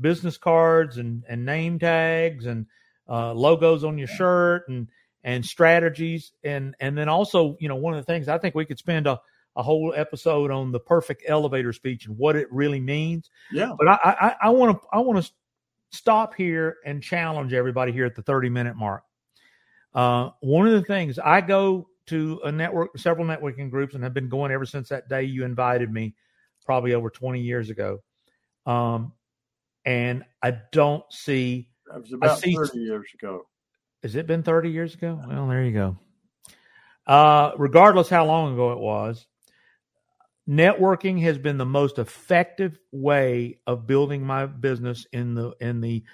business 0.00 0.36
cards 0.36 0.96
and 0.96 1.22
and 1.28 1.46
name 1.46 1.78
tags 1.78 2.46
and 2.46 2.66
uh, 3.10 3.34
logos 3.34 3.84
on 3.84 3.98
your 3.98 4.08
shirt 4.08 4.68
and 4.68 4.88
and 5.22 5.44
strategies 5.44 6.32
and 6.44 6.74
and 6.80 6.96
then 6.96 7.08
also 7.08 7.56
you 7.60 7.68
know 7.68 7.76
one 7.76 7.92
of 7.94 8.04
the 8.04 8.10
things 8.10 8.28
I 8.28 8.38
think 8.38 8.54
we 8.54 8.64
could 8.64 8.78
spend 8.78 9.06
a, 9.06 9.20
a 9.56 9.62
whole 9.62 9.92
episode 9.94 10.50
on 10.50 10.72
the 10.72 10.80
perfect 10.80 11.24
elevator 11.26 11.72
speech 11.72 12.06
and 12.06 12.16
what 12.16 12.36
it 12.36 12.50
really 12.50 12.80
means. 12.80 13.28
Yeah. 13.52 13.72
But 13.76 13.88
I 13.88 14.36
I 14.40 14.50
want 14.50 14.80
to 14.80 14.86
I 14.92 15.00
want 15.00 15.22
to 15.22 15.30
stop 15.90 16.34
here 16.34 16.76
and 16.86 17.02
challenge 17.02 17.52
everybody 17.52 17.92
here 17.92 18.06
at 18.06 18.14
the 18.14 18.22
30 18.22 18.48
minute 18.48 18.76
mark. 18.76 19.02
Uh, 19.92 20.30
one 20.40 20.66
of 20.66 20.72
the 20.72 20.82
things 20.82 21.18
I 21.18 21.40
go 21.40 21.88
to 22.06 22.40
a 22.44 22.52
network, 22.52 22.96
several 22.96 23.26
networking 23.26 23.70
groups, 23.70 23.94
and 23.94 24.04
have 24.04 24.14
been 24.14 24.28
going 24.28 24.52
ever 24.52 24.64
since 24.64 24.88
that 24.88 25.08
day 25.08 25.24
you 25.24 25.44
invited 25.44 25.92
me, 25.92 26.14
probably 26.64 26.94
over 26.94 27.10
20 27.10 27.40
years 27.40 27.70
ago. 27.70 27.98
Um, 28.66 29.12
and 29.84 30.24
I 30.42 30.58
don't 30.72 31.04
see 31.10 31.69
that 31.92 32.00
was 32.00 32.12
about 32.12 32.38
see, 32.38 32.54
30 32.54 32.78
years 32.78 33.08
ago. 33.14 33.46
Has 34.02 34.14
it 34.14 34.26
been 34.26 34.42
30 34.42 34.70
years 34.70 34.94
ago? 34.94 35.20
Well, 35.26 35.48
there 35.48 35.64
you 35.64 35.72
go. 35.72 35.98
Uh, 37.06 37.52
regardless 37.58 38.08
how 38.08 38.24
long 38.24 38.54
ago 38.54 38.72
it 38.72 38.78
was, 38.78 39.26
networking 40.48 41.20
has 41.22 41.38
been 41.38 41.58
the 41.58 41.66
most 41.66 41.98
effective 41.98 42.78
way 42.92 43.58
of 43.66 43.86
building 43.86 44.24
my 44.24 44.46
business 44.46 45.06
in 45.12 45.34
the 45.34 45.52
in 45.60 45.80
the 45.80 46.04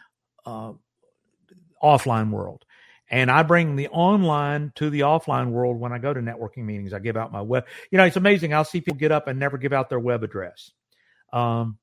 uh, 0.45 0.73
offline 1.83 2.31
world. 2.31 2.65
And 3.09 3.31
I 3.31 3.45
bring 3.45 3.77
the 3.77 3.89
online 3.89 4.73
to 4.77 4.91
the 4.91 5.01
offline 5.01 5.51
world 5.51 5.79
when 5.79 5.93
I 5.93 5.99
go 5.99 6.13
to 6.13 6.21
networking 6.21 6.65
meetings. 6.65 6.93
I 6.93 6.99
give 6.99 7.17
out 7.17 7.31
my 7.31 7.41
web. 7.41 7.67
You 7.93 7.99
know, 7.99 8.05
it's 8.05 8.17
amazing. 8.17 8.53
I'll 8.53 8.65
see 8.65 8.81
people 8.81 8.97
get 8.97 9.13
up 9.13 9.29
and 9.29 9.39
never 9.39 9.59
give 9.59 9.73
out 9.73 9.89
their 9.89 10.01
web 10.01 10.25
address. 10.25 10.73
Um, 11.33 11.79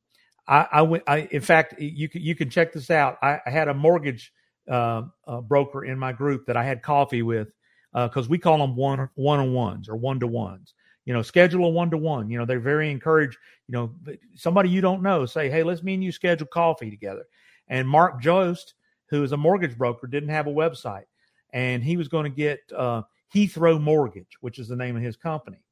I, 0.48 0.68
I 0.72 0.82
went. 0.82 1.04
I, 1.08 1.28
in 1.32 1.42
fact, 1.42 1.80
you 1.80 2.10
can 2.10 2.22
you 2.22 2.36
can 2.36 2.50
check 2.50 2.74
this 2.74 2.90
out. 2.90 3.18
I, 3.22 3.40
I 3.46 3.50
had 3.50 3.68
a 3.68 3.74
mortgage 3.74 4.34
uh, 4.70 5.04
uh, 5.28 5.42
broker 5.42 5.86
in 5.86 5.98
my 5.98 6.12
group 6.12 6.46
that 6.48 6.58
I 6.58 6.64
had 6.64 6.82
coffee 6.82 7.22
with 7.22 7.50
because 7.94 8.28
uh, 8.28 8.30
we 8.30 8.38
call 8.38 8.58
them 8.58 8.76
one 8.76 9.10
one 9.16 9.40
on 9.40 9.54
ones 9.54 9.88
or 9.88 9.96
one 9.96 10.20
to 10.20 10.28
ones. 10.28 10.74
You 11.06 11.14
know, 11.14 11.22
schedule 11.22 11.66
a 11.66 11.70
one 11.70 11.90
to 11.92 11.98
one. 11.98 12.30
You 12.30 12.38
know, 12.38 12.46
they're 12.46 12.60
very 12.60 12.92
encouraged. 12.92 13.38
You 13.68 13.74
know, 13.74 14.16
somebody 14.36 14.70
you 14.70 14.82
don't 14.82 15.02
know 15.02 15.26
say, 15.26 15.50
"Hey, 15.50 15.64
let's 15.64 15.84
me 15.84 15.94
and 15.94 16.04
you 16.04 16.12
schedule 16.12 16.48
coffee 16.48 16.90
together." 16.90 17.26
And 17.68 17.88
Mark 17.88 18.22
Jost, 18.22 18.76
who 19.08 19.24
is 19.24 19.32
a 19.32 19.38
mortgage 19.38 19.78
broker, 19.78 20.08
didn't 20.08 20.30
have 20.30 20.48
a 20.48 20.52
website, 20.52 21.06
and 21.54 21.84
he 21.84 21.98
was 21.98 22.08
going 22.10 22.26
to 22.26 22.30
get 22.36 22.60
uh, 22.76 23.04
Heathrow 23.34 23.82
Mortgage, 23.82 24.38
which 24.42 24.60
is 24.60 24.68
the 24.68 24.76
name 24.76 24.96
of 24.96 25.04
his 25.04 25.16
company. 25.16 25.64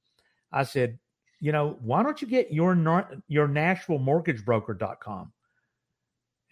I 0.51 0.63
said, 0.63 0.99
you 1.41 1.51
know, 1.51 1.77
why 1.82 2.04
don't 2.04 2.21
you 2.21 2.27
get 2.27 2.54
your 2.54 2.75
your 3.27 3.47
NashvilleMortgageBroker.com? 3.47 5.34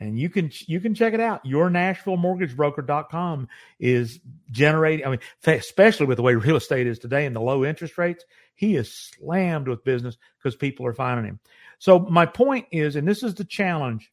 And 0.01 0.17
you 0.17 0.29
can 0.29 0.51
you 0.65 0.79
can 0.79 0.95
check 0.95 1.13
it 1.13 1.19
out. 1.19 1.45
Your 1.45 1.69
NashvilleMortgageBroker.com 1.69 3.47
is 3.79 4.19
generating. 4.49 5.05
I 5.05 5.09
mean, 5.11 5.19
especially 5.45 6.07
with 6.07 6.17
the 6.17 6.23
way 6.23 6.35
real 6.35 6.55
estate 6.55 6.87
is 6.87 6.99
today 6.99 7.25
and 7.25 7.35
the 7.35 7.41
low 7.41 7.63
interest 7.63 7.97
rates, 7.97 8.25
he 8.55 8.75
is 8.75 8.91
slammed 8.91 9.67
with 9.67 9.83
business 9.83 10.17
because 10.37 10.55
people 10.55 10.85
are 10.85 10.93
finding 10.93 11.25
him. 11.25 11.39
So 11.77 11.99
my 11.99 12.25
point 12.25 12.67
is, 12.71 12.95
and 12.95 13.07
this 13.07 13.23
is 13.23 13.35
the 13.35 13.45
challenge. 13.45 14.11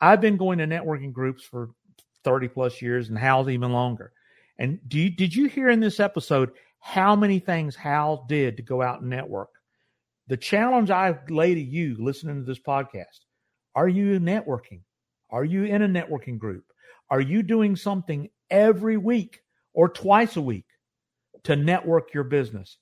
I've 0.00 0.20
been 0.20 0.36
going 0.36 0.58
to 0.58 0.66
networking 0.66 1.12
groups 1.12 1.44
for 1.44 1.70
30 2.24 2.48
plus 2.48 2.82
years 2.82 3.08
and 3.08 3.18
Hal's 3.18 3.48
even 3.48 3.72
longer. 3.72 4.12
And 4.58 4.78
do 4.86 4.98
you, 4.98 5.10
did 5.10 5.34
you 5.34 5.46
hear 5.46 5.70
in 5.70 5.80
this 5.80 6.00
episode 6.00 6.52
how 6.80 7.14
many 7.14 7.38
things 7.38 7.76
Hal 7.76 8.24
did 8.28 8.56
to 8.56 8.62
go 8.62 8.82
out 8.82 9.00
and 9.00 9.10
network. 9.10 9.50
The 10.26 10.36
challenge 10.36 10.90
I 10.90 11.18
lay 11.28 11.54
to 11.54 11.60
you 11.60 11.96
listening 11.98 12.36
to 12.36 12.46
this 12.46 12.58
podcast 12.58 13.20
are 13.74 13.88
you 13.88 14.18
networking? 14.18 14.80
Are 15.30 15.44
you 15.44 15.64
in 15.64 15.82
a 15.82 15.88
networking 15.88 16.38
group? 16.38 16.64
Are 17.08 17.20
you 17.20 17.42
doing 17.42 17.76
something 17.76 18.28
every 18.50 18.96
week 18.96 19.40
or 19.74 19.88
twice 19.88 20.36
a 20.36 20.40
week 20.40 20.64
to 21.44 21.54
network 21.54 22.12
your 22.12 22.24
business? 22.24 22.78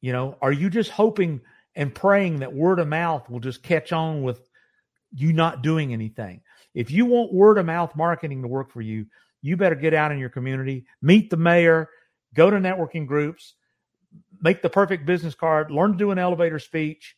You 0.00 0.12
know, 0.12 0.36
are 0.42 0.52
you 0.52 0.70
just 0.70 0.90
hoping 0.90 1.40
and 1.76 1.94
praying 1.94 2.40
that 2.40 2.52
word 2.52 2.80
of 2.80 2.88
mouth 2.88 3.28
will 3.30 3.40
just 3.40 3.62
catch 3.62 3.92
on 3.92 4.22
with 4.22 4.40
you 5.12 5.32
not 5.32 5.62
doing 5.62 5.92
anything? 5.92 6.40
If 6.74 6.90
you 6.90 7.06
want 7.06 7.32
word 7.32 7.58
of 7.58 7.66
mouth 7.66 7.94
marketing 7.94 8.42
to 8.42 8.48
work 8.48 8.72
for 8.72 8.80
you, 8.80 9.06
you 9.42 9.56
better 9.56 9.74
get 9.74 9.94
out 9.94 10.12
in 10.12 10.18
your 10.18 10.28
community, 10.28 10.86
meet 11.02 11.30
the 11.30 11.36
mayor, 11.36 11.88
go 12.34 12.50
to 12.50 12.56
networking 12.56 13.06
groups, 13.06 13.54
make 14.40 14.62
the 14.62 14.70
perfect 14.70 15.06
business 15.06 15.34
card, 15.34 15.70
learn 15.70 15.92
to 15.92 15.98
do 15.98 16.10
an 16.10 16.18
elevator 16.18 16.58
speech, 16.58 17.16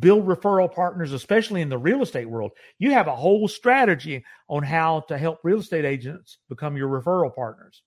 build 0.00 0.26
referral 0.26 0.72
partners, 0.72 1.12
especially 1.12 1.62
in 1.62 1.68
the 1.68 1.78
real 1.78 2.02
estate 2.02 2.28
world. 2.28 2.52
You 2.78 2.92
have 2.92 3.06
a 3.06 3.16
whole 3.16 3.48
strategy 3.48 4.24
on 4.48 4.62
how 4.62 5.00
to 5.08 5.16
help 5.16 5.40
real 5.42 5.60
estate 5.60 5.84
agents 5.84 6.38
become 6.48 6.76
your 6.76 6.88
referral 6.88 7.34
partners. 7.34 7.82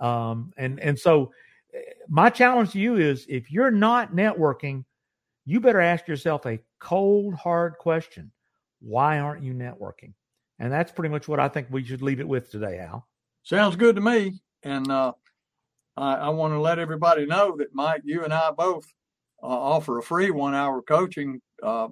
Um, 0.00 0.52
and 0.56 0.80
and 0.80 0.98
so 0.98 1.32
eh, 1.74 1.78
my 2.08 2.30
challenge 2.30 2.72
to 2.72 2.78
you 2.78 2.96
is 2.96 3.26
if 3.28 3.50
you're 3.50 3.70
not 3.70 4.14
networking, 4.14 4.84
you 5.46 5.60
better 5.60 5.80
ask 5.80 6.08
yourself 6.08 6.46
a 6.46 6.58
cold, 6.80 7.34
hard 7.34 7.74
question. 7.78 8.32
Why 8.80 9.18
aren't 9.18 9.42
you 9.42 9.54
networking? 9.54 10.14
And 10.58 10.72
that's 10.72 10.92
pretty 10.92 11.10
much 11.10 11.28
what 11.28 11.40
I 11.40 11.48
think 11.48 11.68
we 11.70 11.84
should 11.84 12.02
leave 12.02 12.20
it 12.20 12.28
with 12.28 12.50
today, 12.50 12.78
Al. 12.78 13.06
Sounds 13.42 13.76
good 13.76 13.96
to 13.96 14.00
me. 14.00 14.40
And 14.62 14.90
uh, 14.90 15.12
I, 15.96 16.14
I 16.14 16.28
want 16.30 16.54
to 16.54 16.60
let 16.60 16.78
everybody 16.78 17.26
know 17.26 17.54
that 17.58 17.74
Mike, 17.74 18.02
you 18.04 18.24
and 18.24 18.32
I 18.32 18.50
both 18.50 18.86
uh, 19.42 19.46
offer 19.46 19.98
a 19.98 20.02
free 20.02 20.30
one 20.30 20.54
hour 20.54 20.80
coaching 20.82 21.40
uh, 21.62 21.88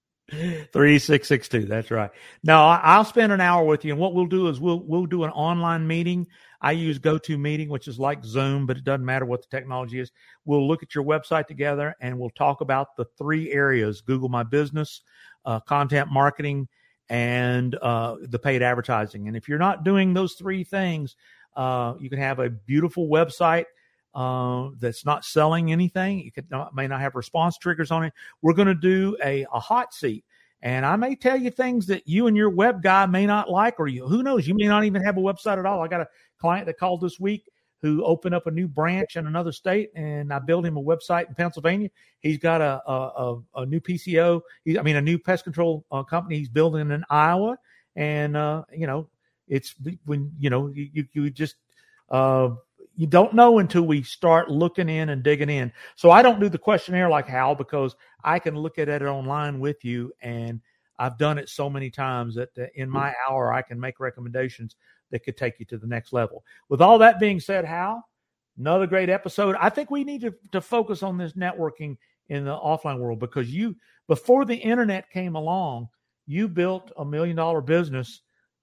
3662 0.72 1.66
that's 1.66 1.92
right. 1.92 2.12
Now 2.44 2.68
i'll 2.68 3.06
spend 3.06 3.32
an 3.32 3.42
hour 3.42 3.66
with 3.66 3.86
you 3.86 3.92
and 3.92 4.00
what 4.00 4.14
we'll 4.14 4.26
do 4.26 4.48
is 4.48 4.60
we'll 4.60 4.80
we'll 4.80 5.06
do 5.06 5.24
an 5.24 5.32
online 5.32 5.88
meeting. 5.88 6.28
I 6.62 6.72
use 6.72 6.98
GoToMeeting 7.00 7.70
which 7.70 7.88
is 7.88 8.00
like 8.00 8.24
zoom 8.24 8.66
but 8.66 8.78
it 8.78 8.84
doesn't 8.84 9.06
matter 9.06 9.26
what 9.26 9.42
the 9.42 9.48
technology 9.56 10.00
is. 10.00 10.12
We'll 10.46 10.68
look 10.68 10.84
at 10.84 10.96
your 10.96 11.04
website 11.04 11.48
together 11.48 11.96
and 12.00 12.20
we'll 12.20 12.32
talk 12.32 12.62
about 12.62 12.96
the 12.96 13.06
three 13.18 13.52
areas 13.52 14.02
google 14.02 14.30
my 14.30 14.44
business 14.44 15.02
uh, 15.46 15.60
content 15.62 16.12
marketing 16.12 16.68
and 17.10 17.76
uh, 17.76 18.16
the 18.22 18.40
paid 18.40 18.62
advertising. 18.62 19.28
And 19.28 19.36
if 19.36 19.48
you're 19.50 19.60
not 19.60 19.84
doing 19.84 20.14
those 20.14 20.34
three 20.34 20.64
things 20.64 21.16
uh, 21.56 21.94
you 22.00 22.10
can 22.10 22.20
have 22.20 22.40
a 22.40 22.50
beautiful 22.50 23.08
website 23.08 23.66
uh, 24.14 24.70
that's 24.80 25.06
not 25.06 25.26
selling 25.26 25.72
anything. 25.72 26.20
You 26.20 26.32
could 26.32 26.50
not, 26.52 26.76
may 26.76 26.88
not 26.88 27.02
have 27.02 27.16
response 27.16 27.58
triggers 27.58 27.92
on 27.92 28.04
it. 28.04 28.14
We're 28.42 28.54
going 28.54 28.68
to 28.68 28.76
do 28.76 29.18
a, 29.24 29.46
a 29.54 29.60
hot 29.60 29.94
seat. 29.94 30.24
And 30.62 30.86
I 30.86 30.96
may 30.96 31.16
tell 31.16 31.38
you 31.38 31.52
things 31.52 31.86
that 31.88 32.08
you 32.08 32.28
and 32.28 32.38
your 32.38 32.50
web 32.50 32.82
guy 32.82 33.06
may 33.06 33.26
not 33.26 33.50
like, 33.50 33.80
or 33.80 33.88
you, 33.88 34.08
who 34.08 34.24
knows, 34.24 34.48
you 34.48 34.56
may 34.56 34.68
not 34.68 34.86
even 34.86 35.04
have 35.04 35.18
a 35.18 35.22
website 35.22 35.58
at 35.58 35.66
all. 35.66 35.82
I 35.82 35.88
got 35.88 36.02
a 36.02 36.08
client 36.40 36.68
that 36.68 36.78
called 36.78 37.02
this 37.02 37.20
week 37.20 37.50
who 37.84 38.02
opened 38.06 38.34
up 38.34 38.48
a 38.48 38.52
new 38.52 38.66
branch 38.66 39.18
in 39.18 39.28
another 39.28 39.52
state, 39.52 39.92
and 39.94 40.32
I 40.32 40.40
built 40.40 40.66
him 40.66 40.78
a 40.78 40.82
website 40.82 41.28
in 41.28 41.36
Pennsylvania. 41.36 41.90
He's 42.22 42.38
got 42.38 42.62
a 42.62 42.82
a, 42.90 43.42
a 43.56 43.66
new 43.66 43.82
PCO, 43.82 44.42
he, 44.64 44.80
I 44.80 44.84
mean, 44.84 44.96
a 44.96 45.02
new 45.02 45.20
pest 45.20 45.44
control 45.44 45.86
uh, 45.92 46.02
company 46.02 46.38
he's 46.38 46.48
building 46.48 46.92
in 46.92 47.04
Iowa, 47.10 47.58
and 47.98 48.38
uh, 48.38 48.64
you 48.74 48.88
know, 48.88 49.10
it's 49.50 49.76
when 50.06 50.32
you 50.40 50.50
know 50.50 50.70
you 50.74 51.06
you 51.12 51.30
just 51.30 51.56
uh, 52.10 52.52
you 52.96 53.08
don't 53.08 53.34
know 53.34 53.60
until 53.60 53.84
we 53.84 54.04
start 54.04 54.50
looking 54.50 54.90
in 54.90 55.10
and 55.10 55.24
digging 55.24 55.50
in. 55.50 55.72
So 55.96 56.12
I 56.12 56.22
don't 56.22 56.40
do 56.40 56.50
the 56.50 56.58
questionnaire 56.58 57.10
like 57.10 57.28
Hal 57.28 57.56
because 57.56 57.96
I 58.24 58.40
can 58.40 58.56
look 58.56 58.78
at 58.78 58.90
it 58.90 59.02
online 59.02 59.60
with 59.60 59.84
you, 59.84 60.12
and 60.22 60.62
I've 61.00 61.18
done 61.18 61.38
it 61.38 61.50
so 61.50 61.70
many 61.70 61.90
times 61.90 62.36
that 62.36 62.50
in 62.76 62.90
my 62.90 63.14
hour 63.28 63.52
I 63.52 63.62
can 63.62 63.80
make 63.80 64.00
recommendations 64.00 64.76
that 65.10 65.24
could 65.24 65.38
take 65.38 65.60
you 65.60 65.66
to 65.68 65.78
the 65.78 65.88
next 65.88 66.14
level. 66.14 66.44
With 66.70 66.82
all 66.82 66.98
that 67.00 67.20
being 67.20 67.40
said, 67.40 67.66
Hal, 67.66 68.08
another 68.58 68.88
great 68.88 69.10
episode. 69.10 69.56
I 69.60 69.70
think 69.70 69.90
we 69.90 70.04
need 70.04 70.22
to, 70.22 70.34
to 70.52 70.62
focus 70.62 71.04
on 71.04 71.18
this 71.18 71.34
networking 71.34 71.98
in 72.30 72.46
the 72.46 72.56
offline 72.56 73.00
world 73.00 73.20
because 73.20 73.50
you 73.50 73.76
before 74.08 74.46
the 74.46 74.56
internet 74.56 75.10
came 75.10 75.36
along, 75.36 75.90
you 76.26 76.48
built 76.48 76.92
a 76.98 77.06
million 77.06 77.36
dollar 77.36 77.62
business 77.62 78.22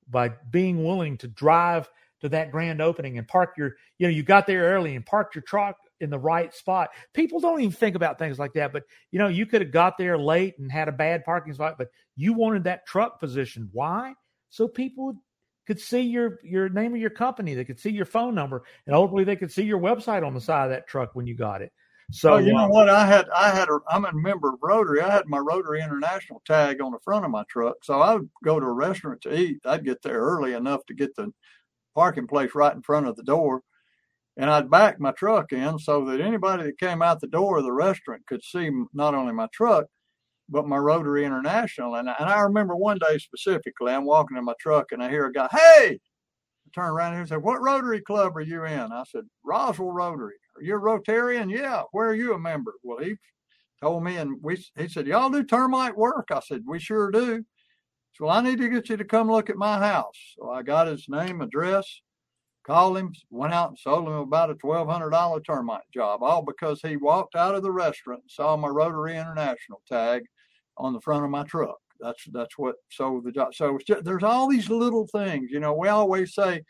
by 0.09 0.31
being 0.51 0.85
willing 0.85 1.17
to 1.19 1.29
drive 1.29 1.89
to 2.21 2.29
that 2.31 2.51
grand 2.51 2.81
opening 2.81 3.19
and 3.19 3.27
park 3.27 3.55
your, 3.57 3.77
you 3.99 4.07
know, 4.07 4.13
you 4.13 4.23
got 4.23 4.47
there 4.47 4.73
early 4.75 4.97
and 4.97 5.05
parked 5.05 5.35
your 5.35 5.43
truck 5.43 5.77
in 6.01 6.11
the 6.11 6.19
right 6.19 6.55
spot. 6.55 6.91
People 7.15 7.41
don't 7.41 7.61
even 7.61 7.73
think 7.73 7.97
about 7.97 8.19
things 8.19 8.39
like 8.39 8.53
that. 8.55 8.73
But, 8.73 8.85
you 9.11 9.19
know, 9.19 9.29
you 9.29 9.47
could 9.47 9.61
have 9.61 9.73
got 9.73 9.99
there 9.99 10.19
late 10.19 10.59
and 10.59 10.71
had 10.71 10.89
a 10.89 10.93
bad 10.93 11.25
parking 11.25 11.53
spot, 11.53 11.77
but 11.79 11.89
you 12.17 12.33
wanted 12.33 12.65
that 12.65 12.87
truck 12.87 13.21
position. 13.21 13.69
Why? 13.73 14.15
So 14.51 14.69
people 14.69 15.15
could 15.67 15.81
see 15.81 16.01
your 16.01 16.41
your 16.43 16.69
name 16.69 16.95
of 16.95 17.01
your 17.01 17.11
company. 17.11 17.55
They 17.55 17.65
could 17.65 17.79
see 17.79 17.91
your 17.91 18.07
phone 18.07 18.35
number, 18.35 18.65
and 18.87 18.97
hopefully 18.97 19.25
they 19.25 19.37
could 19.37 19.53
see 19.53 19.63
your 19.63 19.79
website 19.79 20.27
on 20.27 20.35
the 20.35 20.41
side 20.41 20.65
of 20.65 20.71
that 20.71 20.89
truck 20.89 21.11
when 21.15 21.27
you 21.27 21.37
got 21.37 21.63
it. 21.63 21.73
So 22.13 22.33
oh, 22.33 22.39
you 22.39 22.53
know 22.53 22.69
what? 22.69 22.89
I 22.89 23.07
had 23.07 23.29
I 23.31 23.51
had 23.51 23.69
a 23.69 23.79
I'm 23.89 24.05
a 24.05 24.13
member 24.13 24.49
of 24.49 24.59
Rotary. 24.61 25.01
I 25.01 25.11
had 25.11 25.27
my 25.27 25.39
Rotary 25.39 25.81
International 25.81 26.43
tag 26.45 26.81
on 26.83 26.91
the 26.91 26.99
front 27.05 27.25
of 27.25 27.31
my 27.31 27.45
truck, 27.49 27.77
so 27.85 28.01
I 28.01 28.15
would 28.15 28.29
go 28.43 28.59
to 28.59 28.67
a 28.67 28.73
restaurant 28.73 29.21
to 29.23 29.39
eat. 29.39 29.61
I'd 29.65 29.85
get 29.85 30.03
there 30.03 30.19
early 30.19 30.55
enough 30.55 30.85
to 30.87 30.95
get 30.95 31.15
the 31.15 31.33
parking 32.01 32.27
place 32.27 32.53
right 32.55 32.75
in 32.75 32.81
front 32.81 33.07
of 33.07 33.15
the 33.17 33.23
door. 33.23 33.61
And 34.39 34.49
I'd 34.49 34.71
back 34.71 34.99
my 34.99 35.13
truck 35.13 35.53
in 35.53 35.79
so 35.79 36.03
that 36.07 36.19
anybody 36.19 36.63
that 36.63 36.79
came 36.79 37.03
out 37.03 37.21
the 37.21 37.27
door 37.27 37.59
of 37.59 37.65
the 37.65 37.73
restaurant 37.73 38.27
could 38.27 38.43
see 38.43 38.71
not 38.95 39.15
only 39.15 39.35
my 39.35 39.49
truck, 39.53 39.85
but 40.49 40.67
my 40.67 40.79
Rotary 40.79 41.27
International. 41.27 41.97
And, 41.97 42.09
and 42.09 42.29
I 42.31 42.41
remember 42.41 42.75
one 42.75 42.99
day 43.07 43.19
specifically, 43.19 43.93
I'm 43.93 44.07
walking 44.07 44.39
in 44.39 44.47
my 44.47 44.55
truck 44.59 44.93
and 44.93 45.03
I 45.03 45.11
hear 45.11 45.27
a 45.27 45.33
guy, 45.33 45.47
hey, 45.53 45.99
I 45.99 46.71
turn 46.75 46.89
around 46.89 47.17
and 47.17 47.29
said, 47.29 47.43
what 47.43 47.61
Rotary 47.61 48.01
Club 48.01 48.35
are 48.35 48.41
you 48.41 48.65
in? 48.65 48.93
I 48.93 49.05
said, 49.07 49.25
Roswell 49.45 49.93
Rotary. 49.93 50.37
Are 50.57 50.63
you 50.63 50.77
a 50.77 50.81
Rotarian? 50.81 51.55
Yeah. 51.55 51.83
Where 51.93 52.09
are 52.09 52.15
you 52.15 52.33
a 52.33 52.39
member? 52.39 52.73
Well, 52.83 53.05
he 53.05 53.17
told 53.83 54.05
me 54.05 54.17
and 54.17 54.43
we, 54.43 54.65
he 54.79 54.89
said, 54.89 55.07
y'all 55.07 55.29
do 55.29 55.45
termite 55.45 55.99
work? 55.99 56.29
I 56.33 56.41
said, 56.41 56.63
we 56.67 56.79
sure 56.79 57.11
do. 57.11 57.45
Well, 58.21 58.31
I 58.31 58.43
need 58.43 58.59
to 58.59 58.69
get 58.69 58.91
you 58.91 58.99
to 58.99 59.05
come 59.05 59.31
look 59.31 59.49
at 59.49 59.57
my 59.57 59.79
house. 59.79 60.35
So 60.37 60.51
I 60.51 60.63
got 60.63 60.87
his 60.87 61.07
name, 61.09 61.41
address, 61.41 62.03
called 62.67 62.99
him, 62.99 63.15
went 63.31 63.55
out 63.55 63.71
and 63.71 63.79
sold 63.79 64.07
him 64.07 64.13
about 64.13 64.51
a 64.51 64.55
twelve 64.57 64.89
hundred 64.89 65.11
dollar 65.11 65.41
termite 65.41 65.91
job, 65.95 66.23
all 66.23 66.43
because 66.43 66.83
he 66.83 66.97
walked 66.97 67.35
out 67.35 67.55
of 67.55 67.63
the 67.63 67.73
restaurant 67.73 68.21
and 68.21 68.31
saw 68.31 68.59
my 68.59 68.69
Rotary 68.69 69.17
International 69.17 69.81
tag 69.89 70.25
on 70.77 70.93
the 70.93 71.01
front 71.01 71.25
of 71.25 71.31
my 71.31 71.45
truck. 71.45 71.79
That's 71.99 72.23
that's 72.31 72.59
what 72.59 72.77
sold 72.91 73.25
the 73.25 73.33
job. 73.33 73.55
So 73.55 73.79
just, 73.87 74.05
there's 74.05 74.23
all 74.23 74.49
these 74.49 74.69
little 74.69 75.07
things. 75.07 75.51
You 75.51 75.61
know, 75.61 75.73
we 75.73 75.89
always 75.89 76.35
say 76.35 76.63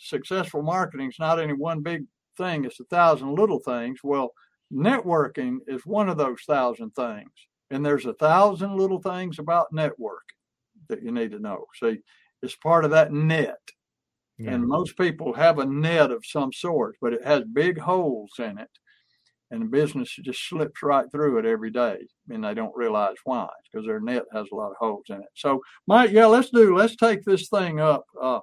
successful 0.00 0.62
marketing 0.62 1.08
is 1.10 1.20
not 1.20 1.38
any 1.40 1.52
one 1.52 1.82
big 1.82 2.04
thing; 2.36 2.64
it's 2.64 2.80
a 2.80 2.84
thousand 2.84 3.36
little 3.36 3.60
things. 3.60 4.00
Well, 4.02 4.32
networking 4.72 5.58
is 5.68 5.86
one 5.86 6.08
of 6.08 6.16
those 6.16 6.42
thousand 6.48 6.96
things. 6.96 7.30
And 7.70 7.84
there's 7.84 8.06
a 8.06 8.14
thousand 8.14 8.76
little 8.76 9.00
things 9.00 9.38
about 9.38 9.72
network 9.72 10.22
that 10.88 11.02
you 11.02 11.10
need 11.10 11.32
to 11.32 11.40
know. 11.40 11.64
See, 11.80 11.98
it's 12.42 12.56
part 12.56 12.84
of 12.84 12.90
that 12.92 13.12
net. 13.12 13.58
Yeah. 14.38 14.52
And 14.52 14.66
most 14.66 14.98
people 14.98 15.32
have 15.32 15.58
a 15.58 15.66
net 15.66 16.10
of 16.10 16.24
some 16.24 16.52
sort, 16.52 16.96
but 17.00 17.12
it 17.12 17.24
has 17.24 17.42
big 17.52 17.78
holes 17.78 18.32
in 18.38 18.58
it. 18.58 18.70
And 19.50 19.62
the 19.62 19.66
business 19.66 20.14
just 20.22 20.48
slips 20.48 20.82
right 20.82 21.06
through 21.10 21.38
it 21.38 21.46
every 21.46 21.70
day. 21.70 21.98
And 22.28 22.44
they 22.44 22.52
don't 22.52 22.76
realize 22.76 23.16
why, 23.24 23.48
because 23.64 23.86
their 23.86 24.00
net 24.00 24.24
has 24.32 24.46
a 24.52 24.54
lot 24.54 24.70
of 24.70 24.76
holes 24.78 25.04
in 25.08 25.16
it. 25.16 25.28
So, 25.34 25.60
Mike, 25.86 26.10
yeah, 26.10 26.26
let's 26.26 26.50
do, 26.50 26.76
let's 26.76 26.96
take 26.96 27.22
this 27.24 27.48
thing 27.48 27.80
up 27.80 28.04
uh, 28.20 28.40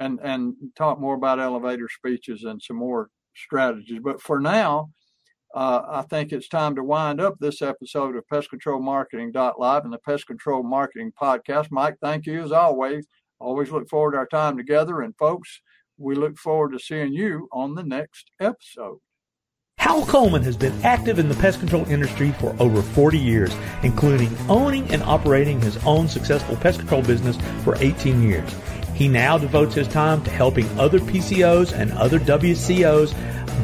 and, 0.00 0.18
and 0.22 0.54
talk 0.76 1.00
more 1.00 1.14
about 1.14 1.40
elevator 1.40 1.88
speeches 1.88 2.42
and 2.44 2.60
some 2.60 2.76
more 2.76 3.08
strategies. 3.34 4.00
But 4.02 4.20
for 4.20 4.40
now, 4.40 4.90
uh, 5.54 5.82
I 5.88 6.02
think 6.02 6.32
it's 6.32 6.48
time 6.48 6.74
to 6.74 6.82
wind 6.82 7.20
up 7.20 7.38
this 7.38 7.62
episode 7.62 8.16
of 8.16 8.26
Pest 8.26 8.50
Control 8.50 8.80
Marketing 8.80 9.32
Live 9.32 9.84
and 9.84 9.92
the 9.92 9.98
Pest 9.98 10.26
Control 10.26 10.64
Marketing 10.64 11.12
Podcast. 11.20 11.68
Mike, 11.70 11.96
thank 12.02 12.26
you 12.26 12.42
as 12.42 12.50
always. 12.50 13.06
Always 13.38 13.70
look 13.70 13.88
forward 13.88 14.12
to 14.12 14.18
our 14.18 14.26
time 14.26 14.56
together. 14.56 15.00
And 15.00 15.16
folks, 15.16 15.60
we 15.96 16.16
look 16.16 16.36
forward 16.38 16.72
to 16.72 16.80
seeing 16.80 17.12
you 17.12 17.48
on 17.52 17.76
the 17.76 17.84
next 17.84 18.32
episode. 18.40 18.98
Hal 19.78 20.04
Coleman 20.06 20.42
has 20.42 20.56
been 20.56 20.72
active 20.82 21.20
in 21.20 21.28
the 21.28 21.34
pest 21.36 21.60
control 21.60 21.84
industry 21.86 22.32
for 22.40 22.56
over 22.58 22.82
40 22.82 23.18
years, 23.18 23.54
including 23.84 24.36
owning 24.48 24.90
and 24.90 25.02
operating 25.04 25.60
his 25.60 25.76
own 25.84 26.08
successful 26.08 26.56
pest 26.56 26.80
control 26.80 27.02
business 27.02 27.36
for 27.62 27.76
18 27.76 28.22
years. 28.22 28.50
He 28.94 29.08
now 29.08 29.38
devotes 29.38 29.74
his 29.74 29.88
time 29.88 30.22
to 30.24 30.30
helping 30.30 30.66
other 30.78 31.00
PCOs 31.00 31.72
and 31.72 31.92
other 31.92 32.18
WCOs 32.18 33.14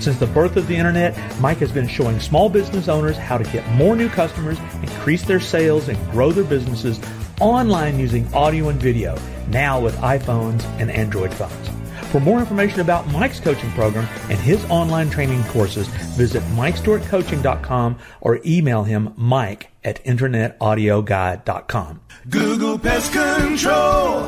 Since 0.00 0.18
the 0.18 0.26
birth 0.26 0.56
of 0.56 0.66
the 0.66 0.76
internet, 0.76 1.14
Mike 1.40 1.58
has 1.58 1.70
been 1.70 1.86
showing 1.86 2.18
small 2.20 2.48
business 2.48 2.88
owners 2.88 3.18
how 3.18 3.36
to 3.36 3.44
get 3.52 3.68
more 3.72 3.94
new 3.94 4.08
customers, 4.08 4.58
increase 4.82 5.22
their 5.24 5.40
sales, 5.40 5.88
and 5.88 6.10
grow 6.10 6.32
their 6.32 6.44
businesses 6.44 6.98
online 7.38 7.98
using 7.98 8.26
audio 8.32 8.70
and 8.70 8.80
video, 8.80 9.18
now 9.48 9.78
with 9.78 9.94
iPhones 9.96 10.64
and 10.80 10.90
Android 10.90 11.34
phones. 11.34 11.68
For 12.10 12.18
more 12.18 12.38
information 12.40 12.80
about 12.80 13.08
Mike's 13.08 13.40
coaching 13.40 13.70
program 13.72 14.08
and 14.30 14.38
his 14.38 14.64
online 14.70 15.10
training 15.10 15.44
courses, 15.44 15.86
visit 16.16 16.42
MikeStewartCoaching.com 16.54 17.98
or 18.22 18.40
email 18.44 18.84
him 18.84 19.12
mike 19.16 19.70
at 19.84 20.02
InternetAudioGuy.com. 20.04 22.00
Google 22.30 22.78
Pest 22.78 23.12
Control, 23.12 24.22